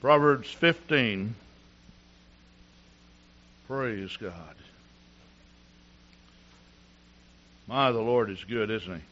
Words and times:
Proverbs 0.00 0.50
15. 0.50 1.34
Praise 3.68 4.16
God. 4.16 4.32
My, 7.66 7.92
the 7.92 8.00
Lord 8.00 8.30
is 8.30 8.42
good, 8.44 8.70
isn't 8.70 8.94
He? 8.94 9.02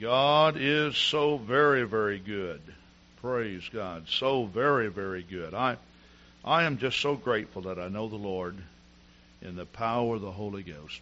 God 0.00 0.56
is 0.56 0.96
so 0.96 1.36
very, 1.36 1.82
very 1.82 2.20
good. 2.20 2.60
Praise 3.20 3.68
God. 3.72 4.08
So 4.08 4.44
very, 4.44 4.86
very 4.86 5.24
good. 5.24 5.52
I, 5.52 5.76
I 6.44 6.62
am 6.62 6.78
just 6.78 7.00
so 7.00 7.16
grateful 7.16 7.62
that 7.62 7.80
I 7.80 7.88
know 7.88 8.08
the 8.08 8.14
Lord 8.14 8.56
in 9.42 9.56
the 9.56 9.66
power 9.66 10.14
of 10.14 10.22
the 10.22 10.30
Holy 10.30 10.62
Ghost. 10.62 11.00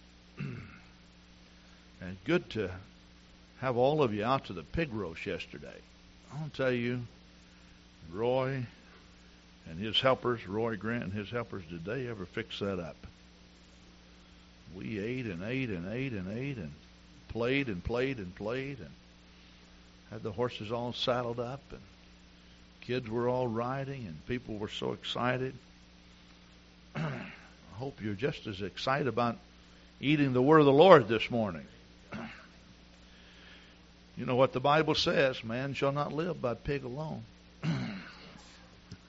and 0.38 2.16
good 2.24 2.48
to 2.50 2.70
have 3.60 3.76
all 3.76 4.02
of 4.02 4.14
you 4.14 4.24
out 4.24 4.46
to 4.46 4.54
the 4.54 4.62
pig 4.62 4.94
roast 4.94 5.26
yesterday. 5.26 5.76
I'll 6.32 6.50
tell 6.52 6.72
you, 6.72 7.00
Roy 8.12 8.64
and 9.68 9.78
his 9.78 10.00
helpers, 10.00 10.46
Roy 10.46 10.76
Grant 10.76 11.04
and 11.04 11.12
his 11.12 11.30
helpers, 11.30 11.62
did 11.68 11.84
they 11.84 12.08
ever 12.08 12.26
fix 12.26 12.58
that 12.60 12.78
up? 12.78 12.96
We 14.74 14.98
ate 14.98 15.26
and 15.26 15.42
ate 15.42 15.70
and 15.70 15.88
ate 15.92 16.12
and 16.12 16.36
ate 16.36 16.56
and 16.56 16.72
played 17.28 17.68
and 17.68 17.82
played 17.82 18.18
and 18.18 18.34
played 18.34 18.78
and 18.78 18.90
had 20.10 20.22
the 20.22 20.32
horses 20.32 20.72
all 20.72 20.92
saddled 20.92 21.40
up 21.40 21.60
and 21.70 21.80
kids 22.80 23.08
were 23.08 23.28
all 23.28 23.46
riding 23.46 24.06
and 24.06 24.26
people 24.26 24.56
were 24.56 24.68
so 24.68 24.92
excited. 24.92 25.54
I 26.96 27.10
hope 27.74 28.00
you're 28.02 28.14
just 28.14 28.46
as 28.46 28.62
excited 28.62 29.06
about 29.06 29.36
eating 30.00 30.32
the 30.32 30.42
word 30.42 30.60
of 30.60 30.66
the 30.66 30.72
Lord 30.72 31.08
this 31.08 31.30
morning. 31.30 31.66
You 34.18 34.26
know 34.26 34.34
what 34.34 34.52
the 34.52 34.58
Bible 34.58 34.96
says 34.96 35.44
man 35.44 35.74
shall 35.74 35.92
not 35.92 36.12
live 36.12 36.42
by 36.42 36.54
pig 36.54 36.82
alone. 36.82 37.22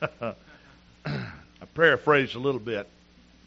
I 0.03 0.35
paraphrased 1.73 2.35
a 2.35 2.39
little 2.39 2.59
bit. 2.59 2.87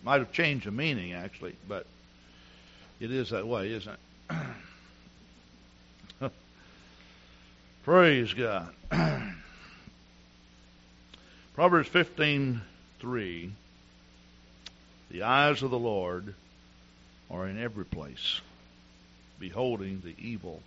Might 0.03 0.19
have 0.19 0.33
changed 0.33 0.67
the 0.67 0.73
meaning, 0.73 1.13
actually, 1.13 1.55
but 1.69 1.87
it 2.99 3.13
is 3.13 3.31
that 3.31 3.47
way, 3.47 3.71
isn't 3.75 3.97
it? 6.21 6.33
Praise 7.85 8.35
God. 8.35 8.75
Proverbs 11.55 11.89
15:3 11.91 13.53
The 15.13 15.23
eyes 15.23 15.63
of 15.63 15.71
the 15.71 15.79
Lord 15.79 16.35
are 17.31 17.47
in 17.47 17.57
every 17.63 17.85
place, 17.85 18.41
beholding 19.39 20.03
the 20.05 20.17
evil 20.19 20.61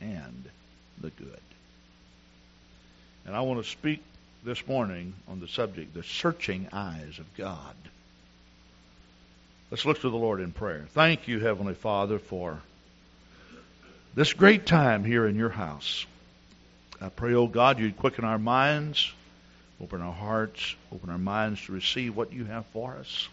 and 0.00 0.44
the 1.00 1.10
good. 1.10 1.40
And 3.26 3.36
I 3.36 3.40
want 3.42 3.62
to 3.62 3.70
speak 3.70 4.02
this 4.44 4.66
morning 4.66 5.14
on 5.28 5.40
the 5.40 5.48
subject, 5.48 5.94
the 5.94 6.02
searching 6.02 6.68
eyes 6.72 7.18
of 7.18 7.34
God. 7.36 7.74
Let's 9.70 9.84
look 9.84 10.00
to 10.00 10.10
the 10.10 10.16
Lord 10.16 10.40
in 10.40 10.52
prayer. 10.52 10.86
Thank 10.94 11.28
you, 11.28 11.38
Heavenly 11.38 11.74
Father, 11.74 12.18
for 12.18 12.58
this 14.14 14.32
great 14.32 14.66
time 14.66 15.04
here 15.04 15.26
in 15.26 15.36
your 15.36 15.50
house. 15.50 16.06
I 17.00 17.08
pray, 17.08 17.34
oh 17.34 17.46
God, 17.46 17.78
you'd 17.78 17.96
quicken 17.96 18.24
our 18.24 18.38
minds, 18.38 19.12
open 19.80 20.00
our 20.02 20.12
hearts, 20.12 20.74
open 20.92 21.10
our 21.10 21.18
minds 21.18 21.64
to 21.66 21.72
receive 21.72 22.16
what 22.16 22.32
you 22.32 22.44
have 22.46 22.66
for 22.66 22.96
us. 22.96 23.28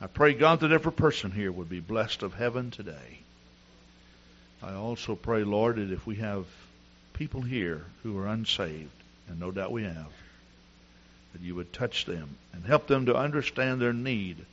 I 0.00 0.06
pray, 0.06 0.34
God, 0.34 0.60
that 0.60 0.70
every 0.70 0.92
person 0.92 1.32
here 1.32 1.50
would 1.50 1.68
be 1.68 1.80
blessed 1.80 2.22
of 2.22 2.34
heaven 2.34 2.70
today. 2.70 3.18
I 4.62 4.74
also 4.74 5.14
pray, 5.14 5.44
Lord, 5.44 5.76
that 5.76 5.92
if 5.92 6.06
we 6.06 6.16
have 6.16 6.46
people 7.12 7.42
here 7.42 7.84
who 8.02 8.18
are 8.18 8.26
unsaved, 8.26 8.90
and 9.28 9.38
no 9.38 9.50
doubt 9.50 9.72
we 9.72 9.84
have, 9.84 10.12
that 11.32 11.42
you 11.42 11.54
would 11.54 11.72
touch 11.72 12.06
them 12.06 12.36
and 12.52 12.64
help 12.64 12.86
them 12.86 13.06
to 13.06 13.14
understand 13.14 13.80
their 13.80 13.92
need 13.92 14.44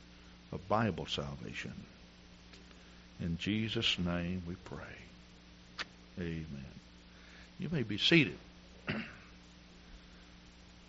of 0.52 0.68
Bible 0.68 1.06
salvation. 1.06 1.72
In 3.20 3.38
Jesus' 3.38 3.98
name 3.98 4.42
we 4.46 4.54
pray. 4.64 4.84
Amen. 6.18 6.46
You 7.58 7.68
may 7.70 7.82
be 7.82 7.98
seated. 7.98 8.38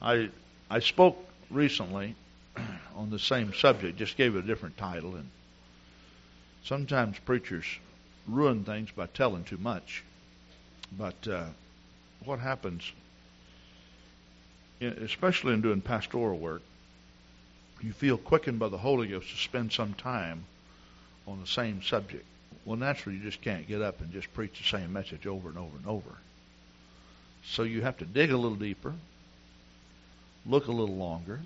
I 0.02 0.30
I 0.70 0.80
spoke 0.80 1.18
recently 1.50 2.16
on 2.96 3.10
the 3.10 3.20
same 3.20 3.54
subject, 3.54 3.98
just 3.98 4.18
gave 4.18 4.36
it 4.36 4.40
a 4.40 4.48
different 4.48 4.78
title, 4.78 5.16
and 5.16 5.30
sometimes 6.64 7.18
preachers 7.20 7.66
ruin 8.28 8.64
things 8.64 8.92
by 8.92 9.08
telling 9.08 9.44
too 9.44 9.58
much. 9.58 10.04
But 10.98 11.28
uh, 11.28 11.46
what 12.24 12.40
happens, 12.40 12.92
especially 14.82 15.54
in 15.54 15.62
doing 15.62 15.82
pastoral 15.82 16.38
work, 16.38 16.62
you 17.82 17.94
feel 17.94 18.18
quickened 18.18 18.60
by 18.60 18.70
the 18.70 18.78
Holy 18.78 19.08
Ghost 19.08 19.30
to 19.30 19.38
spend 19.38 19.72
some 19.72 19.94
time 19.94 20.46
on 21.28 21.40
the 21.40 21.48
same 21.48 21.84
subject. 21.84 22.26
Well, 22.66 22.78
naturally, 22.78 23.18
you 23.18 23.24
just 23.24 23.42
can't 23.42 23.68
get 23.68 23.82
up 23.82 24.02
and 24.02 24.12
just 24.12 24.34
preach 24.34 24.58
the 24.58 24.64
same 24.64 24.92
message 24.92 25.28
over 25.28 25.50
and 25.50 25.58
over 25.58 25.78
and 25.78 25.88
over. 25.88 26.18
So 27.44 27.64
you 27.64 27.82
have 27.82 27.98
to 28.00 28.06
dig 28.06 28.32
a 28.32 28.38
little 28.38 28.58
deeper, 28.58 28.94
look 30.46 30.68
a 30.68 30.72
little 30.72 30.96
longer, 30.96 31.40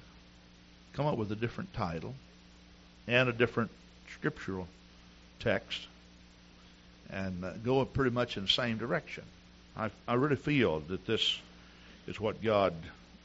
come 0.94 1.06
up 1.06 1.18
with 1.18 1.32
a 1.32 1.36
different 1.36 1.74
title 1.74 2.16
and 3.08 3.30
a 3.30 3.34
different 3.34 3.72
scriptural 4.14 4.68
text, 5.40 5.88
and 7.12 7.44
uh, 7.44 7.52
go 7.64 7.84
pretty 7.86 8.12
much 8.12 8.38
in 8.38 8.44
the 8.44 8.50
same 8.50 8.78
direction. 8.78 9.24
I, 9.76 9.92
I 10.08 10.16
really 10.16 10.36
feel 10.36 10.80
that 10.82 11.06
this 11.06 11.40
is 12.08 12.20
what 12.20 12.42
God 12.42 12.74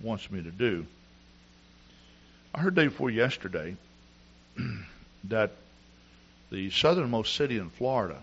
wants 0.01 0.31
me 0.31 0.43
to 0.43 0.51
do. 0.51 0.87
I 2.55 2.61
heard 2.61 2.75
day 2.75 2.87
before 2.87 3.11
yesterday 3.11 3.77
that 5.25 5.53
the 6.51 6.71
southernmost 6.71 7.35
city 7.35 7.59
in 7.59 7.71
Florida 7.71 8.19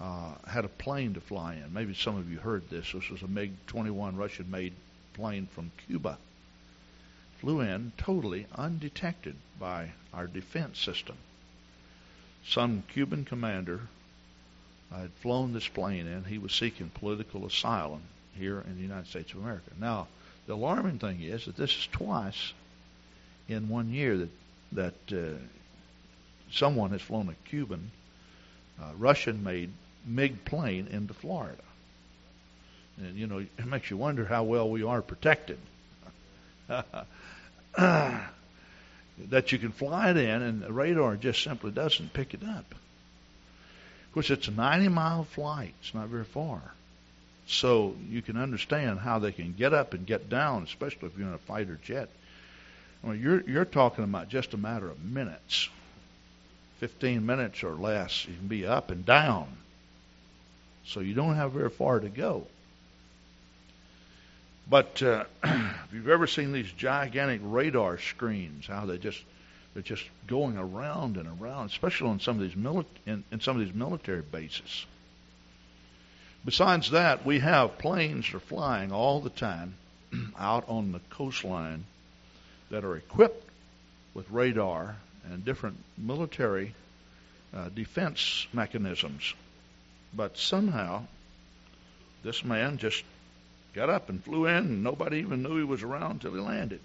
uh, 0.00 0.34
had 0.46 0.64
a 0.64 0.68
plane 0.68 1.14
to 1.14 1.20
fly 1.20 1.54
in. 1.54 1.72
Maybe 1.72 1.94
some 1.94 2.16
of 2.16 2.30
you 2.30 2.38
heard 2.38 2.68
this. 2.68 2.92
This 2.92 3.08
was 3.08 3.22
a 3.22 3.28
MiG 3.28 3.52
21 3.66 4.16
Russian 4.16 4.50
made 4.50 4.72
plane 5.14 5.48
from 5.52 5.70
Cuba. 5.86 6.18
Flew 7.40 7.60
in 7.60 7.92
totally 7.96 8.46
undetected 8.54 9.36
by 9.58 9.92
our 10.12 10.26
defense 10.26 10.78
system. 10.78 11.16
Some 12.46 12.84
Cuban 12.92 13.24
commander 13.24 13.88
had 14.92 15.10
flown 15.20 15.52
this 15.52 15.68
plane 15.68 16.06
in. 16.06 16.24
He 16.24 16.38
was 16.38 16.52
seeking 16.52 16.90
political 16.90 17.46
asylum 17.46 18.02
here 18.34 18.60
in 18.60 18.76
the 18.76 18.82
United 18.82 19.08
States 19.08 19.32
of 19.32 19.38
America. 19.38 19.70
Now, 19.78 20.08
the 20.46 20.54
alarming 20.54 20.98
thing 20.98 21.22
is 21.22 21.46
that 21.46 21.56
this 21.56 21.70
is 21.70 21.88
twice 21.92 22.52
in 23.48 23.68
one 23.68 23.90
year 23.90 24.16
that 24.18 24.30
that 24.72 24.94
uh, 25.12 25.38
someone 26.50 26.90
has 26.90 27.00
flown 27.00 27.28
a 27.28 27.48
Cuban, 27.48 27.90
uh, 28.80 28.90
Russian-made 28.98 29.70
MiG 30.04 30.44
plane 30.44 30.88
into 30.90 31.14
Florida. 31.14 31.62
And 32.98 33.16
you 33.16 33.26
know, 33.26 33.38
it 33.38 33.66
makes 33.66 33.90
you 33.90 33.96
wonder 33.96 34.24
how 34.24 34.44
well 34.44 34.68
we 34.68 34.82
are 34.82 35.02
protected. 35.02 35.58
that 36.68 37.06
you 39.52 39.58
can 39.58 39.72
fly 39.72 40.10
it 40.10 40.16
in, 40.16 40.42
and 40.42 40.62
the 40.62 40.72
radar 40.72 41.16
just 41.16 41.42
simply 41.42 41.70
doesn't 41.70 42.12
pick 42.12 42.34
it 42.34 42.42
up. 42.42 42.74
Course, 44.16 44.30
it's 44.30 44.48
a 44.48 44.52
90-mile 44.52 45.24
flight; 45.24 45.74
it's 45.82 45.92
not 45.92 46.08
very 46.08 46.24
far. 46.24 46.62
So 47.46 47.94
you 48.08 48.22
can 48.22 48.38
understand 48.38 48.98
how 48.98 49.18
they 49.18 49.30
can 49.30 49.52
get 49.52 49.74
up 49.74 49.92
and 49.92 50.06
get 50.06 50.30
down, 50.30 50.62
especially 50.62 51.08
if 51.08 51.18
you're 51.18 51.28
in 51.28 51.34
a 51.34 51.38
fighter 51.38 51.78
jet. 51.84 52.08
Mean, 53.02 53.20
you're 53.20 53.42
you're 53.42 53.66
talking 53.66 54.04
about 54.04 54.30
just 54.30 54.54
a 54.54 54.56
matter 54.56 54.88
of 54.88 55.04
minutes, 55.04 55.68
15 56.78 57.26
minutes 57.26 57.62
or 57.62 57.74
less. 57.74 58.26
You 58.26 58.34
can 58.34 58.48
be 58.48 58.64
up 58.64 58.90
and 58.90 59.04
down. 59.04 59.48
So 60.86 61.00
you 61.00 61.12
don't 61.12 61.34
have 61.34 61.52
very 61.52 61.68
far 61.68 62.00
to 62.00 62.08
go. 62.08 62.46
But 64.66 65.02
uh, 65.02 65.24
if 65.44 65.92
you've 65.92 66.08
ever 66.08 66.26
seen 66.26 66.52
these 66.52 66.72
gigantic 66.72 67.42
radar 67.44 67.98
screens, 67.98 68.66
how 68.66 68.86
they 68.86 68.96
just 68.96 69.22
they're 69.76 69.82
just 69.82 70.08
going 70.26 70.56
around 70.56 71.18
and 71.18 71.28
around, 71.38 71.66
especially 71.66 72.08
on 72.08 72.18
some 72.18 72.40
of 72.40 72.42
these 72.42 72.54
mili- 72.54 72.86
in, 73.04 73.22
in 73.30 73.40
some 73.40 73.60
of 73.60 73.62
these 73.66 73.74
military 73.74 74.22
bases. 74.22 74.86
Besides 76.46 76.92
that, 76.92 77.26
we 77.26 77.40
have 77.40 77.76
planes 77.76 78.24
that 78.24 78.36
are 78.36 78.40
flying 78.40 78.90
all 78.90 79.20
the 79.20 79.28
time 79.28 79.74
out 80.38 80.66
on 80.70 80.92
the 80.92 81.00
coastline 81.10 81.84
that 82.70 82.86
are 82.86 82.96
equipped 82.96 83.46
with 84.14 84.30
radar 84.30 84.96
and 85.30 85.44
different 85.44 85.76
military 85.98 86.74
uh, 87.54 87.68
defense 87.68 88.46
mechanisms. 88.54 89.34
But 90.14 90.38
somehow, 90.38 91.02
this 92.24 92.42
man 92.42 92.78
just 92.78 93.04
got 93.74 93.90
up 93.90 94.08
and 94.08 94.24
flew 94.24 94.46
in, 94.46 94.56
and 94.56 94.82
nobody 94.82 95.18
even 95.18 95.42
knew 95.42 95.58
he 95.58 95.64
was 95.64 95.82
around 95.82 96.12
until 96.12 96.32
he 96.32 96.40
landed. 96.40 96.80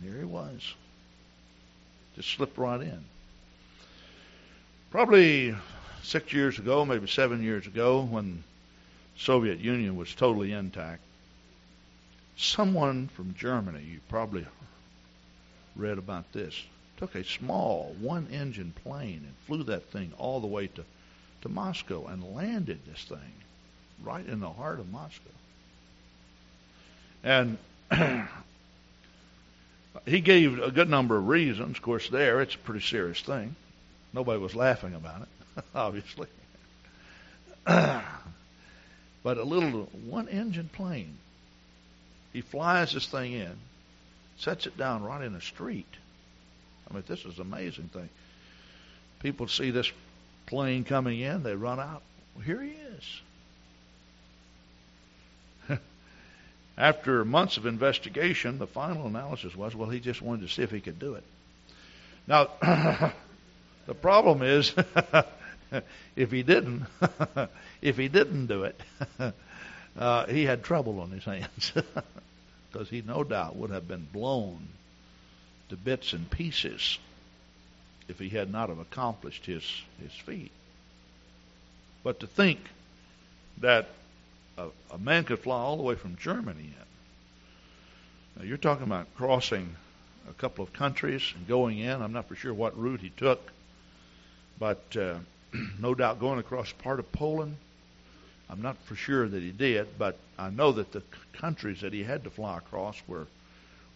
And 0.00 0.10
here 0.10 0.18
he 0.18 0.26
was. 0.26 0.74
Just 2.16 2.30
slipped 2.30 2.56
right 2.56 2.80
in. 2.80 3.04
Probably 4.90 5.54
six 6.02 6.32
years 6.32 6.58
ago, 6.58 6.84
maybe 6.84 7.06
seven 7.06 7.42
years 7.42 7.66
ago, 7.66 8.00
when 8.02 8.42
Soviet 9.18 9.58
Union 9.58 9.96
was 9.96 10.14
totally 10.14 10.52
intact. 10.52 11.02
Someone 12.38 13.08
from 13.08 13.34
Germany, 13.34 13.82
you 13.82 14.00
probably 14.08 14.46
read 15.74 15.98
about 15.98 16.32
this, 16.32 16.64
took 16.96 17.14
a 17.14 17.24
small 17.24 17.94
one 18.00 18.26
engine 18.32 18.72
plane 18.82 19.22
and 19.26 19.34
flew 19.46 19.62
that 19.64 19.84
thing 19.90 20.12
all 20.16 20.40
the 20.40 20.46
way 20.46 20.68
to, 20.68 20.84
to 21.42 21.48
Moscow 21.50 22.06
and 22.06 22.34
landed 22.34 22.80
this 22.86 23.04
thing 23.04 23.32
right 24.02 24.26
in 24.26 24.40
the 24.40 24.50
heart 24.50 24.80
of 24.80 24.90
Moscow. 24.90 25.30
And 27.22 27.58
he 30.04 30.20
gave 30.20 30.58
a 30.58 30.70
good 30.70 30.88
number 30.88 31.16
of 31.16 31.28
reasons. 31.28 31.76
Of 31.76 31.82
course, 31.82 32.08
there 32.08 32.40
it's 32.40 32.54
a 32.54 32.58
pretty 32.58 32.84
serious 32.84 33.20
thing. 33.20 33.54
Nobody 34.12 34.38
was 34.38 34.54
laughing 34.54 34.94
about 34.94 35.22
it, 35.22 35.64
obviously. 35.74 36.28
but 37.64 38.04
a 39.24 39.42
little 39.42 39.88
one 40.06 40.28
engine 40.28 40.70
plane. 40.72 41.16
He 42.32 42.40
flies 42.42 42.92
this 42.92 43.06
thing 43.06 43.32
in, 43.32 43.52
sets 44.38 44.66
it 44.66 44.76
down 44.76 45.02
right 45.02 45.24
in 45.24 45.34
a 45.34 45.40
street. 45.40 45.86
I 46.90 46.94
mean, 46.94 47.04
this 47.06 47.24
is 47.24 47.38
an 47.38 47.42
amazing 47.42 47.88
thing. 47.92 48.08
People 49.20 49.48
see 49.48 49.70
this 49.70 49.90
plane 50.46 50.84
coming 50.84 51.20
in, 51.20 51.42
they 51.42 51.54
run 51.54 51.80
out. 51.80 52.02
Well, 52.34 52.44
here 52.44 52.62
he 52.62 52.70
is. 52.70 53.20
After 56.78 57.24
months 57.24 57.56
of 57.56 57.64
investigation, 57.64 58.58
the 58.58 58.66
final 58.66 59.06
analysis 59.06 59.56
was, 59.56 59.74
well, 59.74 59.88
he 59.88 60.00
just 60.00 60.20
wanted 60.20 60.42
to 60.42 60.52
see 60.52 60.62
if 60.62 60.70
he 60.70 60.80
could 60.80 60.98
do 60.98 61.14
it. 61.14 61.24
Now, 62.26 62.50
the 63.86 63.94
problem 63.94 64.42
is, 64.42 64.74
if 66.16 66.30
he 66.30 66.42
didn't, 66.42 66.84
if 67.82 67.96
he 67.96 68.08
didn't 68.08 68.46
do 68.46 68.64
it, 68.64 68.80
uh, 69.98 70.26
he 70.26 70.44
had 70.44 70.62
trouble 70.62 71.00
on 71.00 71.10
his 71.10 71.24
hands 71.24 71.72
because 72.70 72.90
he 72.90 73.02
no 73.02 73.24
doubt 73.24 73.56
would 73.56 73.70
have 73.70 73.88
been 73.88 74.06
blown 74.12 74.68
to 75.70 75.76
bits 75.76 76.12
and 76.12 76.30
pieces 76.30 76.98
if 78.08 78.18
he 78.18 78.28
had 78.28 78.52
not 78.52 78.68
have 78.68 78.78
accomplished 78.78 79.46
his 79.46 79.64
his 80.00 80.12
feat. 80.12 80.52
But 82.04 82.20
to 82.20 82.26
think 82.26 82.60
that 83.58 83.88
a, 84.58 84.68
a 84.92 84.98
man 84.98 85.24
could 85.24 85.38
fly 85.38 85.56
all 85.56 85.76
the 85.76 85.82
way 85.82 85.94
from 85.94 86.16
Germany 86.16 86.62
in. 86.62 86.86
Now 88.36 88.44
you're 88.44 88.56
talking 88.56 88.84
about 88.84 89.14
crossing 89.16 89.74
a 90.28 90.32
couple 90.34 90.64
of 90.64 90.72
countries 90.72 91.22
and 91.34 91.46
going 91.46 91.78
in. 91.78 92.02
I'm 92.02 92.12
not 92.12 92.28
for 92.28 92.36
sure 92.36 92.52
what 92.52 92.78
route 92.78 93.00
he 93.00 93.10
took, 93.10 93.52
but 94.58 94.82
uh, 94.96 95.18
no 95.78 95.94
doubt 95.94 96.20
going 96.20 96.38
across 96.38 96.72
part 96.72 96.98
of 96.98 97.10
Poland. 97.12 97.56
I'm 98.48 98.62
not 98.62 98.76
for 98.84 98.94
sure 98.94 99.26
that 99.26 99.42
he 99.42 99.50
did, 99.50 99.98
but 99.98 100.16
I 100.38 100.50
know 100.50 100.72
that 100.72 100.92
the 100.92 101.02
countries 101.32 101.80
that 101.80 101.92
he 101.92 102.04
had 102.04 102.24
to 102.24 102.30
fly 102.30 102.58
across 102.58 103.00
were 103.08 103.26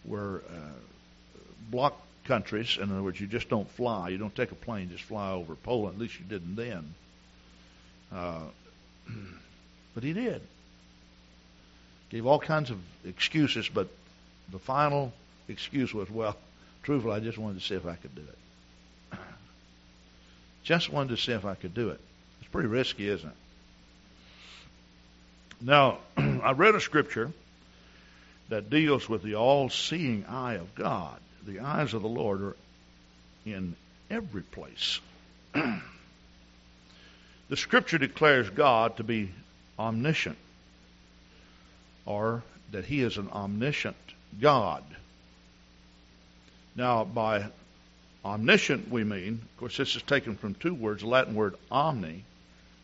were 0.03 0.41
uh, 0.49 0.79
bloc 1.69 1.95
countries. 2.25 2.77
In 2.81 2.91
other 2.91 3.03
words, 3.03 3.19
you 3.19 3.27
just 3.27 3.49
don't 3.49 3.69
fly. 3.71 4.09
You 4.09 4.17
don't 4.17 4.35
take 4.35 4.51
a 4.51 4.55
plane, 4.55 4.89
just 4.89 5.03
fly 5.03 5.31
over 5.31 5.55
Poland. 5.55 5.95
At 5.95 6.01
least 6.01 6.19
you 6.19 6.25
didn't 6.25 6.55
then. 6.55 6.93
Uh, 8.11 8.41
but 9.93 10.03
he 10.03 10.13
did. 10.13 10.41
Gave 12.09 12.25
all 12.25 12.39
kinds 12.39 12.71
of 12.71 12.77
excuses, 13.05 13.69
but 13.69 13.87
the 14.51 14.59
final 14.59 15.13
excuse 15.47 15.93
was, 15.93 16.09
well, 16.09 16.35
truthfully, 16.83 17.15
I 17.15 17.19
just 17.19 17.37
wanted 17.37 17.59
to 17.59 17.65
see 17.65 17.75
if 17.75 17.85
I 17.85 17.95
could 17.95 18.15
do 18.15 18.21
it. 18.21 19.17
Just 20.63 20.91
wanted 20.91 21.09
to 21.15 21.17
see 21.17 21.31
if 21.31 21.45
I 21.45 21.55
could 21.55 21.73
do 21.73 21.89
it. 21.89 21.99
It's 22.41 22.49
pretty 22.51 22.67
risky, 22.67 23.07
isn't 23.07 23.29
it? 23.29 23.35
Now, 25.61 25.99
I 26.17 26.51
read 26.51 26.75
a 26.75 26.79
scripture 26.79 27.31
that 28.49 28.69
deals 28.69 29.07
with 29.07 29.23
the 29.23 29.35
all 29.35 29.69
seeing 29.69 30.25
eye 30.25 30.55
of 30.55 30.75
God. 30.75 31.17
The 31.45 31.61
eyes 31.61 31.93
of 31.93 32.01
the 32.01 32.09
Lord 32.09 32.41
are 32.41 32.55
in 33.45 33.75
every 34.09 34.41
place. 34.41 34.99
the 35.53 35.81
scripture 37.55 37.97
declares 37.97 38.49
God 38.49 38.97
to 38.97 39.03
be 39.03 39.31
omniscient, 39.81 40.37
or 42.05 42.43
that 42.71 42.85
he 42.85 43.01
is 43.01 43.17
an 43.17 43.29
omniscient 43.31 43.97
God. 44.39 44.83
Now, 46.75 47.03
by 47.03 47.45
omniscient, 48.23 48.89
we 48.89 49.03
mean, 49.03 49.41
of 49.43 49.57
course, 49.57 49.77
this 49.77 49.95
is 49.95 50.03
taken 50.03 50.37
from 50.37 50.53
two 50.53 50.73
words, 50.73 51.01
the 51.01 51.07
Latin 51.07 51.35
word 51.35 51.55
omni. 51.69 52.23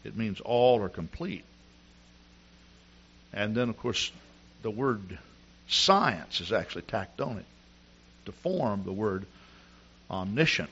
It 0.03 0.17
means 0.17 0.41
all 0.41 0.79
or 0.79 0.89
complete. 0.89 1.45
And 3.31 3.55
then, 3.55 3.69
of 3.69 3.77
course, 3.77 4.11
the 4.63 4.71
word 4.71 5.17
science 5.67 6.41
is 6.41 6.51
actually 6.51 6.83
tacked 6.83 7.21
on 7.21 7.37
it 7.37 7.45
to 8.25 8.31
form 8.31 8.83
the 8.83 8.91
word 8.91 9.25
omniscient 10.09 10.71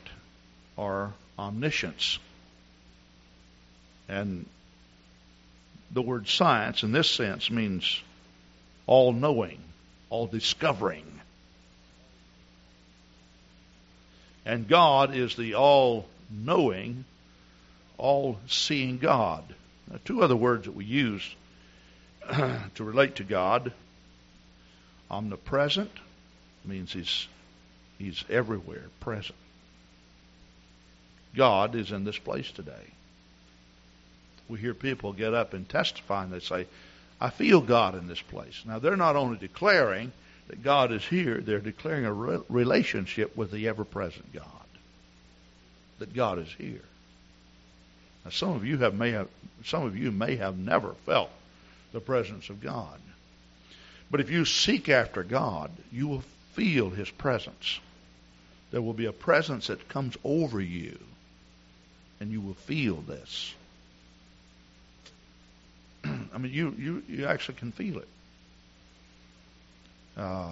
or 0.76 1.14
omniscience. 1.38 2.18
And 4.08 4.46
the 5.96 6.02
word 6.02 6.28
science 6.28 6.84
in 6.84 6.92
this 6.92 7.10
sense 7.10 7.50
means 7.50 8.02
all 8.86 9.14
knowing, 9.14 9.60
all 10.10 10.28
discovering. 10.28 11.06
And 14.46 14.68
God 14.68 15.16
is 15.16 15.38
the 15.38 15.56
all 15.56 16.06
knowing, 16.30 17.06
all 17.98 18.38
seeing 18.48 18.98
God. 18.98 19.46
Now, 19.90 19.98
two 20.04 20.22
other 20.22 20.36
words 20.36 20.66
that 20.66 20.76
we 20.76 20.84
use 20.84 21.24
to 22.30 22.84
relate 22.84 23.16
to 23.16 23.24
God 23.24 23.72
omnipresent 25.10 25.92
means 26.66 26.92
he's, 26.92 27.28
he's 27.98 28.26
everywhere 28.30 28.84
present. 29.00 29.38
God 31.36 31.74
is 31.74 31.94
in 31.94 32.04
this 32.04 32.18
place 32.18 32.52
today. 32.52 32.92
We 34.48 34.60
hear 34.60 34.74
people 34.74 35.14
get 35.14 35.34
up 35.34 35.54
and 35.54 35.68
testify 35.68 36.24
and 36.24 36.34
they 36.34 36.40
say, 36.40 36.68
I 37.20 37.30
feel 37.30 37.62
God 37.62 37.96
in 37.96 38.08
this 38.08 38.22
place. 38.22 38.62
Now, 38.66 38.80
they're 38.80 38.98
not 38.98 39.16
only 39.16 39.38
declaring 39.38 40.12
that 40.48 40.64
God 40.64 40.92
is 40.92 41.04
here, 41.04 41.40
they're 41.40 41.60
declaring 41.60 42.06
a 42.06 42.14
re- 42.14 42.40
relationship 42.50 43.36
with 43.36 43.52
the 43.52 43.68
ever 43.68 43.86
present 43.86 44.34
God. 44.34 44.46
That 46.00 46.14
God 46.14 46.40
is 46.40 46.54
here. 46.58 46.84
Now, 48.24 48.32
some 48.32 48.52
of 48.52 48.66
you 48.66 48.78
have 48.80 48.94
may 48.94 49.12
have 49.12 49.28
some 49.64 49.84
of 49.84 49.98
you 49.98 50.12
may 50.12 50.36
have 50.36 50.58
never 50.58 50.94
felt 51.06 51.32
the 51.94 52.00
presence 52.00 52.50
of 52.50 52.62
God. 52.62 53.00
But 54.12 54.20
if 54.20 54.30
you 54.30 54.46
seek 54.46 54.90
after 54.90 55.24
God, 55.24 55.72
you 55.92 56.08
will 56.08 56.24
feel 56.54 56.90
His 56.90 57.10
presence. 57.10 57.80
There 58.72 58.82
will 58.82 58.94
be 58.94 59.06
a 59.06 59.14
presence 59.14 59.68
that 59.68 59.88
comes 59.90 60.18
over 60.24 60.60
you, 60.60 61.00
and 62.20 62.32
you 62.32 62.42
will 62.42 62.54
feel 62.56 62.98
this. 62.98 63.54
I 66.36 66.38
mean, 66.38 66.52
you, 66.52 66.76
you, 66.78 67.04
you 67.08 67.26
actually 67.28 67.56
can 67.56 67.72
feel 67.72 68.00
it. 68.00 68.08
Uh, 70.18 70.52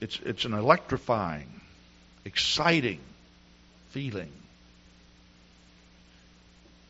it's, 0.00 0.20
it's 0.24 0.44
an 0.44 0.54
electrifying, 0.54 1.48
exciting 2.24 3.00
feeling. 3.90 4.30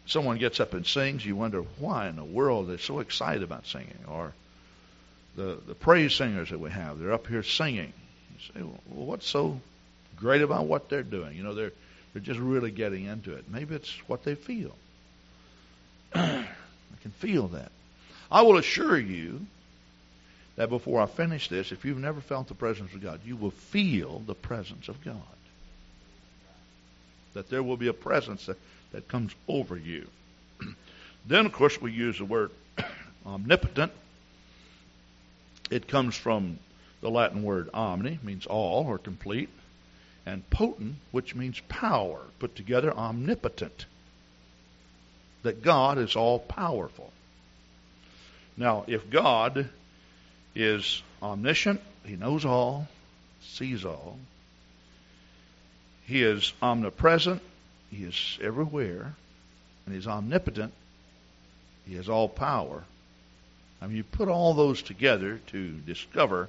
Someone 0.04 0.36
gets 0.36 0.60
up 0.60 0.74
and 0.74 0.86
sings, 0.86 1.24
you 1.24 1.34
wonder 1.36 1.62
why 1.78 2.08
in 2.08 2.16
the 2.16 2.24
world 2.24 2.68
they're 2.68 2.76
so 2.76 2.98
excited 2.98 3.42
about 3.42 3.66
singing. 3.66 3.98
Or 4.06 4.34
the, 5.36 5.58
the 5.66 5.74
praise 5.74 6.14
singers 6.14 6.50
that 6.50 6.60
we 6.60 6.70
have, 6.70 6.98
they're 6.98 7.14
up 7.14 7.26
here 7.26 7.42
singing. 7.42 7.94
You 8.34 8.52
say, 8.54 8.62
well, 8.62 9.06
what's 9.06 9.26
so 9.26 9.58
great 10.16 10.42
about 10.42 10.66
what 10.66 10.90
they're 10.90 11.02
doing? 11.02 11.34
You 11.34 11.44
know, 11.44 11.54
they're, 11.54 11.72
they're 12.12 12.22
just 12.22 12.40
really 12.40 12.72
getting 12.72 13.06
into 13.06 13.32
it. 13.34 13.46
Maybe 13.50 13.74
it's 13.74 13.90
what 14.06 14.22
they 14.22 14.34
feel. 14.34 14.74
I 16.14 16.44
can 17.00 17.10
feel 17.12 17.48
that. 17.48 17.72
I 18.32 18.40
will 18.42 18.56
assure 18.56 18.98
you 18.98 19.46
that 20.56 20.70
before 20.70 21.02
I 21.02 21.06
finish 21.06 21.48
this, 21.48 21.70
if 21.70 21.84
you've 21.84 21.98
never 21.98 22.22
felt 22.22 22.48
the 22.48 22.54
presence 22.54 22.94
of 22.94 23.02
God, 23.02 23.20
you 23.26 23.36
will 23.36 23.50
feel 23.50 24.20
the 24.20 24.34
presence 24.34 24.88
of 24.88 25.04
God. 25.04 25.16
That 27.34 27.50
there 27.50 27.62
will 27.62 27.76
be 27.76 27.88
a 27.88 27.92
presence 27.92 28.46
that, 28.46 28.56
that 28.92 29.06
comes 29.06 29.34
over 29.46 29.76
you. 29.76 30.06
then, 31.26 31.44
of 31.44 31.52
course, 31.52 31.78
we 31.80 31.92
use 31.92 32.16
the 32.16 32.24
word 32.24 32.50
omnipotent. 33.26 33.92
It 35.70 35.86
comes 35.86 36.16
from 36.16 36.58
the 37.02 37.10
Latin 37.10 37.42
word 37.42 37.68
omni, 37.74 38.18
means 38.22 38.46
all 38.46 38.86
or 38.86 38.96
complete, 38.96 39.50
and 40.24 40.48
potent, 40.48 40.96
which 41.10 41.34
means 41.34 41.60
power, 41.68 42.20
put 42.38 42.56
together 42.56 42.96
omnipotent. 42.96 43.84
That 45.42 45.62
God 45.62 45.98
is 45.98 46.16
all 46.16 46.38
powerful. 46.38 47.12
Now, 48.62 48.84
if 48.86 49.10
God 49.10 49.68
is 50.54 51.02
omniscient, 51.20 51.80
He 52.04 52.14
knows 52.14 52.44
all, 52.44 52.86
sees 53.40 53.84
all, 53.84 54.16
He 56.06 56.22
is 56.22 56.52
omnipresent, 56.62 57.42
He 57.90 58.04
is 58.04 58.38
everywhere, 58.40 59.16
and 59.84 59.92
He's 59.92 60.06
omnipotent, 60.06 60.72
He 61.88 61.96
has 61.96 62.08
all 62.08 62.28
power. 62.28 62.84
I 63.80 63.88
mean, 63.88 63.96
you 63.96 64.04
put 64.04 64.28
all 64.28 64.54
those 64.54 64.80
together 64.80 65.40
to 65.48 65.70
discover 65.78 66.48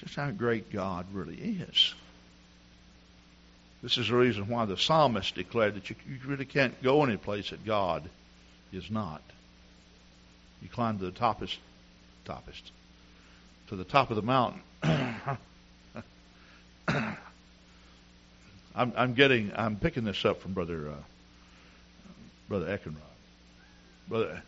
just 0.00 0.16
how 0.16 0.30
great 0.30 0.72
God 0.72 1.04
really 1.12 1.36
is. 1.36 1.94
This 3.82 3.98
is 3.98 4.08
the 4.08 4.16
reason 4.16 4.48
why 4.48 4.64
the 4.64 4.78
psalmist 4.78 5.34
declared 5.34 5.74
that 5.74 5.90
you, 5.90 5.96
you 6.08 6.16
really 6.24 6.46
can't 6.46 6.82
go 6.82 7.04
any 7.04 7.18
place 7.18 7.50
that 7.50 7.66
God 7.66 8.08
is 8.72 8.90
not. 8.90 9.20
You 10.62 10.68
climb 10.68 10.98
to 10.98 11.04
the 11.04 11.12
toppest, 11.12 11.58
toppest, 12.24 12.70
to 13.68 13.76
the 13.76 13.84
top 13.84 14.10
of 14.10 14.16
the 14.16 14.22
mountain. 14.22 14.60
I'm, 18.76 18.92
I'm, 18.96 19.14
getting, 19.14 19.52
I'm 19.54 19.76
picking 19.76 20.04
this 20.04 20.24
up 20.24 20.40
from 20.42 20.52
brother, 20.52 20.88
uh, 20.88 21.02
brother 22.48 22.66
Eckenrod. 22.66 22.96
Brother, 24.08 24.42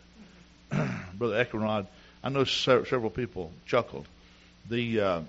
brother 1.13 1.45
Eckenrod. 1.45 1.87
I 2.23 2.29
know 2.29 2.43
several 2.43 3.09
people 3.09 3.51
chuckled. 3.65 4.07
The, 4.69 4.99
uh, 4.99 5.21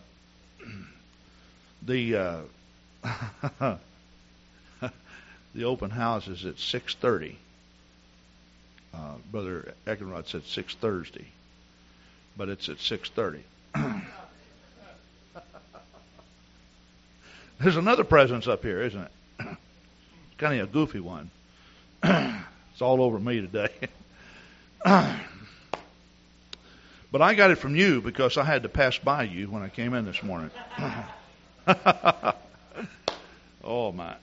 the, 1.82 2.16
uh, 2.16 2.40
the 5.54 5.64
open 5.64 5.90
house 5.90 6.28
is 6.28 6.44
at 6.44 6.56
6:30. 6.56 7.36
Uh, 8.94 9.14
Brother 9.30 9.74
Eckenrod 9.86 10.26
said 10.26 10.44
6 10.44 10.74
Thursday, 10.76 11.26
but 12.36 12.48
it's 12.48 12.68
at 12.68 12.78
6:30. 12.78 13.42
There's 17.60 17.76
another 17.76 18.04
presence 18.04 18.46
up 18.46 18.62
here, 18.62 18.82
isn't 18.82 19.00
it? 19.00 19.10
kind 20.38 20.60
of 20.60 20.68
a 20.68 20.72
goofy 20.72 21.00
one. 21.00 21.30
it's 22.02 22.80
all 22.80 23.02
over 23.02 23.18
me 23.18 23.40
today. 23.40 23.70
but 24.84 25.20
I 27.20 27.34
got 27.34 27.50
it 27.50 27.56
from 27.56 27.74
you 27.74 28.00
because 28.00 28.38
I 28.38 28.44
had 28.44 28.62
to 28.62 28.68
pass 28.68 28.96
by 28.98 29.24
you 29.24 29.50
when 29.50 29.62
I 29.62 29.68
came 29.68 29.92
in 29.94 30.04
this 30.04 30.22
morning. 30.22 30.50
oh 33.64 33.92
my. 33.92 34.14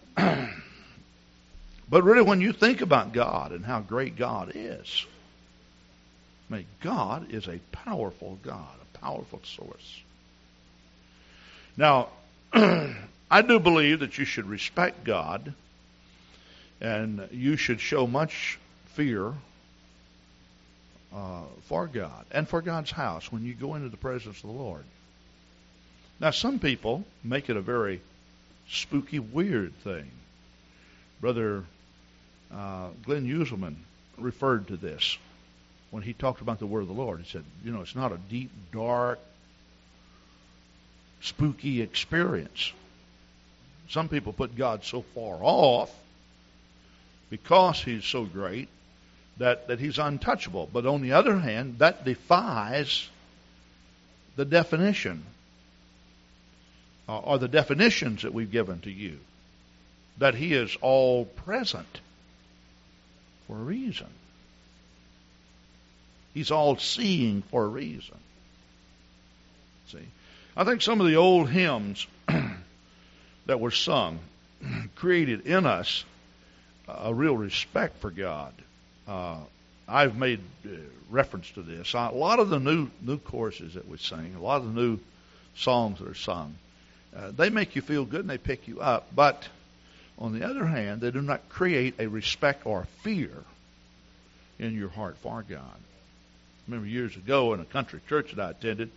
But 1.89 2.03
really 2.03 2.21
when 2.21 2.41
you 2.41 2.51
think 2.51 2.81
about 2.81 3.13
God 3.13 3.51
and 3.51 3.65
how 3.65 3.79
great 3.79 4.15
God 4.15 4.51
is, 4.55 5.05
I 6.49 6.55
mean, 6.55 6.65
God 6.81 7.31
is 7.31 7.47
a 7.47 7.59
powerful 7.71 8.37
God, 8.43 8.75
a 8.93 8.97
powerful 8.99 9.41
source. 9.43 10.01
Now, 11.77 12.09
I 12.53 13.41
do 13.41 13.59
believe 13.59 13.99
that 13.99 14.17
you 14.17 14.25
should 14.25 14.47
respect 14.47 15.03
God 15.03 15.53
and 16.81 17.27
you 17.31 17.57
should 17.57 17.79
show 17.79 18.05
much 18.05 18.59
fear 18.93 19.33
uh, 21.13 21.41
for 21.63 21.87
God 21.87 22.25
and 22.31 22.47
for 22.47 22.61
God's 22.61 22.91
house 22.91 23.31
when 23.31 23.43
you 23.45 23.53
go 23.53 23.75
into 23.75 23.89
the 23.89 23.97
presence 23.97 24.37
of 24.37 24.49
the 24.49 24.57
Lord. 24.57 24.83
Now, 26.19 26.31
some 26.31 26.59
people 26.59 27.03
make 27.23 27.49
it 27.49 27.57
a 27.57 27.61
very 27.61 28.01
spooky, 28.69 29.19
weird 29.19 29.73
thing. 29.83 30.09
Brother 31.19 31.63
uh, 32.53 32.89
Glenn 33.03 33.25
Uselman 33.25 33.75
referred 34.17 34.67
to 34.67 34.77
this 34.77 35.17
when 35.91 36.03
he 36.03 36.13
talked 36.13 36.41
about 36.41 36.59
the 36.59 36.65
word 36.65 36.81
of 36.81 36.87
the 36.87 36.93
Lord. 36.93 37.19
He 37.21 37.29
said, 37.29 37.43
you 37.63 37.71
know, 37.71 37.81
it's 37.81 37.95
not 37.95 38.11
a 38.11 38.17
deep, 38.29 38.51
dark, 38.71 39.19
spooky 41.21 41.81
experience. 41.81 42.71
Some 43.89 44.09
people 44.09 44.33
put 44.33 44.55
God 44.55 44.83
so 44.83 45.03
far 45.13 45.37
off 45.41 45.91
because 47.29 47.81
he's 47.81 48.05
so 48.05 48.25
great 48.25 48.69
that, 49.37 49.67
that 49.67 49.79
he's 49.79 49.97
untouchable. 49.97 50.69
But 50.71 50.85
on 50.85 51.01
the 51.01 51.13
other 51.13 51.39
hand, 51.39 51.79
that 51.79 52.05
defies 52.05 53.09
the 54.35 54.45
definition 54.45 55.23
uh, 57.07 57.19
or 57.19 57.37
the 57.37 57.47
definitions 57.47 58.23
that 58.23 58.33
we've 58.33 58.51
given 58.51 58.81
to 58.81 58.91
you. 58.91 59.19
That 60.17 60.35
he 60.35 60.53
is 60.53 60.75
all 60.81 61.25
present 61.25 61.99
for 63.47 63.55
a 63.55 63.63
reason. 63.63 64.07
He's 66.33 66.51
all 66.51 66.77
seeing 66.77 67.43
for 67.43 67.63
a 67.63 67.67
reason. 67.67 68.17
See? 69.87 69.99
I 70.57 70.63
think 70.63 70.81
some 70.81 70.99
of 70.99 71.07
the 71.07 71.15
old 71.15 71.49
hymns 71.49 72.07
that 73.45 73.59
were 73.59 73.71
sung 73.71 74.19
created 74.95 75.47
in 75.47 75.65
us 75.65 76.03
a 76.87 77.13
real 77.13 77.35
respect 77.35 77.99
for 77.99 78.11
God. 78.11 78.53
Uh, 79.07 79.37
I've 79.87 80.17
made 80.17 80.39
uh, 80.65 80.69
reference 81.09 81.49
to 81.51 81.61
this. 81.61 81.93
A 81.93 82.09
lot 82.09 82.39
of 82.39 82.49
the 82.49 82.59
new 82.59 82.89
new 83.01 83.17
choruses 83.17 83.75
that 83.75 83.87
we 83.87 83.97
sing, 83.97 84.35
a 84.35 84.41
lot 84.41 84.61
of 84.61 84.73
the 84.73 84.81
new 84.81 84.99
songs 85.55 85.99
that 85.99 86.07
are 86.07 86.15
sung, 86.15 86.55
uh, 87.15 87.31
they 87.31 87.49
make 87.49 87.75
you 87.75 87.81
feel 87.81 88.05
good 88.05 88.21
and 88.21 88.29
they 88.29 88.37
pick 88.37 88.67
you 88.67 88.81
up. 88.81 89.07
But 89.15 89.47
on 90.17 90.37
the 90.37 90.45
other 90.45 90.65
hand, 90.65 91.01
they 91.01 91.11
do 91.11 91.21
not 91.21 91.49
create 91.49 91.95
a 91.99 92.07
respect 92.07 92.65
or 92.65 92.85
fear 93.01 93.31
in 94.59 94.75
your 94.75 94.89
heart 94.89 95.17
for 95.17 95.43
God. 95.43 95.59
I 95.59 96.61
remember 96.67 96.87
years 96.87 97.15
ago 97.15 97.53
in 97.53 97.59
a 97.59 97.65
country 97.65 97.99
church 98.07 98.33
that 98.33 98.45
I 98.45 98.51
attended, 98.51 98.89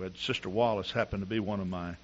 had 0.00 0.16
Sister 0.16 0.48
Wallace 0.48 0.90
happened 0.90 1.22
to 1.22 1.28
be 1.28 1.40
one 1.40 1.60
of 1.60 1.66
my 1.66 1.96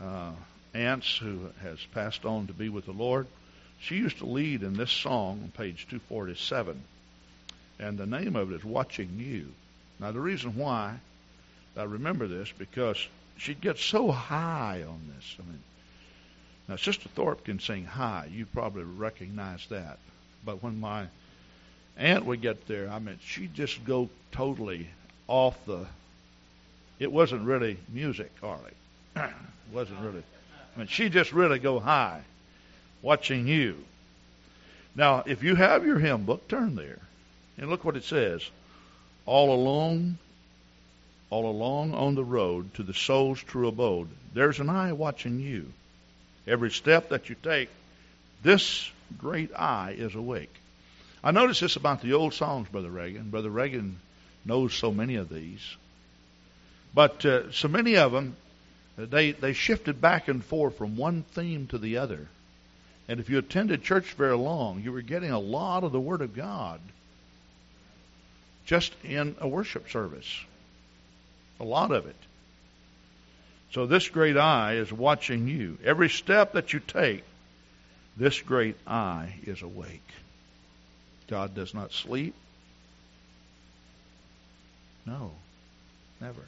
uh, 0.00 0.32
aunts 0.74 1.16
who 1.16 1.50
has 1.62 1.78
passed 1.92 2.24
on 2.24 2.46
to 2.46 2.52
be 2.52 2.68
with 2.68 2.86
the 2.86 2.92
Lord. 2.92 3.26
She 3.80 3.96
used 3.96 4.18
to 4.18 4.26
lead 4.26 4.62
in 4.62 4.74
this 4.74 4.90
song 4.90 5.40
on 5.42 5.50
page 5.56 5.86
247, 5.90 6.80
and 7.78 7.98
the 7.98 8.06
name 8.06 8.36
of 8.36 8.52
it 8.52 8.56
is 8.56 8.64
Watching 8.64 9.18
You. 9.18 9.52
Now, 9.98 10.12
the 10.12 10.20
reason 10.20 10.56
why 10.56 10.98
I 11.76 11.82
remember 11.82 12.26
this 12.26 12.50
because 12.56 12.96
she'd 13.36 13.60
get 13.60 13.78
so 13.78 14.10
high 14.10 14.84
on 14.86 15.00
this. 15.14 15.36
I 15.38 15.42
mean, 15.42 15.60
now 16.68 16.76
Sister 16.76 17.08
Thorpe 17.08 17.44
can 17.44 17.60
sing 17.60 17.84
high. 17.84 18.28
You 18.30 18.46
probably 18.46 18.84
recognize 18.84 19.66
that. 19.68 19.98
But 20.44 20.62
when 20.62 20.80
my 20.80 21.06
aunt 21.96 22.24
would 22.26 22.40
get 22.40 22.66
there, 22.66 22.90
I 22.90 22.98
mean, 22.98 23.18
she'd 23.22 23.54
just 23.54 23.84
go 23.84 24.08
totally 24.32 24.88
off 25.28 25.56
the. 25.66 25.86
It 26.98 27.12
wasn't 27.12 27.42
really 27.42 27.78
music, 27.88 28.32
Harley. 28.40 28.72
it 29.14 29.30
wasn't 29.72 30.00
really. 30.00 30.22
I 30.74 30.78
mean, 30.78 30.88
she 30.88 31.08
just 31.08 31.32
really 31.32 31.58
go 31.58 31.78
high, 31.78 32.22
watching 33.02 33.46
you. 33.46 33.76
Now, 34.94 35.22
if 35.26 35.42
you 35.42 35.54
have 35.54 35.86
your 35.86 35.98
hymn 35.98 36.24
book, 36.24 36.48
turn 36.48 36.74
there, 36.74 36.98
and 37.58 37.68
look 37.68 37.84
what 37.84 37.96
it 37.96 38.04
says. 38.04 38.42
All 39.24 39.52
along, 39.54 40.18
all 41.30 41.50
along 41.50 41.94
on 41.94 42.14
the 42.14 42.24
road 42.24 42.72
to 42.74 42.82
the 42.82 42.94
soul's 42.94 43.42
true 43.42 43.68
abode, 43.68 44.08
there's 44.32 44.60
an 44.60 44.70
eye 44.70 44.92
watching 44.92 45.40
you. 45.40 45.72
Every 46.46 46.70
step 46.70 47.08
that 47.10 47.28
you 47.28 47.36
take, 47.42 47.68
this 48.42 48.90
great 49.18 49.54
eye 49.54 49.94
is 49.96 50.14
awake. 50.14 50.54
I 51.24 51.32
noticed 51.32 51.60
this 51.60 51.76
about 51.76 52.02
the 52.02 52.12
old 52.12 52.34
songs, 52.34 52.68
Brother 52.68 52.90
Reagan. 52.90 53.30
Brother 53.30 53.50
Reagan 53.50 53.98
knows 54.44 54.74
so 54.74 54.92
many 54.92 55.16
of 55.16 55.28
these. 55.28 55.76
But 56.94 57.24
uh, 57.26 57.50
so 57.50 57.68
many 57.68 57.96
of 57.96 58.12
them, 58.12 58.36
they, 58.96 59.32
they 59.32 59.52
shifted 59.52 60.00
back 60.00 60.28
and 60.28 60.44
forth 60.44 60.78
from 60.78 60.96
one 60.96 61.24
theme 61.32 61.66
to 61.68 61.78
the 61.78 61.98
other. 61.98 62.28
And 63.08 63.20
if 63.20 63.28
you 63.28 63.38
attended 63.38 63.82
church 63.82 64.12
very 64.12 64.36
long, 64.36 64.82
you 64.82 64.92
were 64.92 65.02
getting 65.02 65.30
a 65.30 65.38
lot 65.38 65.84
of 65.84 65.92
the 65.92 66.00
Word 66.00 66.22
of 66.22 66.34
God 66.34 66.80
just 68.64 68.92
in 69.04 69.36
a 69.40 69.48
worship 69.48 69.90
service. 69.90 70.40
A 71.60 71.64
lot 71.64 71.92
of 71.92 72.06
it. 72.06 72.16
So 73.72 73.86
this 73.86 74.08
great 74.08 74.36
eye 74.36 74.74
is 74.74 74.92
watching 74.92 75.48
you. 75.48 75.78
Every 75.84 76.08
step 76.08 76.52
that 76.52 76.72
you 76.72 76.80
take, 76.80 77.24
this 78.16 78.40
great 78.40 78.76
eye 78.86 79.34
is 79.44 79.62
awake. 79.62 80.08
God 81.28 81.54
does 81.54 81.74
not 81.74 81.92
sleep. 81.92 82.34
No, 85.04 85.32
never. 86.20 86.42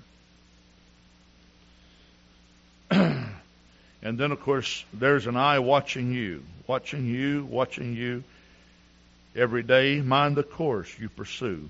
and 2.90 4.18
then, 4.18 4.32
of 4.32 4.40
course, 4.40 4.84
there's 4.92 5.26
an 5.26 5.36
eye 5.36 5.58
watching 5.58 6.12
you, 6.12 6.42
watching 6.66 7.06
you, 7.06 7.44
watching 7.44 7.94
you. 7.94 8.24
Every 9.36 9.62
day, 9.62 10.00
mind 10.00 10.36
the 10.36 10.42
course 10.42 10.88
you 10.98 11.08
pursue. 11.08 11.68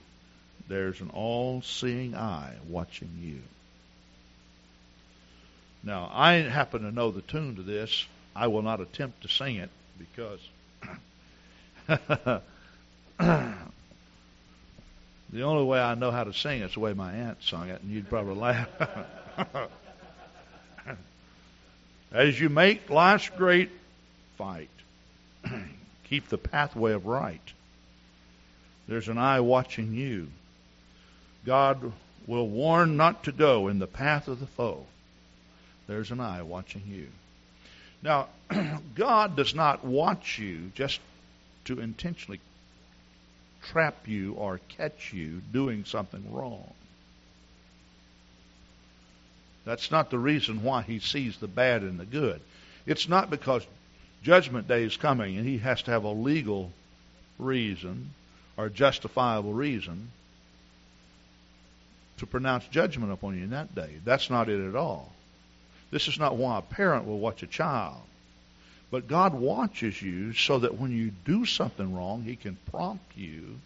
There's 0.69 1.01
an 1.01 1.11
all 1.11 1.63
seeing 1.63 2.15
eye 2.15 2.55
watching 2.69 3.11
you. 3.21 3.41
Now, 5.89 6.11
I 6.13 6.35
happen 6.35 6.83
to 6.83 6.93
know 6.93 7.11
the 7.11 7.23
tune 7.23 7.57
to 7.57 7.63
this. 7.63 8.05
I 8.37 8.49
will 8.49 8.61
not 8.61 8.83
attempt 8.83 9.23
to 9.23 9.29
sing 9.29 9.57
it 9.57 9.71
because 9.99 10.39
the 11.89 12.43
only 15.43 15.65
way 15.65 15.81
I 15.81 15.95
know 15.95 16.11
how 16.11 16.25
to 16.25 16.35
sing 16.35 16.61
is 16.61 16.75
the 16.75 16.81
way 16.81 16.93
my 16.93 17.11
aunt 17.15 17.43
sung 17.43 17.71
it, 17.71 17.81
and 17.81 17.91
you'd 17.91 18.11
probably 18.11 18.35
laugh. 18.35 18.69
As 22.13 22.39
you 22.39 22.51
make 22.51 22.91
life's 22.91 23.31
great 23.31 23.71
fight, 24.37 24.69
keep 26.05 26.29
the 26.29 26.37
pathway 26.37 26.93
of 26.93 27.07
right. 27.07 27.41
There's 28.87 29.09
an 29.09 29.17
eye 29.17 29.41
watching 29.41 29.95
you. 29.95 30.29
God 31.47 31.95
will 32.27 32.47
warn 32.47 32.99
not 32.99 33.25
to 33.25 33.33
go 33.33 33.69
in 33.69 33.79
the 33.79 33.87
path 33.87 34.29
of 34.29 34.39
the 34.39 34.47
foe. 34.47 34.85
There's 35.89 36.11
an 36.11 36.21
eye 36.21 36.43
watching 36.43 36.83
you. 36.87 37.09
Now, 38.03 38.29
God 38.95 39.35
does 39.35 39.55
not 39.55 39.85
watch 39.85 40.39
you 40.39 40.71
just 40.75 41.01
to 41.65 41.81
intentionally 41.81 42.41
trap 43.63 44.07
you 44.07 44.35
or 44.35 44.61
catch 44.69 45.13
you 45.13 45.43
doing 45.53 45.85
something 45.85 46.33
wrong. 46.33 46.73
That's 49.65 49.91
not 49.91 50.11
the 50.11 50.19
reason 50.19 50.63
why 50.63 50.83
he 50.83 50.99
sees 50.99 51.39
the 51.39 51.49
bad 51.49 51.83
and 51.83 51.99
the 51.99 52.07
good. 52.07 52.41
It's 52.87 53.09
not 53.09 53.29
because 53.29 53.67
judgment 54.23 54.69
day 54.69 54.85
is 54.85 54.97
coming 54.97 55.37
and 55.37 55.47
he 55.47 55.59
has 55.59 55.83
to 55.83 55.91
have 55.91 56.05
a 56.05 56.11
legal 56.11 56.71
reason 57.39 58.11
or 58.57 58.69
justifiable 58.69 59.53
reason 59.53 60.11
to 62.19 62.27
pronounce 62.27 62.67
judgment 62.69 63.13
upon 63.13 63.37
you 63.37 63.45
in 63.45 63.51
that 63.51 63.75
day. 63.75 63.97
That's 64.05 64.31
not 64.31 64.49
it 64.49 64.67
at 64.67 64.75
all. 64.75 65.13
This 65.91 66.09
is 66.09 66.19
not 66.19 66.37
why 66.37 66.59
a 66.59 66.63
parent 66.63 67.07
will 67.07 67.19
watch 67.19 67.43
a 67.43 67.47
child. 67.47 68.03
But 68.91 69.09
God 69.09 69.35
watches 69.35 70.01
you 70.01 70.33
so 70.33 70.59
that 70.61 70.79
when 70.79 70.93
you 70.93 71.13
do 71.25 71.45
something 71.45 71.95
wrong, 71.95 72.23
He 72.23 72.37
can 72.37 72.57
prompt 72.71 73.17
you 73.17 73.59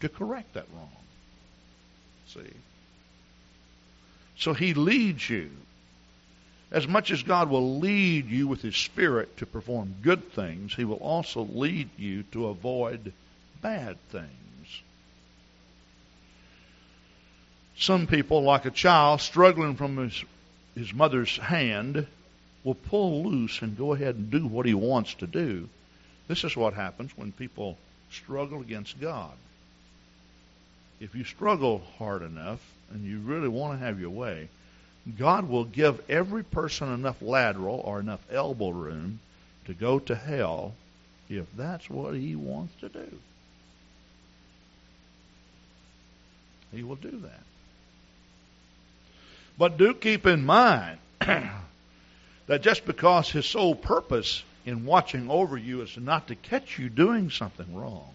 to 0.00 0.08
correct 0.08 0.54
that 0.54 0.66
wrong. 0.74 0.90
See? 2.28 2.52
So 4.36 4.54
He 4.54 4.74
leads 4.74 5.28
you. 5.28 5.50
As 6.72 6.88
much 6.88 7.12
as 7.12 7.22
God 7.22 7.48
will 7.48 7.78
lead 7.78 8.28
you 8.28 8.48
with 8.48 8.60
His 8.60 8.76
Spirit 8.76 9.36
to 9.36 9.46
perform 9.46 9.94
good 10.02 10.32
things, 10.32 10.74
He 10.74 10.84
will 10.84 10.96
also 10.96 11.42
lead 11.42 11.88
you 11.96 12.24
to 12.32 12.48
avoid 12.48 13.12
bad 13.62 13.96
things. 14.10 14.26
Some 17.78 18.06
people, 18.06 18.42
like 18.42 18.64
a 18.64 18.70
child 18.70 19.20
struggling 19.20 19.76
from 19.76 19.96
his, 19.98 20.24
his 20.76 20.92
mother's 20.92 21.36
hand, 21.38 22.06
will 22.62 22.74
pull 22.74 23.24
loose 23.24 23.62
and 23.62 23.78
go 23.78 23.92
ahead 23.92 24.14
and 24.14 24.30
do 24.30 24.46
what 24.46 24.66
he 24.66 24.74
wants 24.74 25.14
to 25.14 25.26
do. 25.26 25.68
This 26.28 26.44
is 26.44 26.56
what 26.56 26.74
happens 26.74 27.10
when 27.16 27.32
people 27.32 27.78
struggle 28.10 28.60
against 28.60 29.00
God. 29.00 29.32
If 31.00 31.14
you 31.14 31.24
struggle 31.24 31.82
hard 31.98 32.22
enough 32.22 32.60
and 32.90 33.04
you 33.04 33.20
really 33.20 33.48
want 33.48 33.78
to 33.78 33.84
have 33.84 34.00
your 34.00 34.10
way, 34.10 34.48
God 35.18 35.48
will 35.48 35.64
give 35.64 36.00
every 36.10 36.42
person 36.42 36.92
enough 36.92 37.22
lateral 37.22 37.80
or 37.84 38.00
enough 38.00 38.20
elbow 38.30 38.70
room 38.70 39.20
to 39.66 39.74
go 39.74 39.98
to 40.00 40.14
hell 40.14 40.74
if 41.28 41.46
that's 41.56 41.88
what 41.88 42.14
he 42.14 42.34
wants 42.34 42.74
to 42.80 42.88
do. 42.88 43.18
He 46.72 46.82
will 46.82 46.96
do 46.96 47.10
that. 47.10 47.42
But 49.58 49.78
do 49.78 49.94
keep 49.94 50.26
in 50.26 50.44
mind 50.44 50.98
that 51.20 52.62
just 52.62 52.84
because 52.84 53.30
his 53.30 53.46
sole 53.46 53.74
purpose 53.74 54.42
in 54.64 54.84
watching 54.84 55.30
over 55.30 55.56
you 55.56 55.82
is 55.82 55.96
not 55.96 56.28
to 56.28 56.34
catch 56.34 56.78
you 56.78 56.88
doing 56.88 57.30
something 57.30 57.74
wrong, 57.74 58.10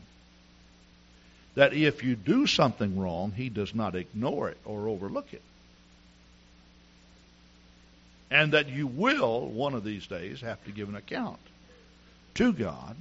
that 1.56 1.74
if 1.74 2.04
you 2.04 2.16
do 2.16 2.46
something 2.46 3.00
wrong, 3.00 3.32
he 3.32 3.50
does 3.50 3.74
not 3.74 3.96
ignore 3.96 4.50
it 4.50 4.58
or 4.66 4.88
overlook 4.88 5.34
it. 5.34 5.42
And 8.30 8.54
that 8.54 8.70
you 8.70 8.88
will, 8.88 9.48
one 9.48 9.74
of 9.74 9.84
these 9.84 10.08
days, 10.08 10.42
have 10.42 10.64
to 10.66 10.72
give 10.72 10.88
an 10.88 10.96
account 10.96 11.40
to 12.36 12.54
God 12.54 12.96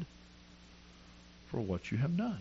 for 1.50 1.60
what 1.60 1.90
you 1.92 1.98
have 1.98 2.16
done. 2.16 2.40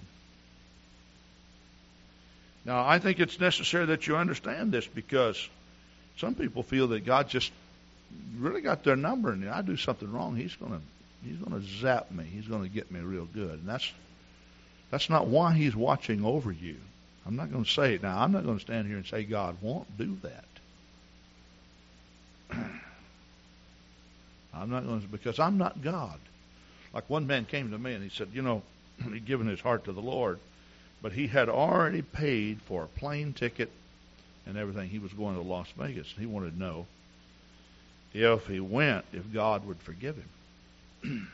Now, 2.65 2.85
I 2.87 2.99
think 2.99 3.19
it's 3.19 3.39
necessary 3.39 3.87
that 3.87 4.07
you 4.07 4.15
understand 4.15 4.71
this 4.71 4.87
because 4.87 5.49
some 6.17 6.35
people 6.35 6.63
feel 6.63 6.87
that 6.89 7.05
God 7.05 7.29
just 7.29 7.51
really 8.37 8.61
got 8.61 8.83
their 8.83 8.95
number, 8.95 9.31
and 9.31 9.47
I 9.49 9.61
do 9.61 9.77
something 9.77 10.11
wrong, 10.11 10.35
He's 10.35 10.55
going 10.55 10.71
to 10.73 10.81
He's 11.23 11.37
going 11.37 11.59
to 11.59 11.67
zap 11.67 12.11
me. 12.11 12.23
He's 12.23 12.47
going 12.47 12.63
to 12.63 12.69
get 12.69 12.91
me 12.91 13.01
real 13.01 13.25
good, 13.25 13.59
and 13.59 13.67
that's 13.67 13.91
that's 14.89 15.09
not 15.09 15.27
why 15.27 15.53
He's 15.53 15.75
watching 15.75 16.23
over 16.23 16.51
you. 16.51 16.77
I'm 17.25 17.35
not 17.35 17.51
going 17.51 17.63
to 17.63 17.69
say 17.69 17.95
it 17.95 18.03
now. 18.03 18.19
I'm 18.19 18.31
not 18.31 18.43
going 18.43 18.57
to 18.57 18.63
stand 18.63 18.87
here 18.87 18.97
and 18.97 19.05
say 19.05 19.23
God 19.23 19.57
won't 19.61 19.97
do 19.97 20.17
that. 20.23 20.45
I'm 24.53 24.69
not 24.69 24.85
going 24.85 25.01
to 25.01 25.07
because 25.07 25.39
I'm 25.39 25.57
not 25.57 25.81
God. 25.81 26.19
Like 26.93 27.09
one 27.09 27.27
man 27.27 27.45
came 27.45 27.71
to 27.71 27.77
me 27.77 27.93
and 27.93 28.03
he 28.03 28.09
said, 28.09 28.29
you 28.33 28.41
know, 28.41 28.63
he'd 29.03 29.25
given 29.25 29.47
his 29.47 29.59
heart 29.61 29.85
to 29.85 29.91
the 29.91 30.01
Lord, 30.01 30.39
but 31.01 31.11
he 31.11 31.27
had 31.27 31.49
already 31.49 32.01
paid 32.01 32.61
for 32.61 32.83
a 32.83 32.99
plane 32.99 33.33
ticket 33.33 33.71
and 34.49 34.57
everything. 34.57 34.89
He 34.89 34.99
was 34.99 35.13
going 35.13 35.35
to 35.35 35.41
Las 35.41 35.67
Vegas. 35.77 36.13
He 36.17 36.25
wanted 36.25 36.53
to 36.53 36.59
know 36.59 36.87
if 38.13 38.47
he 38.47 38.59
went, 38.59 39.05
if 39.13 39.31
God 39.31 39.65
would 39.65 39.79
forgive 39.79 40.17
him. 41.03 41.27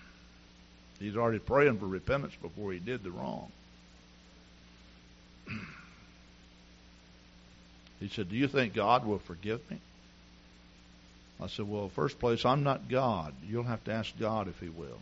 He's 1.00 1.16
already 1.16 1.40
praying 1.40 1.80
for 1.80 1.88
repentance 1.88 2.36
before 2.42 2.72
he 2.74 2.80
did 2.80 3.04
the 3.04 3.12
wrong. 3.12 3.52
he 8.00 8.10
said, 8.10 8.30
Do 8.30 8.36
you 8.36 8.48
think 8.48 8.74
God 8.74 9.06
will 9.06 9.20
forgive 9.20 9.60
me? 9.72 9.80
I 11.42 11.48
said, 11.48 11.68
Well, 11.68 11.90
first 11.90 12.20
place, 12.20 12.46
I'm 12.46 12.64
not 12.64 12.90
God. 12.90 13.34
You'll 13.48 13.64
have 13.64 13.84
to 13.86 13.94
ask 13.94 14.18
God 14.20 14.48
if 14.48 14.60
He 14.60 14.70
will. 14.70 15.00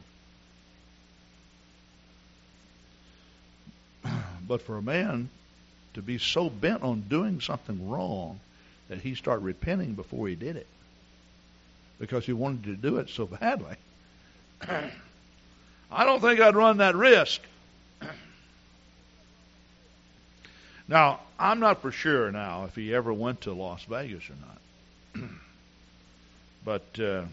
but 4.48 4.62
for 4.62 4.78
a 4.78 4.82
man 4.82 5.30
to 5.94 6.02
be 6.02 6.18
so 6.18 6.50
bent 6.50 6.84
on 6.84 7.02
doing 7.02 7.42
something 7.42 7.90
wrong 7.90 8.40
that 8.90 9.00
he 9.00 9.16
start 9.16 9.42
repenting 9.42 9.94
before 9.94 10.28
he 10.28 10.36
did 10.36 10.56
it 10.56 10.68
because 12.00 12.26
he 12.26 12.34
wanted 12.34 12.64
to 12.64 12.76
do 12.76 12.98
it 12.98 13.10
so 13.10 13.26
badly. 13.26 13.76
I 15.92 16.06
don't 16.06 16.22
think 16.22 16.40
I'd 16.40 16.56
run 16.56 16.78
that 16.78 16.96
risk. 16.96 17.42
now, 20.88 21.20
I'm 21.40 21.60
not 21.60 21.82
for 21.82 21.92
sure 21.92 22.32
now 22.32 22.66
if 22.66 22.76
he 22.76 22.94
ever 22.94 23.14
went 23.14 23.42
to 23.42 23.54
Las 23.54 23.84
Vegas 23.86 24.24
or 24.30 24.36
not. 24.42 25.30
but 26.66 27.00
uh, 27.00 27.24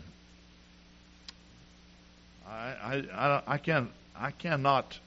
I, 2.49 2.75
I, 2.83 3.05
I, 3.13 3.43
I 3.47 3.59
can 3.59 3.89
I 4.17 4.33
cannot 4.33 4.99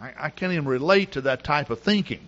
I, 0.00 0.12
I 0.18 0.30
can't 0.30 0.52
even 0.52 0.66
relate 0.66 1.12
to 1.12 1.20
that 1.22 1.44
type 1.44 1.70
of 1.70 1.80
thinking. 1.80 2.20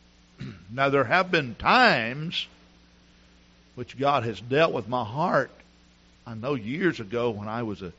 now, 0.70 0.88
there 0.88 1.04
have 1.04 1.30
been 1.30 1.54
times 1.54 2.48
which 3.76 3.98
God 3.98 4.24
has 4.24 4.40
dealt 4.40 4.72
with 4.72 4.88
my 4.88 5.04
heart. 5.04 5.50
I 6.26 6.34
know 6.34 6.54
years 6.54 7.00
ago 7.00 7.30
when 7.30 7.48
I 7.48 7.62
was 7.62 7.80
a 7.82 7.92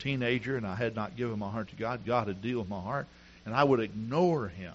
teenager 0.00 0.56
and 0.56 0.66
I 0.66 0.74
had 0.74 0.96
not 0.96 1.16
given 1.16 1.38
my 1.38 1.50
heart 1.50 1.68
to 1.68 1.76
God, 1.76 2.04
God 2.04 2.28
had 2.28 2.42
dealt 2.42 2.58
with 2.58 2.68
my 2.68 2.80
heart, 2.80 3.06
and 3.46 3.54
I 3.54 3.62
would 3.62 3.80
ignore 3.80 4.48
Him. 4.48 4.74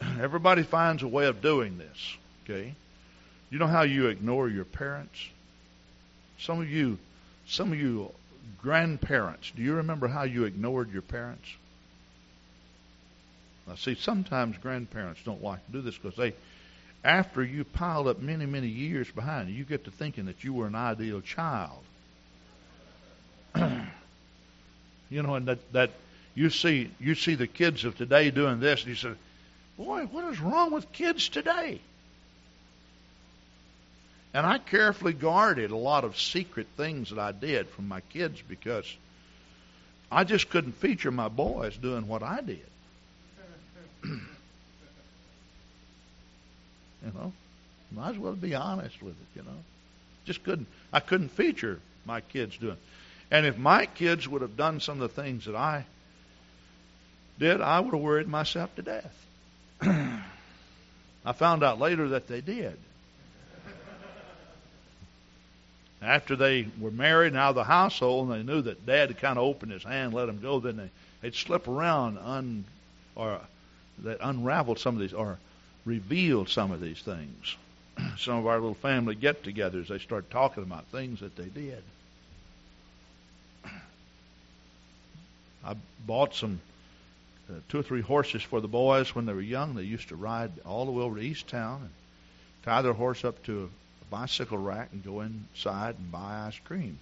Everybody 0.20 0.64
finds 0.64 1.02
a 1.02 1.08
way 1.08 1.26
of 1.26 1.40
doing 1.40 1.78
this, 1.78 2.16
okay? 2.44 2.74
You 3.48 3.58
know 3.58 3.66
how 3.68 3.82
you 3.82 4.08
ignore 4.08 4.48
your 4.48 4.64
parents? 4.64 5.18
Some 6.38 6.60
of 6.60 6.68
you, 6.68 6.98
some 7.46 7.72
of 7.72 7.78
you 7.78 8.10
grandparents, 8.60 9.52
do 9.54 9.62
you 9.62 9.74
remember 9.74 10.08
how 10.08 10.24
you 10.24 10.44
ignored 10.44 10.92
your 10.92 11.02
parents? 11.02 11.48
Now, 13.66 13.74
see, 13.74 13.94
sometimes 13.96 14.56
grandparents 14.58 15.20
don't 15.24 15.42
like 15.42 15.64
to 15.66 15.72
do 15.72 15.80
this 15.80 15.98
because 15.98 16.16
they, 16.16 16.34
after 17.02 17.42
you 17.42 17.64
pile 17.64 18.08
up 18.08 18.20
many, 18.20 18.46
many 18.46 18.68
years 18.68 19.10
behind, 19.10 19.50
you 19.50 19.64
get 19.64 19.84
to 19.84 19.90
thinking 19.90 20.26
that 20.26 20.44
you 20.44 20.52
were 20.52 20.66
an 20.66 20.74
ideal 20.74 21.20
child. 21.20 21.82
you 23.56 25.22
know, 25.22 25.34
and 25.34 25.46
that 25.48 25.72
that 25.72 25.90
you 26.34 26.50
see 26.50 26.90
you 27.00 27.14
see 27.14 27.34
the 27.34 27.46
kids 27.46 27.84
of 27.84 27.96
today 27.96 28.30
doing 28.30 28.60
this, 28.60 28.80
and 28.80 28.90
you 28.90 28.94
say, 28.94 29.12
"Boy, 29.76 30.04
what 30.04 30.24
is 30.32 30.40
wrong 30.40 30.72
with 30.72 30.92
kids 30.92 31.28
today?" 31.28 31.80
And 34.34 34.44
I 34.46 34.58
carefully 34.58 35.14
guarded 35.14 35.70
a 35.70 35.76
lot 35.76 36.04
of 36.04 36.20
secret 36.20 36.66
things 36.76 37.08
that 37.08 37.18
I 37.18 37.32
did 37.32 37.68
from 37.70 37.88
my 37.88 38.00
kids 38.00 38.42
because 38.46 38.84
I 40.12 40.24
just 40.24 40.50
couldn't 40.50 40.72
feature 40.72 41.10
my 41.10 41.28
boys 41.28 41.76
doing 41.78 42.06
what 42.06 42.22
I 42.22 42.42
did. 42.42 42.66
You 47.04 47.12
know, 47.14 47.32
might 47.92 48.10
as 48.10 48.18
well 48.18 48.32
be 48.32 48.54
honest 48.54 49.02
with 49.02 49.14
it. 49.14 49.38
You 49.38 49.42
know, 49.42 49.58
just 50.24 50.42
couldn't. 50.44 50.68
I 50.92 51.00
couldn't 51.00 51.30
feature 51.30 51.80
my 52.04 52.20
kids 52.20 52.56
doing. 52.56 52.76
And 53.30 53.46
if 53.46 53.58
my 53.58 53.86
kids 53.86 54.28
would 54.28 54.42
have 54.42 54.56
done 54.56 54.80
some 54.80 55.00
of 55.00 55.14
the 55.14 55.22
things 55.22 55.46
that 55.46 55.56
I 55.56 55.84
did, 57.38 57.60
I 57.60 57.80
would 57.80 57.92
have 57.92 58.02
worried 58.02 58.28
myself 58.28 58.74
to 58.76 58.82
death. 58.82 59.26
I 59.80 61.32
found 61.32 61.64
out 61.64 61.80
later 61.80 62.08
that 62.10 62.28
they 62.28 62.40
did. 62.40 62.76
After 66.00 66.36
they 66.36 66.68
were 66.78 66.90
married 66.90 67.28
and 67.28 67.36
out 67.36 67.50
of 67.50 67.54
the 67.56 67.64
household, 67.64 68.30
and 68.30 68.38
they 68.38 68.52
knew 68.52 68.62
that 68.62 68.86
Dad 68.86 69.08
had 69.08 69.18
kind 69.18 69.38
of 69.38 69.44
opened 69.44 69.72
his 69.72 69.82
hand, 69.82 70.14
let 70.14 70.26
them 70.26 70.40
go, 70.40 70.60
then 70.60 70.76
they, 70.76 70.90
they'd 71.20 71.34
slip 71.34 71.66
around 71.66 72.18
un, 72.18 72.64
or 73.16 73.40
that 74.00 74.18
unraveled 74.20 74.78
some 74.78 74.94
of 74.94 75.00
these 75.00 75.12
or 75.12 75.38
revealed 75.84 76.48
some 76.48 76.72
of 76.72 76.80
these 76.80 77.00
things. 77.00 77.56
some 78.18 78.36
of 78.36 78.46
our 78.46 78.56
little 78.56 78.74
family 78.74 79.14
get-togethers, 79.14 79.88
they 79.88 79.98
start 79.98 80.30
talking 80.30 80.62
about 80.62 80.84
things 80.86 81.20
that 81.20 81.36
they 81.36 81.46
did. 81.46 81.82
I 85.64 85.74
bought 86.06 86.34
some 86.34 86.60
uh, 87.48 87.54
two 87.68 87.78
or 87.78 87.82
three 87.82 88.02
horses 88.02 88.42
for 88.42 88.60
the 88.60 88.68
boys 88.68 89.14
when 89.14 89.26
they 89.26 89.32
were 89.32 89.40
young. 89.40 89.74
They 89.74 89.82
used 89.82 90.08
to 90.08 90.16
ride 90.16 90.50
all 90.64 90.84
the 90.84 90.92
way 90.92 91.02
over 91.02 91.16
to 91.16 91.22
East 91.22 91.48
Town 91.48 91.80
and 91.82 91.90
tie 92.64 92.82
their 92.82 92.92
horse 92.92 93.24
up 93.24 93.42
to 93.44 93.70
a 94.02 94.04
bicycle 94.10 94.58
rack 94.58 94.88
and 94.92 95.04
go 95.04 95.20
inside 95.20 95.96
and 95.98 96.10
buy 96.10 96.44
ice 96.46 96.58
cream. 96.64 96.98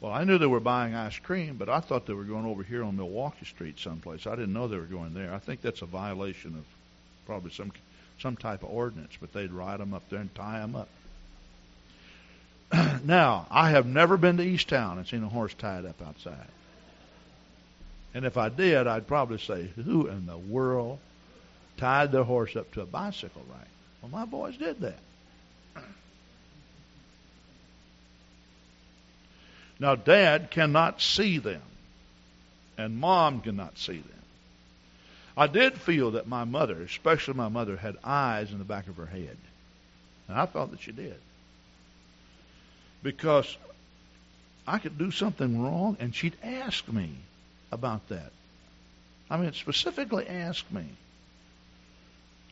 Well, 0.00 0.12
I 0.12 0.24
knew 0.24 0.38
they 0.38 0.46
were 0.46 0.60
buying 0.60 0.94
ice 0.94 1.18
cream, 1.18 1.56
but 1.56 1.68
I 1.68 1.80
thought 1.80 2.06
they 2.06 2.14
were 2.14 2.24
going 2.24 2.46
over 2.46 2.62
here 2.62 2.82
on 2.82 2.96
Milwaukee 2.96 3.44
Street 3.44 3.78
someplace. 3.78 4.26
I 4.26 4.30
didn't 4.30 4.54
know 4.54 4.66
they 4.66 4.78
were 4.78 4.84
going 4.84 5.12
there. 5.12 5.34
I 5.34 5.38
think 5.38 5.60
that's 5.60 5.82
a 5.82 5.86
violation 5.86 6.54
of 6.56 6.64
probably 7.26 7.50
some 7.50 7.72
some 8.18 8.36
type 8.36 8.62
of 8.62 8.70
ordinance, 8.70 9.12
but 9.20 9.32
they'd 9.32 9.50
ride 9.50 9.80
them 9.80 9.94
up 9.94 10.02
there 10.10 10.20
and 10.20 10.34
tie 10.34 10.60
them 10.60 10.76
up. 10.76 10.88
now, 13.04 13.46
I 13.50 13.70
have 13.70 13.86
never 13.86 14.16
been 14.16 14.36
to 14.36 14.42
East 14.42 14.68
Town 14.68 14.98
and 14.98 15.06
seen 15.06 15.24
a 15.24 15.28
horse 15.28 15.54
tied 15.54 15.86
up 15.86 16.00
outside. 16.06 16.48
And 18.12 18.24
if 18.24 18.36
I 18.36 18.48
did, 18.48 18.86
I'd 18.86 19.06
probably 19.06 19.38
say, 19.38 19.70
who 19.76 20.06
in 20.08 20.26
the 20.26 20.36
world 20.36 20.98
tied 21.76 22.12
their 22.12 22.24
horse 22.24 22.56
up 22.56 22.70
to 22.72 22.82
a 22.82 22.86
bicycle 22.86 23.42
rack? 23.50 23.68
Well, 24.02 24.10
my 24.10 24.24
boys 24.24 24.56
did 24.56 24.80
that. 24.80 24.98
Now, 29.80 29.94
Dad 29.94 30.50
cannot 30.50 31.00
see 31.00 31.38
them, 31.38 31.62
and 32.76 32.98
Mom 32.98 33.40
cannot 33.40 33.78
see 33.78 33.98
them. 33.98 34.20
I 35.36 35.46
did 35.46 35.80
feel 35.80 36.12
that 36.12 36.28
my 36.28 36.44
mother, 36.44 36.82
especially 36.82 37.34
my 37.34 37.48
mother, 37.48 37.76
had 37.76 37.96
eyes 38.04 38.52
in 38.52 38.58
the 38.58 38.64
back 38.64 38.88
of 38.88 38.96
her 38.96 39.06
head. 39.06 39.38
And 40.28 40.38
I 40.38 40.44
felt 40.46 40.70
that 40.70 40.82
she 40.82 40.92
did 40.92 41.16
because 43.02 43.56
I 44.66 44.78
could 44.78 44.98
do 44.98 45.10
something 45.10 45.62
wrong 45.62 45.96
and 45.98 46.14
she'd 46.14 46.36
ask 46.42 46.86
me 46.88 47.10
about 47.72 48.08
that. 48.10 48.30
I 49.30 49.38
mean, 49.38 49.52
specifically 49.54 50.26
ask 50.28 50.70
me. 50.70 50.84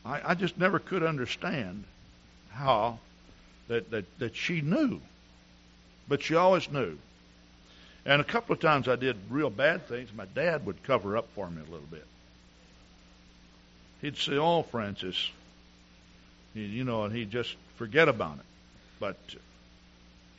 I, 0.03 0.31
I 0.31 0.33
just 0.33 0.57
never 0.57 0.79
could 0.79 1.03
understand 1.03 1.83
how 2.51 2.99
that, 3.67 3.91
that, 3.91 4.05
that 4.19 4.35
she 4.35 4.61
knew. 4.61 4.99
But 6.07 6.23
she 6.23 6.35
always 6.35 6.71
knew. 6.71 6.97
And 8.05 8.21
a 8.21 8.23
couple 8.23 8.53
of 8.53 8.59
times 8.59 8.87
I 8.87 8.95
did 8.95 9.17
real 9.29 9.49
bad 9.49 9.87
things. 9.87 10.09
My 10.15 10.25
dad 10.25 10.65
would 10.65 10.83
cover 10.83 11.17
up 11.17 11.27
for 11.35 11.49
me 11.49 11.61
a 11.61 11.71
little 11.71 11.87
bit. 11.91 12.05
He'd 14.01 14.17
say, 14.17 14.37
"Oh, 14.37 14.63
Francis," 14.63 15.29
you 16.53 16.83
know, 16.83 17.03
and 17.03 17.13
he'd 17.13 17.31
just 17.31 17.55
forget 17.75 18.07
about 18.07 18.37
it. 18.37 18.45
But 18.99 19.17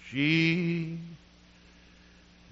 she 0.07 0.99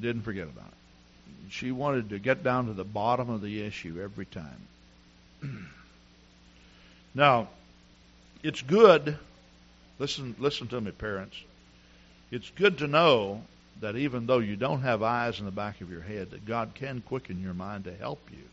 didn't 0.01 0.23
forget 0.23 0.45
about 0.45 0.69
it. 0.69 1.53
She 1.53 1.73
wanted 1.73 2.11
to 2.11 2.19
get 2.19 2.43
down 2.43 2.67
to 2.67 2.73
the 2.75 2.85
bottom 2.85 3.31
of 3.31 3.41
the 3.41 3.63
issue 3.63 4.01
every 4.03 4.27
time. 4.27 4.69
now, 7.15 7.49
it's 8.43 8.61
good. 8.61 9.19
Listen, 9.99 10.37
listen 10.39 10.69
to 10.69 10.81
me, 10.81 10.91
parents. 10.91 11.37
It's 12.31 12.51
good 12.51 12.79
to 12.79 12.87
know 12.87 13.43
that 13.81 13.97
even 13.97 14.27
though 14.27 14.39
you 14.39 14.57
don't 14.57 14.83
have 14.83 15.03
eyes 15.03 15.39
in 15.39 15.45
the 15.45 15.51
back 15.51 15.81
of 15.81 15.91
your 15.91 16.03
head, 16.03 16.31
that 16.31 16.47
God 16.47 16.73
can 16.75 17.01
quicken 17.01 17.43
your 17.43 17.55
mind 17.55 17.85
to 17.85 17.95
help 17.95 18.21
you. 18.31 18.45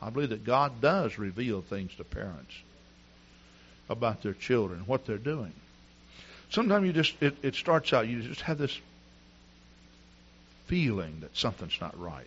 I 0.00 0.10
believe 0.10 0.30
that 0.30 0.44
God 0.44 0.80
does 0.80 1.18
reveal 1.18 1.62
things 1.62 1.94
to 1.96 2.04
parents 2.04 2.54
about 3.88 4.22
their 4.22 4.34
children, 4.34 4.82
what 4.86 5.06
they're 5.06 5.18
doing 5.18 5.52
sometimes 6.52 6.86
you 6.86 6.92
just 6.92 7.20
it, 7.20 7.36
it 7.42 7.54
starts 7.54 7.92
out 7.92 8.06
you 8.06 8.22
just 8.22 8.42
have 8.42 8.58
this 8.58 8.78
feeling 10.66 11.18
that 11.20 11.36
something's 11.36 11.78
not 11.80 11.98
right. 11.98 12.26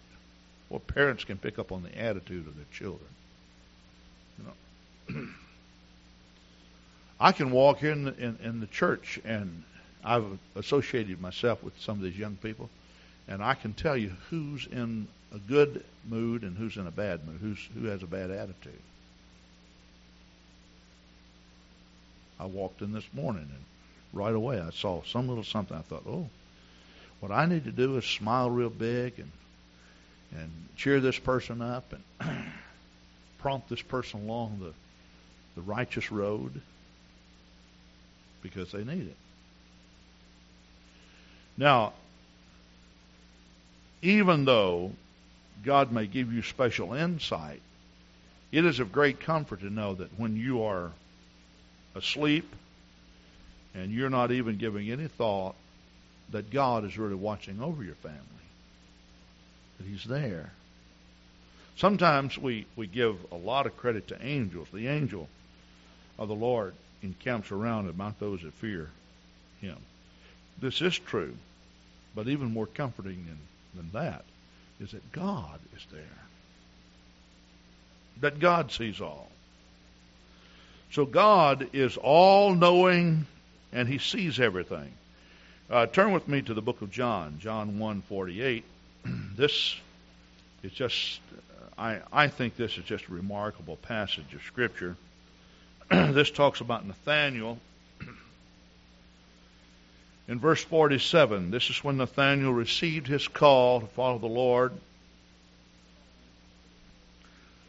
Well, 0.70 0.80
parents 0.80 1.24
can 1.24 1.38
pick 1.38 1.58
up 1.58 1.72
on 1.72 1.84
the 1.84 1.98
attitude 1.98 2.48
of 2.48 2.56
their 2.56 2.65
children. 2.74 3.10
You 4.38 5.15
know, 5.15 5.24
I 7.20 7.32
can 7.32 7.52
walk 7.52 7.84
in, 7.84 8.08
in 8.08 8.38
in 8.44 8.60
the 8.60 8.68
church 8.68 9.20
and 9.24 9.63
I've 10.06 10.38
associated 10.56 11.20
myself 11.20 11.63
with 11.63 11.74
some 11.82 11.98
of 11.98 12.04
these 12.04 12.18
young 12.18 12.36
people, 12.36 12.70
and 13.28 13.44
I 13.44 13.56
can 13.56 13.74
tell 13.74 13.98
you 13.98 14.12
who's 14.30 14.68
in 14.68 15.08
a 15.34 15.39
good 15.39 15.84
mood 16.08 16.44
and 16.44 16.56
who's 16.56 16.78
in 16.78 16.86
a 16.86 16.91
bad 16.91 17.26
mood, 17.26 17.39
who's 17.41 17.60
who 17.74 17.88
has 17.88 18.04
a 18.04 18.08
bad 18.08 18.30
attitude. 18.30 18.80
I 22.39 22.46
walked 22.46 22.82
in 22.82 22.94
this 22.94 23.08
morning 23.13 23.50
and 23.50 23.63
right 24.13 24.34
away. 24.34 24.60
I 24.60 24.70
saw 24.70 25.02
some 25.04 25.28
little 25.28 25.44
something. 25.44 25.76
I 25.76 25.82
thought, 25.82 26.04
oh, 26.08 26.30
what 27.20 27.32
I 27.32 27.46
need 27.46 27.63
to 27.63 27.72
do 27.72 27.98
is 27.98 28.06
smile 28.06 28.50
real 28.50 28.70
big 28.70 29.18
and 29.18 29.32
and 30.38 30.52
cheer 30.76 31.00
this 31.00 31.18
person 31.18 31.62
up 31.62 31.94
and 31.94 32.46
prompt 33.39 33.70
this 33.70 33.82
person 33.82 34.22
along 34.22 34.60
the 34.60 34.74
the 35.56 35.62
righteous 35.62 36.12
road 36.12 36.62
because 38.44 38.72
they 38.72 38.84
need 38.84 39.08
it. 39.08 39.15
Now, 41.58 41.94
even 44.02 44.46
though 44.46 44.91
God 45.63 45.91
may 45.91 46.06
give 46.06 46.32
you 46.32 46.41
special 46.41 46.94
insight, 46.94 47.62
it 48.52 48.65
is 48.65 48.80
of 48.80 48.91
great 48.91 49.20
comfort 49.20 49.62
to 49.62 49.70
know 49.70 49.96
that 49.96 50.20
when 50.20 50.36
you 50.36 50.63
are 50.63 50.91
asleep 51.96 52.54
and 53.74 53.91
you're 53.91 54.10
not 54.10 54.32
even 54.32 54.58
giving 54.58 54.91
any 54.91 55.08
thought 55.08 55.56
that 56.32 56.52
God 56.52 56.86
is 56.86 56.98
really 56.98 57.15
watching 57.15 57.62
over 57.62 57.84
your 57.84 57.96
family, 57.96 58.20
that 59.78 59.88
He's 59.88 60.06
there. 60.06 60.52
Sometimes 61.78 62.38
we, 62.38 62.65
we 62.76 62.88
give 62.88 63.18
a 63.32 63.36
lot 63.36 63.65
of 63.65 63.76
credit 63.76 64.08
to 64.10 64.26
angels. 64.26 64.68
The 64.74 64.88
angel 64.88 65.28
of 66.18 66.28
the 66.28 66.36
Lord 66.36 66.74
encamps 67.04 67.52
around 67.52 67.89
about 67.89 68.20
those 68.20 68.41
that 68.44 68.54
fear 68.54 68.89
Him. 69.62 69.78
This 70.60 70.82
is 70.82 70.98
true, 70.98 71.36
but 72.15 72.28
even 72.28 72.54
more 72.54 72.68
comforting 72.68 73.26
than, 73.26 73.39
than 73.76 73.91
that 73.91 74.24
is 74.80 74.91
that 74.91 75.12
God 75.12 75.60
is 75.76 75.86
there. 75.91 76.02
That 78.22 78.39
God 78.39 78.72
sees 78.72 79.02
all. 79.02 79.30
So 80.91 81.06
God 81.06 81.70
is 81.74 81.98
all 81.98 82.56
knowing 82.56 83.26
and 83.74 83.88
he 83.88 83.98
sees 83.98 84.39
everything. 84.39 84.91
Uh, 85.70 85.86
turn 85.88 86.13
with 86.13 86.28
me 86.28 86.41
to 86.41 86.54
the 86.54 86.62
book 86.62 86.82
of 86.82 86.91
John, 86.91 87.38
John 87.39 87.78
1:48. 87.80 88.63
this 89.36 89.76
is 90.63 90.72
just 90.72 91.20
I 91.78 92.00
I 92.13 92.28
think 92.28 92.56
this 92.56 92.78
is 92.78 92.86
just 92.86 93.08
a 93.08 93.12
remarkable 93.13 93.76
passage 93.78 94.34
of 94.34 94.41
scripture. 94.44 94.96
this 95.89 96.32
talks 96.32 96.62
about 96.62 96.86
Nathaniel. 96.86 97.60
In 100.28 100.40
verse 100.40 100.64
47, 100.64 101.52
this 101.52 101.70
is 101.70 101.84
when 101.84 101.98
Nathaniel 101.98 102.54
received 102.54 103.08
his 103.08 103.28
call 103.28 103.82
to 103.82 103.88
follow 103.88 104.18
the 104.18 104.26
Lord. 104.26 104.74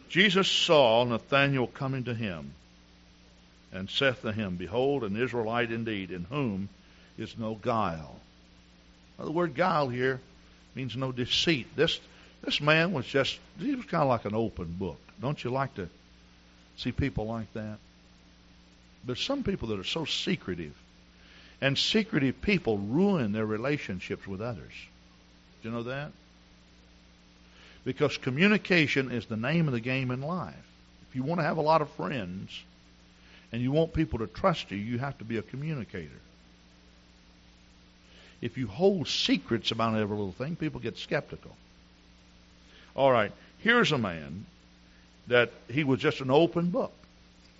Jesus 0.09 0.49
saw 0.49 1.05
Nathanael 1.05 1.67
coming 1.67 2.05
to 2.05 2.15
him 2.15 2.53
and 3.73 3.91
saith 3.91 4.23
to 4.23 4.33
him, 4.33 4.57
Behold, 4.57 5.05
an 5.05 5.17
Israelite 5.17 5.71
indeed, 5.71 6.11
in 6.11 6.25
whom 6.25 6.69
is 7.19 7.37
no 7.37 7.55
guile. 7.55 8.19
Now, 9.19 9.25
the 9.25 9.33
word 9.33 9.55
guile 9.55 9.89
here 9.89 10.21
means 10.75 10.97
no 10.97 11.13
deceit. 11.13 11.75
This 11.77 11.99
this 12.43 12.61
man 12.61 12.93
was 12.93 13.07
just 13.07 13.39
he 13.59 13.75
was 13.75 13.85
kind 13.87 14.03
of 14.03 14.09
like 14.09 14.25
an 14.25 14.35
open 14.35 14.77
book. 14.79 15.01
Don't 15.21 15.43
you 15.43 15.51
like 15.51 15.75
to 15.75 15.89
see 16.77 16.93
people 16.93 17.27
like 17.27 17.53
that? 17.55 17.79
There's 19.05 19.21
some 19.21 19.43
people 19.43 19.69
that 19.69 19.79
are 19.79 19.85
so 19.85 20.05
secretive, 20.05 20.75
and 21.61 21.77
secretive 21.79 22.41
people 22.43 22.79
ruin 22.79 23.33
their 23.33 23.47
relationships 23.47 24.27
with 24.27 24.41
others. 24.41 24.73
Do 25.63 25.69
you 25.69 25.75
know 25.75 25.85
that? 25.85 26.13
Because 27.85 28.19
communication 28.19 29.11
is 29.11 29.27
the 29.27 29.37
name 29.37 29.69
of 29.69 29.73
the 29.73 29.81
game 29.81 30.11
in 30.11 30.21
life. 30.21 30.55
If 31.09 31.17
you 31.17 31.23
want 31.23 31.41
to 31.41 31.47
have 31.47 31.57
a 31.57 31.63
lot 31.63 31.83
of 31.83 31.91
friends, 31.91 32.51
and 33.53 33.63
you 33.63 33.73
want 33.73 33.93
people 33.93 34.19
to 34.19 34.27
trust 34.27 34.71
you, 34.71 34.77
you 34.77 34.99
have 34.99 35.17
to 35.19 35.25
be 35.25 35.39
a 35.39 35.43
communicator. 35.43 36.11
If 38.41 38.59
you 38.59 38.67
hold 38.67 39.09
secrets 39.09 39.71
about 39.71 39.97
every 39.97 40.17
little 40.17 40.33
thing, 40.33 40.57
people 40.57 40.81
get 40.81 40.99
skeptical. 40.99 41.53
All 42.95 43.11
right, 43.11 43.33
here's 43.61 43.93
a 43.93 43.99
man 43.99 44.45
that 45.29 45.53
he 45.71 45.85
was 45.85 46.01
just 46.01 46.21
an 46.21 46.31
open 46.31 46.71
book, 46.71 46.93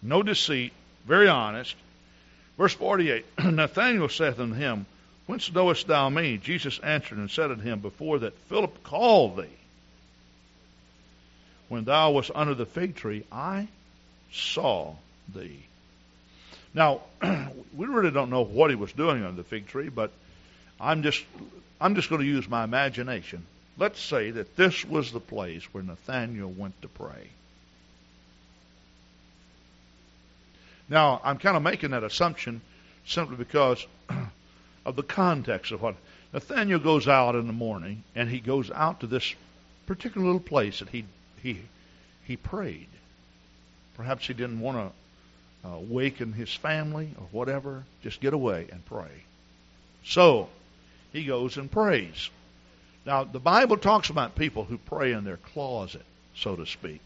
no 0.03 0.23
deceit, 0.23 0.73
very 1.07 1.29
honest. 1.29 1.75
Verse 2.57 2.75
48 2.75 3.25
Nathanael 3.53 4.09
saith 4.09 4.39
unto 4.39 4.55
him, 4.55 4.87
Whence 5.27 5.53
knowest 5.53 5.87
thou 5.87 6.09
me? 6.09 6.39
Jesus 6.39 6.79
answered 6.79 7.19
and 7.19 7.31
said 7.31 7.51
unto 7.51 7.63
him, 7.63 7.81
Before 7.81 8.21
that 8.21 8.39
Philip 8.49 8.83
called 8.85 9.37
thee, 9.39 9.49
when 11.69 11.85
thou 11.85 12.13
wast 12.13 12.31
under 12.35 12.55
the 12.55 12.67
fig 12.67 12.95
tree, 12.95 13.25
I 13.33 13.67
saw 14.33 14.95
thee. 15.35 15.65
Now, 16.75 17.01
we 17.23 17.87
really 17.87 18.13
don't 18.13 18.31
know 18.31 18.45
what 18.45 18.71
he 18.71 18.77
was 18.77 18.93
doing 18.93 19.25
under 19.25 19.43
the 19.43 19.49
fig 19.49 19.67
tree, 19.67 19.89
but 19.89 20.13
I'm 20.81 21.03
just 21.03 21.25
I'm 21.81 21.95
just 21.95 22.09
going 22.09 22.21
to 22.21 22.27
use 22.27 22.49
my 22.49 22.65
imagination. 22.65 23.45
Let's 23.79 24.01
say 24.01 24.31
that 24.31 24.57
this 24.57 24.85
was 24.85 25.13
the 25.13 25.21
place 25.21 25.63
where 25.73 25.83
Nathanael 25.83 26.51
went 26.51 26.81
to 26.83 26.89
pray. 26.89 27.29
Now, 30.89 31.21
I'm 31.25 31.39
kind 31.39 31.57
of 31.57 31.63
making 31.63 31.91
that 31.91 32.05
assumption 32.05 32.61
simply 33.05 33.37
because 33.37 33.87
of 34.87 34.97
the 34.97 35.03
context 35.03 35.73
of 35.73 35.83
what 35.83 35.97
Nathaniel 36.33 36.79
goes 36.79 37.09
out 37.09 37.35
in 37.35 37.47
the 37.47 37.53
morning 37.53 38.05
and 38.15 38.29
he 38.29 38.41
goes 38.41 38.71
out 38.71 39.01
to 39.01 39.07
this 39.07 39.35
particular 39.87 40.27
little 40.27 40.41
place 40.41 40.81
that 40.81 40.89
he 40.89 41.05
he 41.43 41.61
he 42.25 42.37
prayed. 42.37 42.89
Perhaps 43.97 44.27
he 44.27 44.35
didn't 44.35 44.61
want 44.61 44.93
to 45.65 45.69
uh, 45.69 46.33
his 46.33 46.53
family 46.53 47.15
or 47.19 47.27
whatever. 47.33 47.85
Just 48.03 48.21
get 48.21 48.35
away 48.35 48.69
and 48.71 48.85
pray. 48.85 49.25
So 50.05 50.49
he 51.13 51.25
goes 51.25 51.57
and 51.57 51.71
prays. 51.71 52.31
Now 53.05 53.25
the 53.25 53.41
Bible 53.41 53.77
talks 53.77 54.11
about 54.11 54.37
people 54.37 54.65
who 54.65 54.79
pray 54.79 55.13
in 55.13 55.25
their 55.25 55.39
closet, 55.39 56.05
so 56.35 56.55
to 56.57 56.67
speak. 56.67 57.01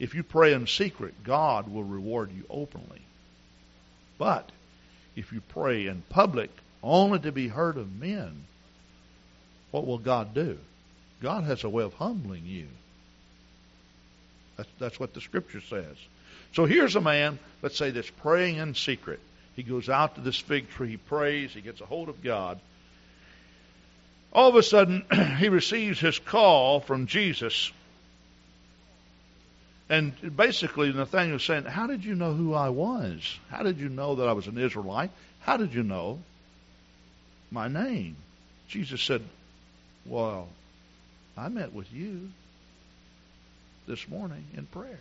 If 0.00 0.14
you 0.14 0.22
pray 0.22 0.54
in 0.54 0.66
secret, 0.66 1.14
God 1.22 1.70
will 1.70 1.84
reward 1.84 2.32
you 2.34 2.44
openly. 2.48 3.02
But 4.18 4.50
if 5.14 5.30
you 5.30 5.42
pray 5.50 5.86
in 5.86 6.02
public 6.08 6.50
only 6.82 7.18
to 7.20 7.30
be 7.30 7.48
heard 7.48 7.76
of 7.76 8.00
men, 8.00 8.44
what 9.70 9.86
will 9.86 9.98
God 9.98 10.34
do? 10.34 10.58
God 11.22 11.44
has 11.44 11.64
a 11.64 11.68
way 11.68 11.84
of 11.84 11.92
humbling 11.94 12.46
you. 12.46 12.66
That's, 14.56 14.70
that's 14.78 15.00
what 15.00 15.12
the 15.12 15.20
scripture 15.20 15.60
says. 15.60 15.96
So 16.54 16.64
here's 16.64 16.96
a 16.96 17.00
man, 17.00 17.38
let's 17.60 17.76
say, 17.76 17.90
that's 17.90 18.10
praying 18.10 18.56
in 18.56 18.74
secret. 18.74 19.20
He 19.54 19.62
goes 19.62 19.90
out 19.90 20.14
to 20.14 20.22
this 20.22 20.38
fig 20.38 20.70
tree, 20.70 20.88
he 20.88 20.96
prays, 20.96 21.52
he 21.52 21.60
gets 21.60 21.82
a 21.82 21.86
hold 21.86 22.08
of 22.08 22.22
God. 22.22 22.58
All 24.32 24.48
of 24.48 24.56
a 24.56 24.62
sudden, 24.62 25.04
he 25.38 25.50
receives 25.50 26.00
his 26.00 26.18
call 26.18 26.80
from 26.80 27.06
Jesus. 27.06 27.70
And 29.90 30.36
basically, 30.36 30.92
Nathaniel's 30.92 31.42
saying, 31.42 31.64
How 31.64 31.88
did 31.88 32.04
you 32.04 32.14
know 32.14 32.32
who 32.32 32.54
I 32.54 32.68
was? 32.68 33.38
How 33.50 33.64
did 33.64 33.78
you 33.78 33.88
know 33.88 34.14
that 34.14 34.28
I 34.28 34.32
was 34.32 34.46
an 34.46 34.56
Israelite? 34.56 35.10
How 35.40 35.56
did 35.56 35.74
you 35.74 35.82
know 35.82 36.20
my 37.50 37.66
name? 37.66 38.14
Jesus 38.68 39.02
said, 39.02 39.20
Well, 40.06 40.48
I 41.36 41.48
met 41.48 41.72
with 41.72 41.92
you 41.92 42.30
this 43.88 44.08
morning 44.08 44.44
in 44.56 44.64
prayer. 44.66 45.00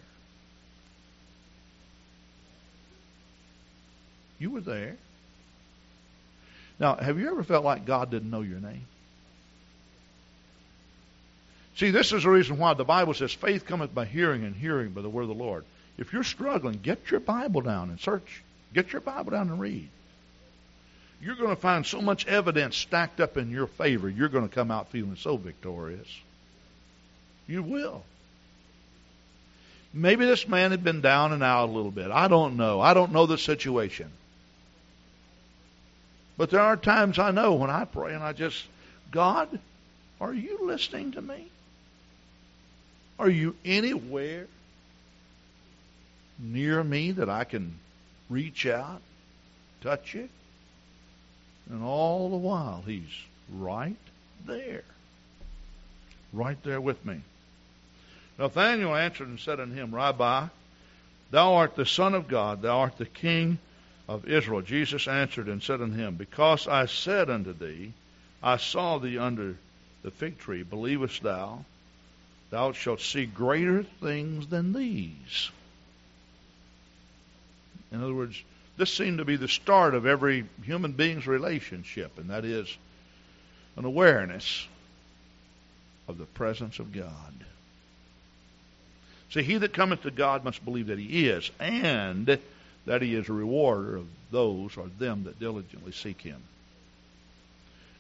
You 4.40 4.50
were 4.50 4.62
there. 4.62 4.98
Now, 6.80 6.96
have 6.96 7.20
you 7.20 7.30
ever 7.30 7.44
felt 7.44 7.64
like 7.64 7.86
God 7.86 8.10
didn't 8.10 8.32
know 8.32 8.42
your 8.42 8.60
name? 8.60 8.88
See, 11.80 11.92
this 11.92 12.12
is 12.12 12.24
the 12.24 12.30
reason 12.30 12.58
why 12.58 12.74
the 12.74 12.84
Bible 12.84 13.14
says 13.14 13.32
faith 13.32 13.66
cometh 13.66 13.96
by 13.96 14.04
hearing 14.04 14.44
and 14.44 14.54
hearing 14.54 14.90
by 14.90 15.02
the 15.02 15.08
word 15.08 15.22
of 15.22 15.30
the 15.30 15.34
Lord. 15.34 15.64
If 15.98 16.12
you're 16.12 16.26
struggling, 16.26 16.82
get 16.84 17.10
your 17.10 17.22
Bible 17.22 17.62
down 17.62 17.90
and 17.90 17.98
search. 17.98 18.44
Get 18.74 18.92
your 18.92 19.00
Bible 19.00 19.32
down 19.32 19.50
and 19.50 19.62
read. 19.62 19.88
You're 21.22 21.38
going 21.38 21.56
to 21.56 21.56
find 21.56 21.86
so 21.86 22.02
much 22.02 22.28
evidence 22.28 22.76
stacked 22.76 23.22
up 23.22 23.38
in 23.38 23.50
your 23.50 23.66
favor, 23.66 24.10
you're 24.10 24.28
going 24.28 24.46
to 24.46 24.54
come 24.54 24.72
out 24.72 24.92
feeling 24.92 25.16
so 25.16 25.38
victorious. 25.38 26.10
You 27.48 27.64
will. 27.64 28.04
Maybe 29.94 30.26
this 30.26 30.50
man 30.50 30.72
had 30.72 30.84
been 30.84 31.00
down 31.00 31.32
and 31.32 31.42
out 31.42 31.70
a 31.70 31.72
little 31.72 31.92
bit. 31.92 32.12
I 32.12 32.28
don't 32.28 32.58
know. 32.58 32.82
I 32.82 32.94
don't 32.94 33.14
know 33.14 33.26
the 33.26 33.38
situation. 33.38 34.12
But 36.36 36.50
there 36.50 36.60
are 36.60 36.76
times 36.76 37.20
I 37.20 37.32
know 37.32 37.54
when 37.54 37.70
I 37.70 37.86
pray 37.86 38.14
and 38.16 38.24
I 38.24 38.34
just, 38.34 38.62
God, 39.12 39.60
are 40.20 40.34
you 40.34 40.60
listening 40.64 41.14
to 41.14 41.22
me? 41.22 41.50
Are 43.20 43.30
you 43.30 43.56
anywhere 43.66 44.48
near 46.40 46.82
me 46.82 47.12
that 47.12 47.30
I 47.30 47.44
can 47.44 47.76
reach 48.30 48.66
out, 48.66 49.02
touch 49.82 50.14
you? 50.14 50.30
And 51.70 51.84
all 51.84 52.30
the 52.30 52.38
while, 52.38 52.82
He's 52.86 53.04
right 53.52 53.98
there. 54.46 54.84
Right 56.32 56.62
there 56.64 56.80
with 56.80 57.06
me. 57.06 57.22
Nathanael 58.38 58.96
answered 58.96 59.28
and 59.28 59.40
said 59.40 59.60
unto 59.60 59.76
him, 59.76 59.94
Rabbi, 59.94 60.48
thou 61.30 61.56
art 61.56 61.76
the 61.76 61.86
Son 61.86 62.14
of 62.14 62.30
God, 62.30 62.62
thou 62.62 62.80
art 62.80 62.98
the 62.98 63.06
King 63.06 63.58
of 64.08 64.30
Israel. 64.30 64.62
Jesus 64.62 65.10
answered 65.10 65.50
and 65.50 65.62
said 65.62 65.82
unto 65.82 65.98
him, 65.98 66.16
Because 66.16 66.68
I 66.68 66.86
said 66.86 67.30
unto 67.30 67.52
thee, 67.52 67.92
I 68.42 68.56
saw 68.56 68.98
thee 68.98 69.18
under 69.18 69.58
the 70.04 70.12
fig 70.12 70.38
tree, 70.38 70.64
believest 70.64 71.22
thou? 71.22 71.66
Thou 72.50 72.72
shalt 72.72 73.02
see 73.02 73.26
greater 73.26 73.84
things 73.84 74.48
than 74.48 74.74
these. 74.74 75.52
In 77.92 78.04
other 78.04 78.14
words, 78.14 78.42
this 78.78 78.92
seemed 78.92 79.18
to 79.18 79.26
be 79.26 79.36
the 79.36 79.48
start 79.48 79.94
of 79.94 80.06
every 80.06 80.46
human 80.64 80.94
being's 80.94 81.28
relationship, 81.28 82.18
and 82.18 82.30
that 82.30 82.46
is 82.46 82.76
an 83.76 83.86
awareness 83.86 84.68
of 86.08 86.18
the 86.18 86.26
presence 86.26 86.80
of 86.80 86.92
God. 86.92 87.34
See, 89.32 89.44
he 89.44 89.58
that 89.58 89.74
cometh 89.74 90.04
to 90.04 90.12
God 90.12 90.44
must 90.44 90.66
believe 90.66 90.88
that 90.88 90.98
he 90.98 91.28
is, 91.28 91.52
and 91.60 92.40
that 92.86 93.02
he 93.02 93.14
is 93.14 93.30
a 93.30 93.34
rewarder 93.34 93.98
of 93.98 94.08
those 94.32 94.76
or 94.76 94.88
them 94.98 95.26
that 95.26 95.40
diligently 95.40 95.92
seek 95.92 96.22
him. 96.22 96.42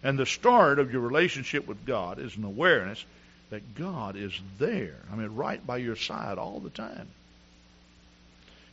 And 0.01 0.17
the 0.17 0.25
start 0.25 0.79
of 0.79 0.91
your 0.91 1.01
relationship 1.01 1.67
with 1.67 1.85
God 1.85 2.19
is 2.19 2.35
an 2.35 2.45
awareness 2.45 3.03
that 3.49 3.75
God 3.75 4.15
is 4.15 4.33
there. 4.57 4.97
I 5.12 5.15
mean, 5.15 5.35
right 5.35 5.65
by 5.65 5.77
your 5.77 5.95
side 5.95 6.38
all 6.38 6.59
the 6.59 6.69
time. 6.69 7.07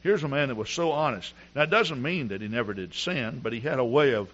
Here's 0.02 0.22
a 0.22 0.28
man 0.28 0.48
that 0.48 0.56
was 0.56 0.70
so 0.70 0.92
honest. 0.92 1.32
Now, 1.54 1.62
it 1.62 1.70
doesn't 1.70 2.00
mean 2.00 2.28
that 2.28 2.40
he 2.40 2.48
never 2.48 2.74
did 2.74 2.94
sin, 2.94 3.40
but 3.42 3.52
he 3.52 3.60
had 3.60 3.78
a 3.78 3.84
way 3.84 4.14
of 4.14 4.28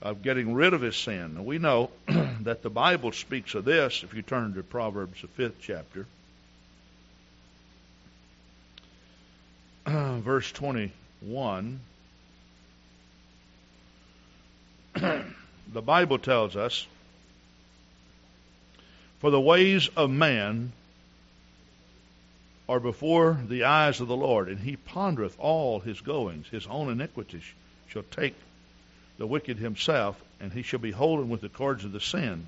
of 0.00 0.22
getting 0.22 0.54
rid 0.54 0.74
of 0.74 0.80
his 0.80 0.96
sin. 0.96 1.34
Now, 1.34 1.42
we 1.42 1.58
know 1.58 1.90
that 2.42 2.62
the 2.62 2.70
Bible 2.70 3.12
speaks 3.12 3.54
of 3.54 3.64
this 3.64 4.02
if 4.04 4.14
you 4.14 4.22
turn 4.22 4.54
to 4.54 4.62
Proverbs, 4.62 5.20
the 5.22 5.28
fifth 5.28 5.56
chapter. 5.60 6.06
verse 9.86 10.52
21, 10.52 11.80
the 14.94 15.82
Bible 15.82 16.18
tells 16.18 16.56
us, 16.56 16.86
For 19.20 19.30
the 19.30 19.40
ways 19.40 19.88
of 19.96 20.10
man 20.10 20.72
are 22.68 22.78
before 22.78 23.40
the 23.48 23.64
eyes 23.64 24.00
of 24.00 24.06
the 24.06 24.16
Lord, 24.16 24.48
and 24.48 24.60
he 24.60 24.76
pondereth 24.76 25.34
all 25.38 25.80
his 25.80 26.00
goings. 26.00 26.46
His 26.48 26.66
own 26.66 26.90
iniquities 26.90 27.42
shall 27.88 28.04
take 28.04 28.34
the 29.16 29.26
wicked 29.26 29.56
himself, 29.56 30.20
and 30.38 30.52
he 30.52 30.62
shall 30.62 30.78
be 30.78 30.92
holden 30.92 31.28
with 31.28 31.40
the 31.40 31.48
cords 31.48 31.84
of 31.84 31.90
the 31.90 32.00
sins, 32.00 32.46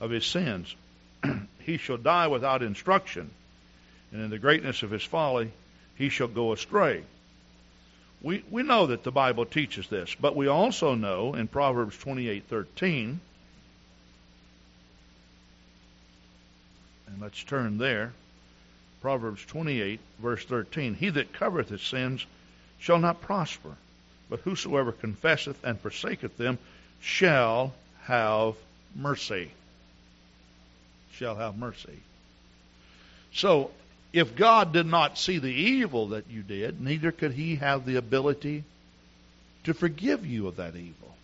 of 0.00 0.10
his 0.10 0.26
sins. 0.26 0.74
he 1.60 1.76
shall 1.76 1.98
die 1.98 2.26
without 2.26 2.62
instruction, 2.62 3.30
and 4.10 4.20
in 4.22 4.30
the 4.30 4.40
greatness 4.40 4.82
of 4.82 4.90
his 4.90 5.04
folly 5.04 5.52
he 5.96 6.08
shall 6.08 6.26
go 6.26 6.52
astray. 6.52 7.04
We, 8.20 8.42
we 8.50 8.64
know 8.64 8.86
that 8.86 9.04
the 9.04 9.12
Bible 9.12 9.46
teaches 9.46 9.86
this, 9.86 10.16
but 10.20 10.34
we 10.34 10.48
also 10.48 10.96
know 10.96 11.34
in 11.34 11.46
Proverbs 11.46 11.96
28:13, 11.98 13.18
and 17.12 17.20
let's 17.20 17.42
turn 17.44 17.78
there. 17.78 18.12
Proverbs 19.00 19.44
28, 19.46 20.00
verse 20.20 20.44
13. 20.44 20.94
He 20.94 21.10
that 21.10 21.32
covereth 21.32 21.68
his 21.68 21.82
sins 21.82 22.24
shall 22.78 22.98
not 22.98 23.20
prosper, 23.20 23.74
but 24.30 24.40
whosoever 24.40 24.92
confesseth 24.92 25.62
and 25.64 25.78
forsaketh 25.78 26.36
them 26.38 26.58
shall 27.00 27.74
have 28.04 28.54
mercy. 28.96 29.50
Shall 31.14 31.36
have 31.36 31.58
mercy. 31.58 32.00
So 33.32 33.70
if 34.12 34.36
God 34.36 34.72
did 34.72 34.86
not 34.86 35.18
see 35.18 35.38
the 35.38 35.52
evil 35.52 36.08
that 36.08 36.30
you 36.30 36.42
did, 36.42 36.80
neither 36.80 37.12
could 37.12 37.32
he 37.32 37.56
have 37.56 37.84
the 37.84 37.96
ability 37.96 38.64
to 39.64 39.74
forgive 39.74 40.24
you 40.26 40.46
of 40.46 40.56
that 40.56 40.76
evil. 40.76 41.14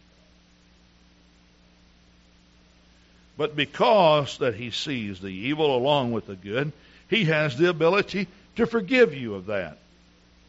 But 3.38 3.54
because 3.54 4.36
that 4.38 4.56
he 4.56 4.72
sees 4.72 5.20
the 5.20 5.28
evil 5.28 5.74
along 5.74 6.10
with 6.10 6.26
the 6.26 6.34
good, 6.34 6.72
he 7.08 7.24
has 7.26 7.56
the 7.56 7.70
ability 7.70 8.26
to 8.56 8.66
forgive 8.66 9.14
you 9.14 9.34
of 9.34 9.46
that. 9.46 9.78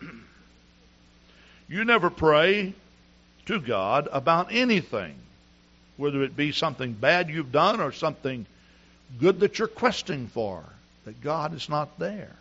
You 1.70 1.86
never 1.86 2.10
pray 2.10 2.74
to 3.46 3.60
God 3.60 4.10
about 4.12 4.52
anything, 4.52 5.14
whether 5.98 6.24
it 6.24 6.36
be 6.36 6.52
something 6.52 6.94
bad 6.94 7.30
you've 7.30 7.52
done 7.52 7.80
or 7.80 7.92
something 7.92 8.48
good 9.20 9.42
that 9.42 9.60
you're 9.60 9.68
questing 9.68 10.26
for, 10.26 10.64
that 11.06 11.22
God 11.22 11.54
is 11.54 11.70
not 11.70 12.00
there. 12.00 12.36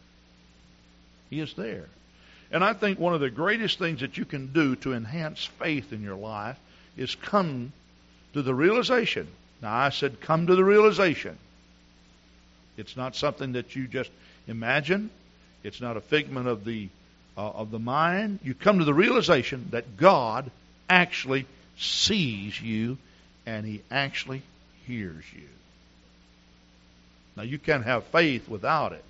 He 1.29 1.41
is 1.41 1.53
there. 1.53 1.85
And 2.51 2.65
I 2.65 2.73
think 2.73 2.99
one 2.99 3.13
of 3.13 3.21
the 3.21 3.29
greatest 3.29 3.79
things 3.79 4.01
that 4.01 4.17
you 4.17 4.25
can 4.25 4.47
do 4.55 4.77
to 4.77 4.95
enhance 4.95 5.45
faith 5.45 5.93
in 5.93 6.03
your 6.03 6.17
life 6.17 6.59
is 6.97 7.15
come 7.15 7.75
to 8.33 8.41
the 8.41 8.55
realization. 8.55 9.29
Now, 9.61 9.75
I 9.75 9.91
said 9.91 10.21
come 10.21 10.47
to 10.47 10.57
the 10.57 10.65
realization. 10.65 11.37
It's 12.77 12.97
not 12.97 13.17
something 13.17 13.53
that 13.53 13.75
you 13.75 13.89
just 13.89 14.11
imagine. 14.47 15.11
It's 15.65 15.81
not 15.81 15.97
a 15.97 16.01
figment 16.01 16.47
of 16.47 16.65
the 16.65 16.89
uh, 17.37 17.51
of 17.51 17.71
the 17.71 17.79
mind. 17.79 18.41
You 18.43 18.55
come 18.55 18.79
to 18.79 18.85
the 18.85 18.95
realization 18.95 19.69
that 19.71 19.97
God 19.97 20.51
actually 20.89 21.47
sees 21.77 22.61
you 22.61 22.99
and 23.47 23.65
He 23.65 23.83
actually 23.91 24.43
hears 24.87 25.25
you. 25.35 25.49
Now, 27.37 27.45
you 27.45 27.59
can't 27.59 27.85
have 27.85 28.05
faith 28.05 28.49
without 28.49 28.93
it. 28.93 29.05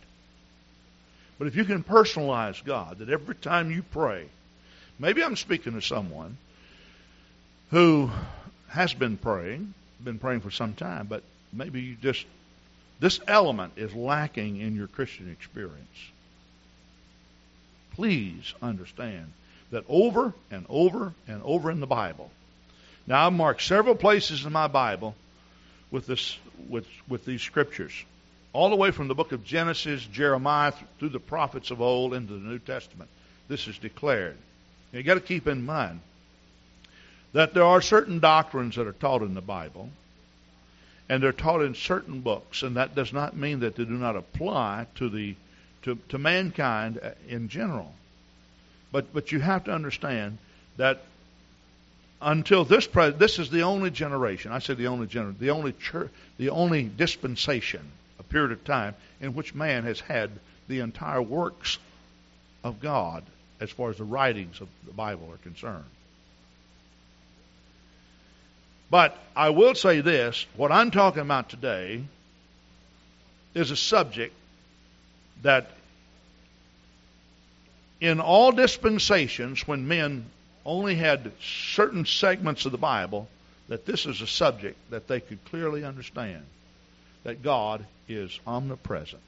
But 1.38 1.46
if 1.46 1.56
you 1.56 1.64
can 1.64 1.82
personalize 1.82 2.62
God, 2.62 2.98
that 2.98 3.08
every 3.08 3.36
time 3.36 3.70
you 3.70 3.82
pray, 3.82 4.26
maybe 4.98 5.22
I'm 5.22 5.36
speaking 5.36 5.72
to 5.74 5.80
someone 5.80 6.36
who 7.70 8.10
has 8.68 8.92
been 8.92 9.16
praying, 9.16 9.72
been 10.02 10.18
praying 10.18 10.40
for 10.40 10.50
some 10.50 10.74
time, 10.74 11.06
but 11.06 11.22
maybe 11.52 11.80
you 11.80 11.96
just, 11.96 12.24
this 13.00 13.20
element 13.26 13.74
is 13.76 13.94
lacking 13.94 14.56
in 14.60 14.76
your 14.76 14.86
Christian 14.86 15.30
experience. 15.30 16.10
Please 17.94 18.54
understand 18.62 19.32
that 19.70 19.84
over 19.88 20.32
and 20.50 20.64
over 20.68 21.12
and 21.26 21.42
over 21.42 21.70
in 21.70 21.80
the 21.80 21.86
Bible. 21.86 22.30
Now 23.06 23.26
I've 23.26 23.32
marked 23.32 23.62
several 23.62 23.94
places 23.94 24.44
in 24.44 24.52
my 24.52 24.68
Bible 24.68 25.14
with 25.90 26.06
this 26.06 26.38
with 26.68 26.86
with 27.08 27.24
these 27.24 27.42
scriptures 27.42 27.92
all 28.52 28.70
the 28.70 28.76
way 28.76 28.90
from 28.90 29.08
the 29.08 29.14
book 29.14 29.32
of 29.32 29.44
Genesis, 29.44 30.04
Jeremiah, 30.06 30.72
through 30.98 31.10
the 31.10 31.20
prophets 31.20 31.70
of 31.70 31.80
old 31.80 32.14
into 32.14 32.32
the 32.32 32.38
New 32.40 32.58
Testament. 32.58 33.10
This 33.48 33.68
is 33.68 33.78
declared. 33.78 34.36
You 34.92 35.02
got 35.02 35.14
to 35.14 35.20
keep 35.20 35.46
in 35.46 35.64
mind 35.64 36.00
that 37.32 37.54
there 37.54 37.64
are 37.64 37.80
certain 37.80 38.18
doctrines 38.18 38.76
that 38.76 38.86
are 38.86 38.92
taught 38.92 39.22
in 39.22 39.34
the 39.34 39.40
Bible, 39.40 39.90
and 41.08 41.22
they're 41.22 41.32
taught 41.32 41.62
in 41.62 41.74
certain 41.74 42.20
books, 42.20 42.62
and 42.62 42.76
that 42.76 42.94
does 42.94 43.12
not 43.12 43.36
mean 43.36 43.60
that 43.60 43.76
they 43.76 43.84
do 43.84 43.92
not 43.92 44.16
apply 44.16 44.86
to 44.96 45.08
the 45.08 45.34
to, 45.82 45.96
to 46.08 46.18
mankind 46.18 46.98
uh, 47.02 47.10
in 47.28 47.48
general. 47.48 47.94
But 48.92 49.12
but 49.12 49.32
you 49.32 49.40
have 49.40 49.64
to 49.64 49.72
understand 49.72 50.38
that 50.76 51.02
until 52.20 52.64
this 52.64 52.86
pre- 52.86 53.10
this 53.10 53.38
is 53.38 53.50
the 53.50 53.62
only 53.62 53.90
generation. 53.90 54.52
I 54.52 54.58
say 54.58 54.74
the 54.74 54.88
only 54.88 55.06
generation, 55.06 55.40
the 55.40 55.50
only 55.50 55.72
church, 55.72 56.10
the 56.38 56.50
only 56.50 56.84
dispensation 56.84 57.82
a 58.18 58.22
period 58.22 58.52
of 58.52 58.64
time 58.64 58.94
in 59.20 59.34
which 59.34 59.54
man 59.54 59.84
has 59.84 60.00
had 60.00 60.30
the 60.66 60.80
entire 60.80 61.22
works 61.22 61.78
of 62.64 62.80
God 62.80 63.24
as 63.60 63.70
far 63.70 63.90
as 63.90 63.96
the 63.96 64.04
writings 64.04 64.60
of 64.60 64.68
the 64.86 64.92
Bible 64.92 65.30
are 65.32 65.38
concerned. 65.38 65.84
But 68.90 69.18
I 69.36 69.50
will 69.50 69.74
say 69.74 70.00
this 70.00 70.46
what 70.56 70.72
I'm 70.72 70.90
talking 70.90 71.22
about 71.22 71.48
today 71.48 72.02
is 73.54 73.70
a 73.70 73.76
subject 73.76 74.34
that 75.42 75.70
in 78.00 78.20
all 78.20 78.52
dispensations, 78.52 79.66
when 79.66 79.88
men 79.88 80.26
only 80.64 80.94
had 80.94 81.32
certain 81.40 82.06
segments 82.06 82.64
of 82.66 82.72
the 82.72 82.78
Bible, 82.78 83.28
that 83.68 83.84
this 83.86 84.06
is 84.06 84.20
a 84.20 84.26
subject 84.26 84.78
that 84.90 85.08
they 85.08 85.20
could 85.20 85.44
clearly 85.46 85.84
understand 85.84 86.44
that 87.24 87.42
God 87.42 87.84
is 88.08 88.38
omnipresent. 88.46 89.22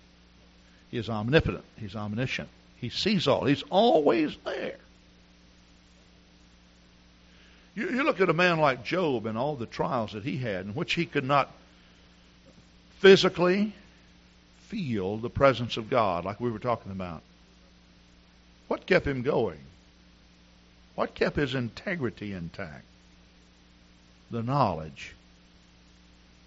He 0.90 0.98
is 0.98 1.08
omnipotent. 1.08 1.64
He's 1.78 1.96
omniscient. 1.96 2.48
He 2.76 2.88
sees 2.88 3.28
all. 3.28 3.44
He's 3.44 3.62
always 3.70 4.36
there. 4.44 4.76
You, 7.74 7.88
you 7.90 8.02
look 8.02 8.20
at 8.20 8.28
a 8.28 8.34
man 8.34 8.58
like 8.58 8.84
Job 8.84 9.26
and 9.26 9.38
all 9.38 9.56
the 9.56 9.66
trials 9.66 10.12
that 10.12 10.24
he 10.24 10.38
had, 10.38 10.66
in 10.66 10.74
which 10.74 10.94
he 10.94 11.06
could 11.06 11.24
not 11.24 11.50
physically 12.98 13.72
feel 14.68 15.16
the 15.16 15.30
presence 15.30 15.76
of 15.76 15.90
God, 15.90 16.24
like 16.24 16.40
we 16.40 16.50
were 16.50 16.58
talking 16.58 16.92
about. 16.92 17.22
What 18.68 18.86
kept 18.86 19.06
him 19.06 19.22
going? 19.22 19.60
What 20.94 21.14
kept 21.14 21.36
his 21.36 21.54
integrity 21.54 22.32
intact? 22.32 22.84
The 24.30 24.42
knowledge 24.42 25.14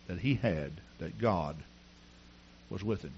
that 0.08 0.20
he 0.20 0.36
had 0.36 0.72
that 1.00 1.20
God 1.20 1.56
was 2.70 2.84
with 2.84 3.02
him. 3.02 3.14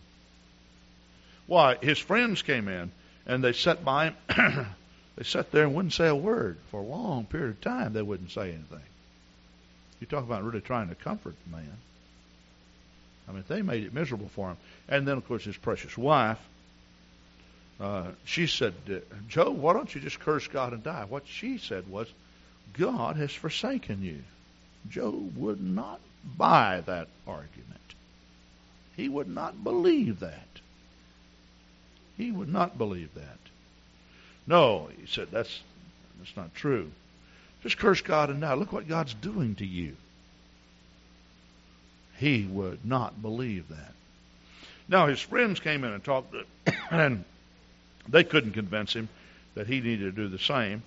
Why? 1.46 1.76
His 1.82 2.00
friends 2.00 2.42
came 2.42 2.68
in 2.68 2.92
and 3.28 3.44
they 3.44 3.54
sat 3.54 3.86
by 3.86 4.14
him. 4.30 4.68
they 5.16 5.24
sat 5.24 5.52
there 5.52 5.64
and 5.64 5.74
wouldn't 5.74 5.94
say 5.94 6.08
a 6.08 6.16
word 6.16 6.58
for 6.72 6.82
a 6.82 6.86
long 6.86 7.26
period 7.26 7.52
of 7.52 7.62
time. 7.62 7.94
They 7.94 8.02
wouldn't 8.02 8.32
say 8.32 8.50
anything. 8.50 8.82
You 10.00 10.08
talk 10.08 10.24
about 10.24 10.44
really 10.44 10.62
trying 10.62 10.90
to 10.90 10.96
comfort 10.96 11.36
the 11.46 11.56
man. 11.56 11.78
I 13.28 13.32
mean, 13.32 13.44
they 13.48 13.62
made 13.62 13.84
it 13.84 13.94
miserable 13.94 14.30
for 14.30 14.50
him. 14.50 14.58
And 14.88 15.08
then, 15.08 15.18
of 15.18 15.28
course, 15.28 15.46
his 15.46 15.58
precious 15.58 15.98
wife, 15.98 16.40
uh, 17.80 18.08
she 18.26 18.48
said, 18.48 18.74
Job, 19.28 19.58
why 19.58 19.74
don't 19.74 19.94
you 19.94 20.02
just 20.02 20.20
curse 20.20 20.48
God 20.48 20.74
and 20.74 20.84
die? 20.84 21.06
What 21.08 21.24
she 21.28 21.58
said 21.58 21.90
was, 21.90 22.08
God 22.74 23.16
has 23.16 23.32
forsaken 23.32 24.04
you. 24.04 24.22
Job 24.90 25.36
would 25.38 25.62
not 25.62 26.00
buy 26.38 26.84
that 26.86 27.08
argument. 27.26 27.80
He 28.96 29.10
would 29.10 29.30
not 29.30 29.64
believe 29.64 30.20
that. 30.20 30.48
He 32.18 32.32
would 32.32 32.50
not 32.50 32.78
believe 32.78 33.14
that. 33.16 33.40
No, 34.48 34.90
he 35.00 35.08
said, 35.08 35.30
that's, 35.32 35.62
that's 36.20 36.36
not 36.38 36.54
true. 36.54 36.92
Just 37.64 37.78
curse 37.78 38.02
God 38.02 38.30
and 38.30 38.42
die. 38.42 38.54
Look 38.54 38.72
what 38.72 38.88
God's 38.88 39.14
doing 39.16 39.56
to 39.56 39.66
you. 39.66 39.96
He 42.18 42.44
would 42.44 42.86
not 42.86 43.22
believe 43.22 43.70
that. 43.70 43.92
Now, 44.88 45.08
his 45.08 45.20
friends 45.20 45.60
came 45.60 45.84
in 45.84 45.92
and 45.92 46.04
talked 46.04 46.34
to 46.34 46.76
and 46.92 47.26
they 48.08 48.24
couldn't 48.24 48.52
convince 48.52 48.94
him 48.94 49.10
that 49.56 49.68
he 49.68 49.82
needed 49.82 50.16
to 50.16 50.22
do 50.22 50.28
the 50.28 50.40
same. 50.40 50.84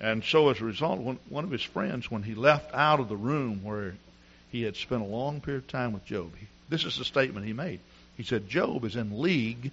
And 0.00 0.24
so, 0.24 0.48
as 0.48 0.60
a 0.60 0.64
result, 0.64 1.00
one 1.00 1.44
of 1.44 1.50
his 1.50 1.62
friends, 1.62 2.10
when 2.10 2.22
he 2.22 2.34
left 2.34 2.74
out 2.74 2.98
of 2.98 3.08
the 3.08 3.16
room 3.16 3.62
where 3.62 3.94
he 4.50 4.62
had 4.62 4.76
spent 4.76 5.02
a 5.02 5.06
long 5.06 5.40
period 5.40 5.64
of 5.64 5.68
time 5.68 5.92
with 5.92 6.04
Job, 6.06 6.32
this 6.68 6.84
is 6.84 6.96
the 6.96 7.04
statement 7.04 7.46
he 7.46 7.52
made. 7.52 7.78
He 8.16 8.22
said, 8.22 8.48
Job 8.48 8.84
is 8.84 8.96
in 8.96 9.20
league 9.20 9.70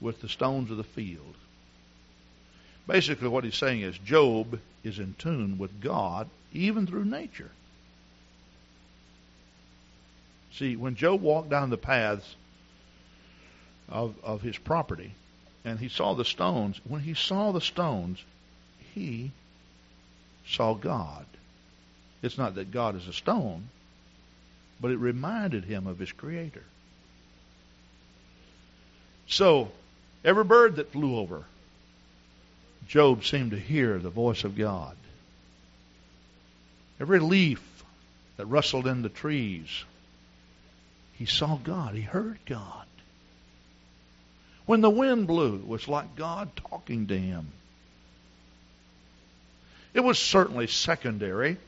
with 0.00 0.20
the 0.20 0.28
stones 0.28 0.70
of 0.70 0.76
the 0.76 0.84
field. 0.84 1.34
Basically, 2.86 3.28
what 3.28 3.44
he's 3.44 3.56
saying 3.56 3.82
is 3.82 3.96
Job 3.98 4.58
is 4.82 4.98
in 4.98 5.14
tune 5.18 5.58
with 5.58 5.80
God 5.80 6.28
even 6.52 6.86
through 6.86 7.04
nature. 7.04 7.50
See, 10.52 10.76
when 10.76 10.96
Job 10.96 11.22
walked 11.22 11.48
down 11.48 11.70
the 11.70 11.78
paths 11.78 12.36
of, 13.88 14.14
of 14.22 14.42
his 14.42 14.58
property 14.58 15.14
and 15.64 15.78
he 15.78 15.88
saw 15.88 16.14
the 16.14 16.24
stones, 16.24 16.80
when 16.84 17.00
he 17.00 17.14
saw 17.14 17.52
the 17.52 17.60
stones, 17.60 18.22
he 18.94 19.30
saw 20.46 20.74
God. 20.74 21.24
It's 22.20 22.38
not 22.38 22.56
that 22.56 22.70
God 22.70 22.96
is 22.96 23.08
a 23.08 23.12
stone, 23.12 23.68
but 24.80 24.90
it 24.90 24.98
reminded 24.98 25.64
him 25.64 25.86
of 25.86 25.98
his 25.98 26.12
Creator. 26.12 26.64
So, 29.26 29.70
every 30.24 30.44
bird 30.44 30.76
that 30.76 30.92
flew 30.92 31.16
over, 31.16 31.44
Job 32.88 33.24
seemed 33.24 33.52
to 33.52 33.58
hear 33.58 33.98
the 33.98 34.10
voice 34.10 34.44
of 34.44 34.56
God. 34.56 34.96
Every 37.00 37.20
leaf 37.20 37.62
that 38.36 38.46
rustled 38.46 38.86
in 38.86 39.02
the 39.02 39.08
trees, 39.08 39.84
he 41.14 41.26
saw 41.26 41.56
God. 41.56 41.94
He 41.94 42.02
heard 42.02 42.38
God. 42.46 42.86
When 44.66 44.80
the 44.80 44.90
wind 44.90 45.26
blew, 45.26 45.56
it 45.56 45.66
was 45.66 45.88
like 45.88 46.16
God 46.16 46.50
talking 46.56 47.08
to 47.08 47.18
him. 47.18 47.48
It 49.94 50.00
was 50.00 50.18
certainly 50.18 50.66
secondary 50.66 51.58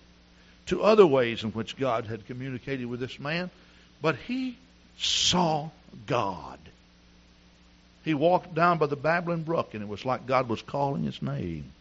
to 0.66 0.82
other 0.82 1.07
ways 1.07 1.43
in 1.45 1.51
which 1.51 1.76
God 1.76 2.07
had 2.07 2.26
communicated 2.26 2.86
with 2.86 3.01
this 3.01 3.18
man, 3.18 3.51
but 4.01 4.16
he 4.16 4.57
saw 4.99 5.70
God. 6.07 6.59
He 8.05 8.12
walked 8.12 8.55
down 8.55 8.78
by 8.78 8.86
the 8.86 8.96
babbling 8.96 9.44
brook, 9.44 9.72
and 9.72 9.82
it 9.82 9.88
was 9.88 10.05
like 10.05 10.26
God 10.26 10.48
was 10.48 10.61
calling 10.61 11.05
his 11.05 11.22
name. 11.22 11.72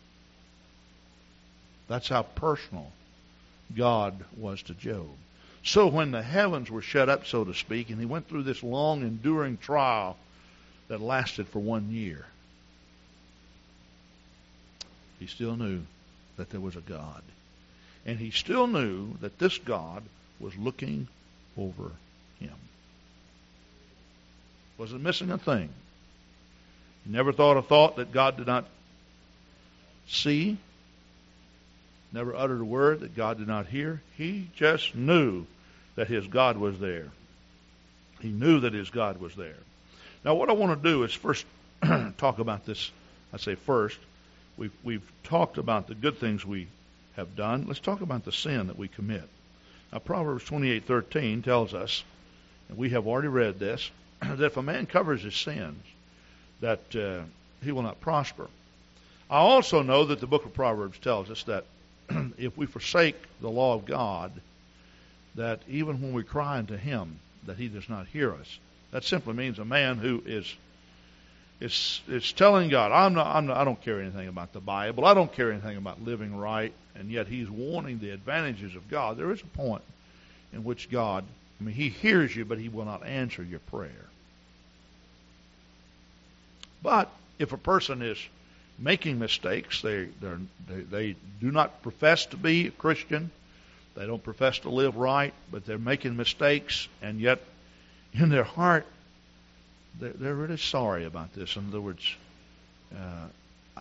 That's 1.90 2.08
how 2.08 2.24
personal 2.24 2.92
God 3.76 4.24
was 4.38 4.62
to 4.64 4.74
Job. 4.74 5.10
So 5.64 5.88
when 5.88 6.12
the 6.12 6.24
heavens 6.24 6.72
were 6.72 6.82
shut 6.82 7.10
up, 7.10 7.26
so 7.26 7.44
to 7.44 7.54
speak, 7.54 7.90
and 7.90 8.00
he 8.00 8.06
went 8.06 8.28
through 8.30 8.44
this 8.44 8.64
long, 8.64 9.02
enduring 9.02 9.58
trial 9.58 10.18
that 10.88 11.02
lasted 11.02 11.48
for 11.48 11.60
one 11.60 11.92
year, 11.92 12.26
he 15.20 15.28
still 15.28 15.56
knew 15.56 15.82
that 16.38 16.50
there 16.50 16.60
was 16.60 16.76
a 16.76 16.82
God. 16.82 17.22
And 18.06 18.20
he 18.20 18.32
still 18.32 18.68
knew 18.68 19.14
that 19.22 19.40
this 19.40 19.58
God 19.58 20.04
was 20.40 20.56
looking 20.58 21.08
over 21.58 21.92
him. 22.40 22.56
Wasn't 24.78 25.02
missing 25.02 25.32
a 25.32 25.38
thing. 25.38 25.70
Never 27.06 27.34
thought 27.34 27.58
a 27.58 27.62
thought 27.62 27.98
that 27.98 28.12
God 28.12 28.38
did 28.38 28.48
not 28.48 28.66
see, 30.08 30.58
never 32.12 32.36
uttered 32.36 32.62
a 32.62 32.66
word 32.66 33.02
that 33.02 33.16
God 33.16 33.38
did 33.38 33.48
not 33.48 33.68
hear. 33.68 34.02
He 34.18 34.50
just 34.56 34.96
knew 34.96 35.46
that 35.96 36.08
his 36.08 36.28
God 36.28 36.58
was 36.58 36.80
there. 36.80 37.10
He 38.22 38.30
knew 38.30 38.62
that 38.62 38.74
his 38.74 38.90
God 38.90 39.20
was 39.20 39.36
there. 39.36 39.58
Now, 40.24 40.36
what 40.36 40.50
I 40.50 40.54
want 40.54 40.82
to 40.82 40.90
do 40.90 41.04
is 41.04 41.14
first 41.14 41.46
talk 42.18 42.40
about 42.40 42.66
this. 42.66 42.92
I 43.34 43.38
say 43.38 43.56
first, 43.56 44.00
we've, 44.56 44.72
we've 44.84 45.12
talked 45.24 45.58
about 45.58 45.88
the 45.88 45.96
good 45.96 46.20
things 46.20 46.46
we 46.46 46.68
have 47.18 47.36
done. 47.36 47.66
Let's 47.68 47.80
talk 47.80 48.02
about 48.02 48.24
the 48.24 48.32
sin 48.32 48.68
that 48.68 48.78
we 48.78 48.88
commit. 48.88 49.28
Now, 49.92 50.00
Proverbs 50.00 50.46
28:13 50.46 51.44
tells 51.44 51.74
us, 51.74 52.04
and 52.70 52.78
we 52.78 52.90
have 52.92 53.08
already 53.08 53.28
read 53.28 53.60
this, 53.60 53.92
that 54.22 54.40
if 54.40 54.56
a 54.56 54.64
man 54.64 54.86
covers 54.86 55.22
his 55.22 55.36
sins, 55.36 55.84
that 56.64 56.96
uh, 56.96 57.24
he 57.62 57.74
will 57.74 57.82
not 57.82 58.00
prosper. 58.00 58.48
I 59.30 59.40
also 59.40 59.82
know 59.82 60.06
that 60.06 60.22
the 60.22 60.28
book 60.28 60.46
of 60.46 60.54
Proverbs 60.54 60.98
tells 60.98 61.30
us 61.30 61.44
that 61.44 61.66
if 62.38 62.58
we 62.58 62.68
forsake 62.68 63.18
the 63.42 63.50
law 63.50 63.76
of 63.76 63.86
God, 63.86 64.32
that 65.36 65.60
even 65.68 66.02
when 66.02 66.14
we 66.14 66.24
cry 66.24 66.60
unto 66.60 66.78
Him, 66.78 67.20
that 67.48 67.58
He 67.58 67.68
does 67.68 67.90
not 67.90 68.08
hear 68.08 68.34
us. 68.34 68.60
That 68.92 69.04
simply 69.04 69.34
means 69.34 69.60
a 69.60 69.66
man 69.66 69.98
who 69.98 70.24
is 70.26 70.56
is 71.60 72.02
is 72.08 72.32
telling 72.32 72.70
God, 72.70 72.94
I'm 72.94 73.14
not, 73.14 73.28
I'm 73.36 73.46
not, 73.46 73.58
I 73.58 73.66
don't 73.66 73.82
care 73.82 74.00
anything 74.00 74.30
about 74.30 74.54
the 74.54 74.62
Bible. 74.62 75.06
I 75.06 75.14
don't 75.14 75.34
care 75.34 75.52
anything 75.52 75.76
about 75.76 76.02
living 76.02 76.34
right, 76.34 76.74
and 76.96 77.12
yet 77.12 77.28
he's 77.28 77.50
wanting 77.50 78.00
the 78.00 78.12
advantages 78.12 78.76
of 78.76 78.90
God. 78.90 79.18
There 79.18 79.32
is 79.32 79.42
a 79.42 79.58
point 79.58 79.84
in 80.54 80.64
which 80.64 80.90
God, 80.90 81.26
I 81.60 81.64
mean, 81.64 81.76
He 81.76 81.90
hears 81.90 82.34
you, 82.34 82.46
but 82.46 82.58
He 82.58 82.70
will 82.70 82.86
not 82.86 83.06
answer 83.06 83.44
your 83.44 83.60
prayer. 83.60 84.08
But 86.84 87.10
if 87.40 87.54
a 87.54 87.58
person 87.58 88.02
is 88.02 88.18
making 88.78 89.18
mistakes, 89.18 89.82
they 89.82 90.10
they 90.68 90.82
they 90.82 91.16
do 91.40 91.52
not 91.52 91.82
profess 91.82 92.26
to 92.28 92.38
be 92.38 92.68
a 92.68 92.72
Christian, 92.72 93.32
they 93.96 94.06
don't 94.06 94.24
profess 94.24 94.60
to 94.60 94.70
live 94.70 94.98
right, 94.98 95.34
but 95.50 95.66
they're 95.66 95.78
making 95.78 96.18
mistakes, 96.18 96.88
and 97.02 97.20
yet 97.20 97.40
in 98.14 98.30
their 98.30 98.44
heart 98.44 98.86
they're, 100.00 100.14
they're 100.14 100.36
really 100.36 100.58
sorry 100.58 101.06
about 101.06 101.34
this. 101.34 101.56
In 101.56 101.70
other 101.70 101.82
words, 101.82 102.16
uh, 102.94 103.28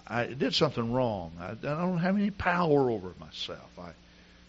I 0.07 0.27
did 0.27 0.55
something 0.55 0.93
wrong. 0.93 1.33
I, 1.41 1.51
I 1.51 1.55
don't 1.55 1.99
have 1.99 2.17
any 2.17 2.31
power 2.31 2.91
over 2.91 3.13
myself. 3.19 3.71
I, 3.79 3.91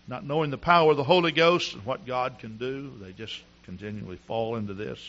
not 0.07 0.25
knowing 0.25 0.51
the 0.51 0.57
power 0.57 0.91
of 0.91 0.97
the 0.97 1.03
Holy 1.03 1.31
Ghost 1.31 1.73
and 1.73 1.85
what 1.85 2.05
God 2.05 2.39
can 2.39 2.57
do, 2.57 2.91
they 3.01 3.13
just 3.13 3.39
continually 3.65 4.17
fall 4.27 4.57
into 4.57 4.73
this. 4.73 4.99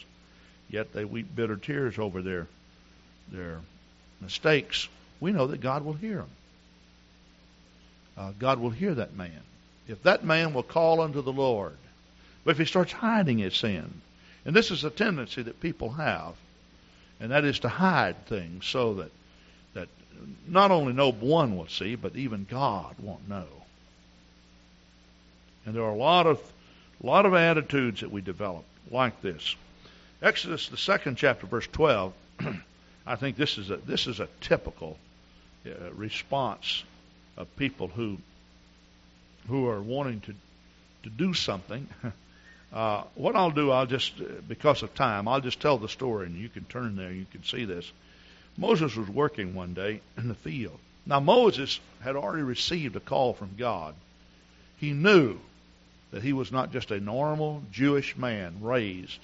Yet 0.71 0.93
they 0.93 1.05
weep 1.05 1.35
bitter 1.35 1.57
tears 1.57 1.99
over 1.99 2.23
their 2.23 2.47
their 3.31 3.61
mistakes. 4.21 4.89
We 5.21 5.33
know 5.33 5.47
that 5.49 5.61
God 5.61 5.85
will 5.85 5.95
hear 5.95 6.17
them. 6.17 6.31
Uh, 8.17 8.33
God 8.39 8.61
will 8.61 8.71
hear 8.71 8.95
that 8.95 9.17
man 9.17 9.43
if 9.89 10.03
that 10.05 10.25
man 10.25 10.55
will 10.55 10.63
call 10.63 11.01
unto 11.01 11.23
the 11.23 11.33
Lord. 11.33 11.77
But 12.45 12.53
if 12.53 12.59
he 12.59 12.65
starts 12.65 12.93
hiding 12.93 13.39
his 13.39 13.57
sin, 13.57 14.01
and 14.45 14.55
this 14.55 14.71
is 14.71 14.85
a 14.85 14.91
tendency 14.91 15.43
that 15.43 15.61
people 15.61 15.91
have, 15.91 16.35
and 17.21 17.31
that 17.31 17.45
is 17.45 17.61
to 17.61 17.69
hide 17.69 18.27
things 18.27 18.67
so 18.67 18.95
that 18.95 19.11
that 19.75 19.89
not 20.47 20.71
only 20.71 20.93
no 20.93 21.11
one 21.11 21.57
will 21.57 21.69
see, 21.69 21.95
but 21.95 22.17
even 22.17 22.47
God 22.49 22.95
won't 22.99 23.29
know. 23.29 23.47
And 25.67 25.75
there 25.75 25.83
are 25.83 25.93
a 25.93 25.97
lot 25.97 26.27
of 26.27 26.41
a 27.03 27.07
lot 27.07 27.27
of 27.27 27.35
attitudes 27.35 28.01
that 28.01 28.11
we 28.11 28.21
develop 28.21 28.65
like 28.91 29.21
this. 29.23 29.57
Exodus 30.23 30.69
the 30.69 30.77
second 30.77 31.17
chapter, 31.17 31.47
verse 31.47 31.67
twelve. 31.67 32.13
I 33.07 33.17
think 33.17 33.37
this 33.37 33.59
is 33.59 33.71
a 33.71 33.77
this 33.77 34.07
is 34.07 34.21
a 34.21 34.29
typical 34.41 34.97
uh, 35.67 35.93
response 35.93 36.85
of 37.37 37.55
people 37.57 37.89
who 37.89 38.19
who 39.49 39.69
are 39.69 39.81
wanting 39.81 40.21
to 40.23 40.35
to 41.05 41.11
do 41.11 41.35
something. 41.35 41.89
Uh, 42.73 43.05
what 43.15 43.37
I'll 43.37 43.53
do, 43.53 43.71
I'll 43.71 43.87
just 43.87 44.21
uh, 44.21 44.25
because 44.49 44.83
of 44.83 44.93
time, 44.97 45.29
I'll 45.29 45.41
just 45.41 45.61
tell 45.61 45.79
the 45.79 45.89
story, 45.89 46.27
and 46.27 46.37
you 46.37 46.49
can 46.49 46.65
turn 46.65 46.97
there, 46.97 47.13
you 47.13 47.25
can 47.31 47.45
see 47.45 47.65
this. 47.65 47.89
Moses 48.57 48.97
was 48.97 49.09
working 49.09 49.55
one 49.55 49.75
day 49.75 50.01
in 50.19 50.27
the 50.27 50.35
field. 50.35 50.77
Now 51.07 51.21
Moses 51.21 51.79
had 52.01 52.17
already 52.17 52.43
received 52.43 52.97
a 52.97 53.01
call 53.01 53.33
from 53.33 53.55
God. 53.57 53.95
He 54.79 54.91
knew 54.91 55.39
that 56.11 56.25
he 56.25 56.33
was 56.33 56.51
not 56.51 56.73
just 56.73 56.91
a 56.91 56.99
normal 56.99 57.63
Jewish 57.71 58.17
man 58.17 58.57
raised 58.61 59.21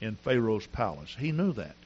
in 0.00 0.16
Pharaoh's 0.16 0.66
palace. 0.66 1.14
He 1.18 1.32
knew 1.32 1.52
that. 1.52 1.76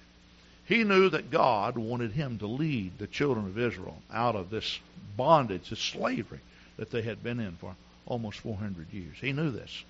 He 0.70 0.84
knew 0.84 1.08
that 1.08 1.32
God 1.32 1.76
wanted 1.76 2.12
him 2.12 2.38
to 2.38 2.46
lead 2.46 2.96
the 2.96 3.08
children 3.08 3.46
of 3.46 3.58
Israel 3.58 4.00
out 4.12 4.36
of 4.36 4.50
this 4.50 4.78
bondage, 5.16 5.68
this 5.68 5.80
slavery 5.80 6.38
that 6.76 6.92
they 6.92 7.02
had 7.02 7.24
been 7.24 7.40
in 7.40 7.56
for 7.56 7.74
almost 8.06 8.38
400 8.38 8.86
years. 8.92 9.16
He 9.20 9.32
knew 9.32 9.50
this. 9.50 9.82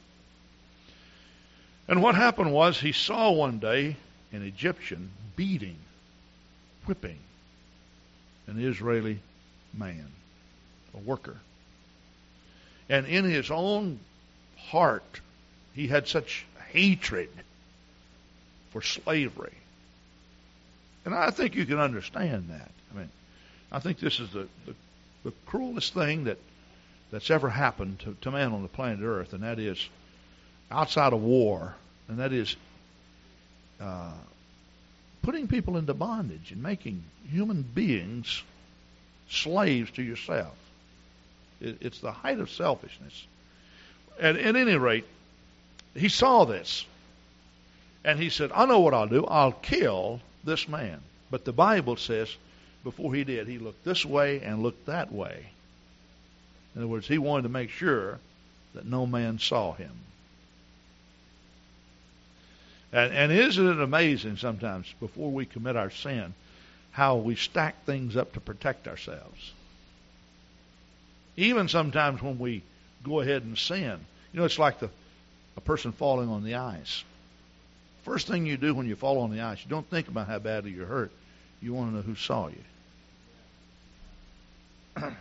And 1.86 2.02
what 2.02 2.14
happened 2.14 2.54
was 2.54 2.80
he 2.80 2.92
saw 2.92 3.30
one 3.30 3.58
day 3.58 3.94
an 4.32 4.42
Egyptian 4.42 5.10
beating, 5.36 5.76
whipping 6.86 7.18
an 8.46 8.58
Israeli 8.58 9.20
man, 9.74 10.08
a 10.94 10.98
worker. 10.98 11.36
And 12.88 13.04
in 13.04 13.26
his 13.26 13.50
own 13.50 14.00
heart, 14.56 15.20
he 15.74 15.88
had 15.88 16.08
such 16.08 16.46
hatred 16.70 17.28
for 18.70 18.80
slavery. 18.80 19.52
And 21.04 21.14
I 21.14 21.30
think 21.30 21.54
you 21.54 21.64
can 21.64 21.78
understand 21.78 22.50
that. 22.50 22.70
I 22.92 22.98
mean, 22.98 23.10
I 23.72 23.78
think 23.78 23.98
this 23.98 24.20
is 24.20 24.30
the, 24.30 24.46
the, 24.66 24.74
the 25.24 25.32
cruelest 25.46 25.94
thing 25.94 26.24
that 26.24 26.38
that's 27.10 27.30
ever 27.30 27.48
happened 27.48 27.98
to, 28.00 28.16
to 28.20 28.30
man 28.30 28.52
on 28.52 28.62
the 28.62 28.68
planet 28.68 29.00
Earth, 29.02 29.32
and 29.32 29.42
that 29.42 29.58
is 29.58 29.88
outside 30.70 31.12
of 31.12 31.22
war, 31.22 31.74
and 32.08 32.18
that 32.18 32.32
is 32.32 32.54
uh, 33.80 34.12
putting 35.22 35.48
people 35.48 35.76
into 35.76 35.94
bondage 35.94 36.52
and 36.52 36.62
making 36.62 37.02
human 37.28 37.62
beings 37.62 38.42
slaves 39.28 39.90
to 39.92 40.02
yourself. 40.02 40.54
It, 41.60 41.78
it's 41.80 42.00
the 42.00 42.12
height 42.12 42.38
of 42.38 42.50
selfishness. 42.50 43.26
And 44.20 44.38
at 44.38 44.56
any 44.56 44.76
rate, 44.76 45.06
he 45.94 46.08
saw 46.08 46.44
this. 46.44 46.84
And 48.04 48.18
he 48.18 48.30
said, 48.30 48.50
I 48.54 48.66
know 48.66 48.80
what 48.80 48.94
I'll 48.94 49.06
do. 49.06 49.26
I'll 49.26 49.52
kill 49.52 50.20
this 50.44 50.68
man. 50.68 51.00
But 51.30 51.44
the 51.44 51.52
Bible 51.52 51.96
says 51.96 52.34
before 52.84 53.14
he 53.14 53.24
did, 53.24 53.46
he 53.46 53.58
looked 53.58 53.84
this 53.84 54.04
way 54.04 54.40
and 54.40 54.62
looked 54.62 54.86
that 54.86 55.12
way. 55.12 55.46
In 56.74 56.82
other 56.82 56.88
words, 56.88 57.06
he 57.06 57.18
wanted 57.18 57.42
to 57.44 57.48
make 57.48 57.70
sure 57.70 58.18
that 58.74 58.86
no 58.86 59.06
man 59.06 59.38
saw 59.38 59.72
him. 59.72 59.92
And, 62.92 63.12
and 63.12 63.32
isn't 63.32 63.66
it 63.66 63.80
amazing 63.80 64.36
sometimes 64.36 64.92
before 64.98 65.30
we 65.30 65.46
commit 65.46 65.76
our 65.76 65.90
sin 65.90 66.34
how 66.92 67.16
we 67.16 67.36
stack 67.36 67.84
things 67.84 68.16
up 68.16 68.32
to 68.32 68.40
protect 68.40 68.88
ourselves? 68.88 69.52
Even 71.36 71.68
sometimes 71.68 72.20
when 72.20 72.38
we 72.38 72.62
go 73.04 73.20
ahead 73.20 73.42
and 73.42 73.56
sin, 73.56 73.98
you 74.32 74.40
know, 74.40 74.44
it's 74.44 74.58
like 74.58 74.80
the 74.80 74.90
a 75.56 75.60
person 75.60 75.92
falling 75.92 76.28
on 76.28 76.44
the 76.44 76.54
ice. 76.54 77.04
First 78.10 78.26
thing 78.26 78.44
you 78.44 78.56
do 78.56 78.74
when 78.74 78.88
you 78.88 78.96
fall 78.96 79.20
on 79.20 79.30
the 79.30 79.40
ice, 79.40 79.58
you 79.62 79.70
don't 79.70 79.88
think 79.88 80.08
about 80.08 80.26
how 80.26 80.40
badly 80.40 80.72
you're 80.72 80.84
hurt. 80.84 81.12
You 81.62 81.74
want 81.74 81.92
to 81.92 81.96
know 81.96 82.02
who 82.02 82.16
saw 82.16 82.48
you. 82.48 82.56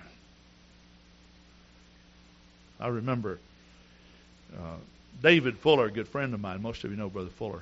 I 2.80 2.88
remember 2.88 3.38
uh, 4.58 4.78
David 5.22 5.60
Fuller, 5.60 5.86
a 5.86 5.92
good 5.92 6.08
friend 6.08 6.34
of 6.34 6.40
mine. 6.40 6.64
Most 6.64 6.84
of 6.84 6.90
you 6.90 6.98
know 6.98 7.10
Brother 7.10 7.30
Fuller. 7.30 7.62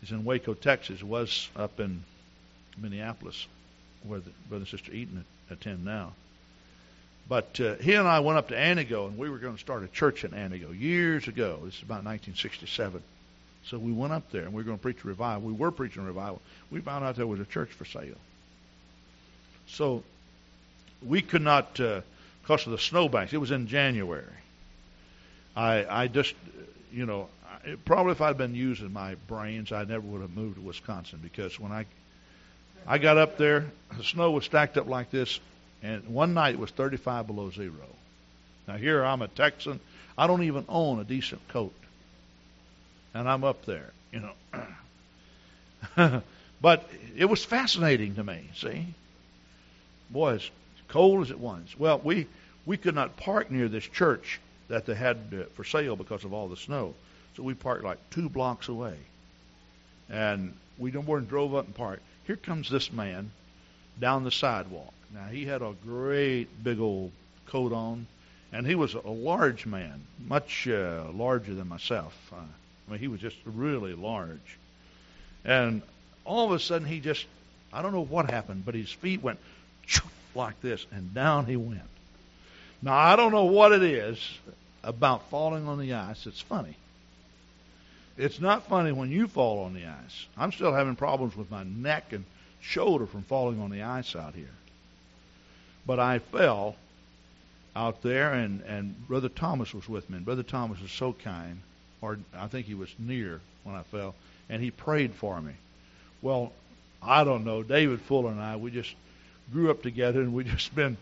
He's 0.00 0.10
in 0.10 0.24
Waco, 0.24 0.54
Texas. 0.54 1.02
Was 1.02 1.50
up 1.54 1.78
in 1.78 2.02
Minneapolis, 2.78 3.46
where 4.04 4.20
the 4.20 4.30
brother 4.48 4.62
and 4.62 4.68
sister 4.68 4.90
Eaton 4.90 5.22
attend 5.50 5.84
now. 5.84 6.14
But 7.28 7.60
uh, 7.60 7.74
he 7.74 7.92
and 7.92 8.08
I 8.08 8.20
went 8.20 8.38
up 8.38 8.48
to 8.48 8.54
Antigo, 8.54 9.06
and 9.06 9.18
we 9.18 9.28
were 9.28 9.36
going 9.36 9.56
to 9.56 9.60
start 9.60 9.82
a 9.82 9.88
church 9.88 10.24
in 10.24 10.30
Antigo 10.30 10.72
years 10.72 11.28
ago. 11.28 11.60
This 11.62 11.74
is 11.74 11.82
about 11.82 12.04
1967. 12.04 13.02
So 13.68 13.78
we 13.78 13.92
went 13.92 14.12
up 14.12 14.30
there, 14.30 14.42
and 14.42 14.52
we 14.52 14.62
were 14.62 14.64
going 14.64 14.78
to 14.78 14.82
preach 14.82 15.04
a 15.04 15.08
revival. 15.08 15.48
We 15.48 15.52
were 15.52 15.70
preaching 15.70 16.02
a 16.02 16.06
revival. 16.06 16.40
We 16.70 16.80
found 16.80 17.04
out 17.04 17.16
there 17.16 17.26
was 17.26 17.40
a 17.40 17.44
church 17.44 17.70
for 17.70 17.84
sale. 17.84 18.16
So 19.66 20.02
we 21.06 21.22
could 21.22 21.42
not. 21.42 21.78
Uh, 21.78 22.00
because 22.48 22.64
of 22.64 22.72
the 22.72 22.78
snowbanks. 22.78 23.34
It 23.34 23.36
was 23.36 23.50
in 23.50 23.66
January. 23.66 24.24
I 25.54 25.84
I 25.88 26.08
just 26.08 26.34
you 26.90 27.04
know 27.04 27.28
probably 27.84 28.12
if 28.12 28.22
I'd 28.22 28.38
been 28.38 28.54
using 28.54 28.90
my 28.90 29.16
brains, 29.26 29.70
I 29.70 29.84
never 29.84 30.00
would 30.00 30.22
have 30.22 30.34
moved 30.34 30.56
to 30.56 30.62
Wisconsin 30.62 31.20
because 31.22 31.60
when 31.60 31.72
I 31.72 31.84
I 32.86 32.96
got 32.96 33.18
up 33.18 33.36
there, 33.36 33.66
the 33.98 34.02
snow 34.02 34.30
was 34.30 34.46
stacked 34.46 34.78
up 34.78 34.86
like 34.86 35.10
this 35.10 35.40
And 35.82 36.08
one 36.08 36.32
night 36.32 36.54
it 36.54 36.58
was 36.58 36.70
35 36.70 37.26
below 37.26 37.50
zero. 37.50 37.86
Now 38.66 38.78
here 38.78 39.04
I'm 39.04 39.20
a 39.20 39.28
Texan. 39.28 39.78
I 40.16 40.26
don't 40.26 40.44
even 40.44 40.64
own 40.70 41.00
a 41.00 41.04
decent 41.04 41.46
coat. 41.48 41.74
And 43.18 43.28
I'm 43.28 43.42
up 43.42 43.64
there, 43.64 43.90
you 44.12 44.22
know. 45.96 46.22
but 46.62 46.88
it 47.16 47.24
was 47.24 47.44
fascinating 47.44 48.14
to 48.14 48.22
me, 48.22 48.48
see? 48.54 48.94
Boy, 50.08 50.34
as 50.34 50.48
cold 50.86 51.22
as 51.22 51.32
it 51.32 51.40
was. 51.40 51.74
Well, 51.76 52.00
we 52.04 52.28
we 52.64 52.76
could 52.76 52.94
not 52.94 53.16
park 53.16 53.50
near 53.50 53.66
this 53.66 53.82
church 53.82 54.38
that 54.68 54.86
they 54.86 54.94
had 54.94 55.16
uh, 55.32 55.42
for 55.56 55.64
sale 55.64 55.96
because 55.96 56.22
of 56.22 56.32
all 56.32 56.46
the 56.46 56.56
snow. 56.56 56.94
So 57.36 57.42
we 57.42 57.54
parked 57.54 57.82
like 57.82 57.98
two 58.10 58.28
blocks 58.28 58.68
away. 58.68 58.96
And 60.08 60.54
we 60.78 60.92
more 60.92 61.18
than 61.18 61.28
drove 61.28 61.56
up 61.56 61.66
and 61.66 61.74
parked. 61.74 62.02
Here 62.24 62.36
comes 62.36 62.70
this 62.70 62.92
man 62.92 63.32
down 63.98 64.22
the 64.22 64.30
sidewalk. 64.30 64.94
Now, 65.12 65.26
he 65.26 65.44
had 65.44 65.60
a 65.60 65.74
great 65.84 66.62
big 66.62 66.78
old 66.78 67.10
coat 67.46 67.72
on, 67.72 68.06
and 68.52 68.64
he 68.64 68.76
was 68.76 68.94
a 68.94 69.00
large 69.00 69.66
man, 69.66 70.06
much 70.24 70.68
uh, 70.68 71.06
larger 71.12 71.54
than 71.54 71.66
myself. 71.66 72.14
Uh, 72.32 72.44
I 72.88 72.92
mean, 72.92 73.00
he 73.00 73.08
was 73.08 73.20
just 73.20 73.36
really 73.44 73.94
large. 73.94 74.58
And 75.44 75.82
all 76.24 76.46
of 76.46 76.52
a 76.52 76.58
sudden, 76.58 76.88
he 76.88 77.00
just, 77.00 77.26
I 77.72 77.82
don't 77.82 77.92
know 77.92 78.04
what 78.04 78.30
happened, 78.30 78.64
but 78.64 78.74
his 78.74 78.90
feet 78.90 79.22
went 79.22 79.38
like 80.34 80.60
this, 80.60 80.86
and 80.90 81.12
down 81.14 81.46
he 81.46 81.56
went. 81.56 81.82
Now, 82.80 82.96
I 82.96 83.16
don't 83.16 83.32
know 83.32 83.44
what 83.44 83.72
it 83.72 83.82
is 83.82 84.18
about 84.82 85.28
falling 85.30 85.66
on 85.66 85.78
the 85.78 85.94
ice. 85.94 86.26
It's 86.26 86.40
funny. 86.40 86.76
It's 88.16 88.40
not 88.40 88.68
funny 88.68 88.92
when 88.92 89.10
you 89.10 89.28
fall 89.28 89.64
on 89.64 89.74
the 89.74 89.84
ice. 89.84 90.26
I'm 90.36 90.52
still 90.52 90.72
having 90.72 90.96
problems 90.96 91.36
with 91.36 91.50
my 91.50 91.64
neck 91.64 92.12
and 92.12 92.24
shoulder 92.60 93.06
from 93.06 93.22
falling 93.22 93.60
on 93.60 93.70
the 93.70 93.82
ice 93.82 94.16
out 94.16 94.34
here. 94.34 94.46
But 95.86 96.00
I 96.00 96.18
fell 96.18 96.76
out 97.74 98.02
there, 98.02 98.32
and, 98.32 98.60
and 98.62 99.06
Brother 99.06 99.28
Thomas 99.28 99.72
was 99.72 99.88
with 99.88 100.08
me. 100.10 100.16
And 100.16 100.24
Brother 100.24 100.42
Thomas 100.42 100.80
was 100.80 100.90
so 100.90 101.12
kind, 101.12 101.60
or 102.00 102.18
I 102.36 102.46
think 102.46 102.66
he 102.66 102.74
was 102.74 102.90
near 102.98 103.40
when 103.64 103.74
I 103.74 103.82
fell, 103.82 104.14
and 104.48 104.62
he 104.62 104.70
prayed 104.70 105.14
for 105.14 105.40
me. 105.40 105.52
Well, 106.22 106.52
I 107.02 107.24
don't 107.24 107.44
know. 107.44 107.62
David 107.62 108.00
Fuller 108.02 108.30
and 108.30 108.40
I, 108.40 108.56
we 108.56 108.70
just 108.70 108.94
grew 109.52 109.70
up 109.70 109.82
together, 109.82 110.20
and 110.20 110.34
we 110.34 110.44
just 110.56 110.74
been 110.74 110.96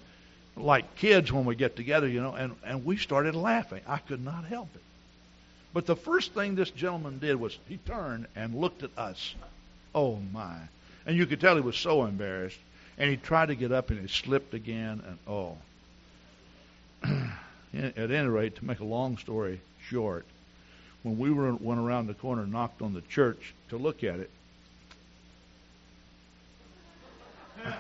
like 0.57 0.97
kids 0.97 1.32
when 1.32 1.44
we 1.44 1.55
get 1.55 1.76
together, 1.76 2.09
you 2.09 2.20
know, 2.20 2.32
and, 2.32 2.57
and 2.64 2.84
we 2.84 2.97
started 2.97 3.34
laughing. 3.34 3.82
I 3.86 3.99
could 3.99 4.24
not 4.24 4.44
help 4.44 4.68
it. 4.74 4.80
But 5.74 5.84
the 5.84 5.97
first 5.97 6.32
thing 6.32 6.55
this 6.55 6.70
gentleman 6.70 7.18
did 7.18 7.36
was 7.36 7.59
he 7.68 7.76
turned 7.76 8.26
and 8.34 8.55
looked 8.55 8.82
at 8.82 8.90
us. 8.97 9.34
Oh, 9.94 10.18
my. 10.32 10.57
And 11.05 11.16
you 11.16 11.26
could 11.26 11.40
tell 11.40 11.55
he 11.55 11.61
was 11.61 11.76
so 11.76 12.05
embarrassed. 12.05 12.59
And 12.97 13.11
he 13.11 13.18
tried 13.18 13.49
to 13.49 13.55
get 13.55 13.72
up 13.72 13.90
and 13.90 14.01
he 14.01 14.09
slipped 14.09 14.55
again. 14.55 15.03
And 15.07 15.18
oh. 15.28 15.59
at 17.74 18.11
any 18.11 18.28
rate, 18.28 18.57
to 18.57 18.64
make 18.64 18.80
a 18.80 18.84
long 18.84 19.18
story 19.18 19.61
short, 19.90 20.24
when 21.07 21.19
we 21.19 21.31
were, 21.31 21.55
went 21.55 21.79
around 21.79 22.09
the 22.09 22.15
corner 22.15 22.43
and 22.43 22.51
knocked 22.51 22.83
on 22.83 22.93
the 22.93 23.01
church 23.03 23.55
to 23.69 23.77
look 23.77 24.03
at 24.03 24.19
it, 24.19 24.29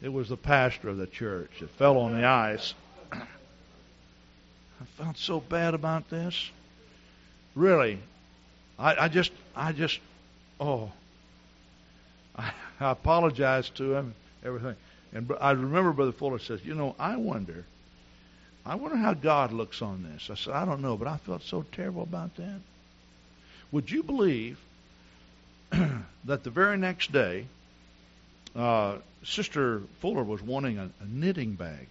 it 0.00 0.12
was 0.12 0.28
the 0.28 0.36
pastor 0.36 0.88
of 0.90 0.98
the 0.98 1.08
church 1.08 1.50
It 1.60 1.70
fell 1.70 1.98
on 1.98 2.12
the 2.12 2.24
ice. 2.24 2.74
I 3.12 3.24
felt 4.96 5.18
so 5.18 5.40
bad 5.40 5.74
about 5.74 6.08
this. 6.08 6.52
Really, 7.56 7.98
I, 8.78 8.94
I 8.94 9.08
just, 9.08 9.32
I 9.56 9.72
just, 9.72 9.98
oh, 10.60 10.92
I, 12.36 12.52
I 12.78 12.92
apologized 12.92 13.74
to 13.78 13.92
him, 13.96 14.14
everything. 14.44 14.76
And 15.12 15.32
I 15.40 15.50
remember 15.50 15.92
Brother 15.92 16.12
Fuller 16.12 16.38
says, 16.38 16.64
you 16.64 16.76
know, 16.76 16.94
I 16.96 17.16
wonder, 17.16 17.64
I 18.64 18.76
wonder 18.76 18.96
how 18.96 19.14
God 19.14 19.52
looks 19.52 19.82
on 19.82 20.04
this. 20.04 20.30
I 20.30 20.34
said, 20.34 20.54
I 20.54 20.64
don't 20.64 20.82
know, 20.82 20.96
but 20.96 21.08
I 21.08 21.16
felt 21.16 21.42
so 21.42 21.64
terrible 21.72 22.02
about 22.02 22.36
that. 22.36 22.60
Would 23.72 23.90
you 23.90 24.02
believe 24.02 24.58
that 25.70 26.44
the 26.44 26.50
very 26.50 26.76
next 26.78 27.10
day, 27.10 27.46
uh, 28.54 28.98
Sister 29.24 29.82
Fuller 30.00 30.22
was 30.22 30.42
wanting 30.42 30.78
a, 30.78 30.84
a 30.84 31.06
knitting 31.08 31.54
bag, 31.54 31.88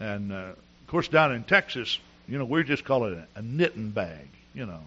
and 0.00 0.32
uh, 0.32 0.36
of 0.36 0.86
course, 0.86 1.08
down 1.08 1.32
in 1.32 1.44
Texas, 1.44 1.98
you 2.28 2.38
know, 2.38 2.44
we 2.44 2.62
just 2.64 2.84
call 2.84 3.04
it 3.04 3.12
a, 3.12 3.26
a 3.38 3.42
knitting 3.42 3.90
bag, 3.90 4.28
you 4.54 4.64
know. 4.64 4.80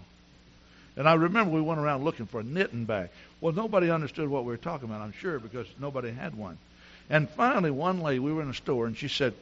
And 0.96 1.08
I 1.08 1.14
remember 1.14 1.52
we 1.52 1.60
went 1.60 1.78
around 1.78 2.02
looking 2.02 2.26
for 2.26 2.40
a 2.40 2.44
knitting 2.44 2.84
bag. 2.84 3.10
Well, 3.40 3.52
nobody 3.52 3.90
understood 3.90 4.28
what 4.28 4.44
we 4.44 4.52
were 4.52 4.56
talking 4.56 4.88
about, 4.88 5.00
I'm 5.00 5.12
sure, 5.12 5.38
because 5.38 5.66
nobody 5.78 6.10
had 6.10 6.34
one. 6.34 6.58
And 7.08 7.30
finally, 7.30 7.70
one 7.70 8.00
lady, 8.00 8.18
we 8.18 8.32
were 8.32 8.42
in 8.42 8.50
a 8.50 8.54
store, 8.54 8.86
and 8.86 8.96
she 8.96 9.06
said, 9.06 9.34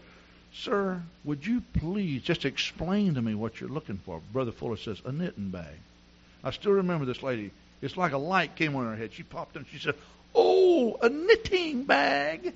Sir, 0.52 1.02
would 1.24 1.46
you 1.46 1.62
please 1.74 2.22
just 2.22 2.44
explain 2.44 3.14
to 3.14 3.22
me 3.22 3.34
what 3.34 3.60
you're 3.60 3.70
looking 3.70 3.98
for? 3.98 4.20
Brother 4.32 4.52
Fuller 4.52 4.76
says, 4.76 5.00
A 5.04 5.12
knitting 5.12 5.50
bag. 5.50 5.74
I 6.42 6.50
still 6.50 6.72
remember 6.72 7.04
this 7.04 7.22
lady. 7.22 7.50
It's 7.82 7.96
like 7.96 8.12
a 8.12 8.18
light 8.18 8.56
came 8.56 8.74
on 8.74 8.86
her 8.86 8.96
head. 8.96 9.12
She 9.12 9.22
popped 9.22 9.56
in. 9.56 9.66
She 9.70 9.78
said, 9.78 9.94
Oh, 10.34 10.98
a 11.02 11.08
knitting 11.08 11.84
bag. 11.84 12.52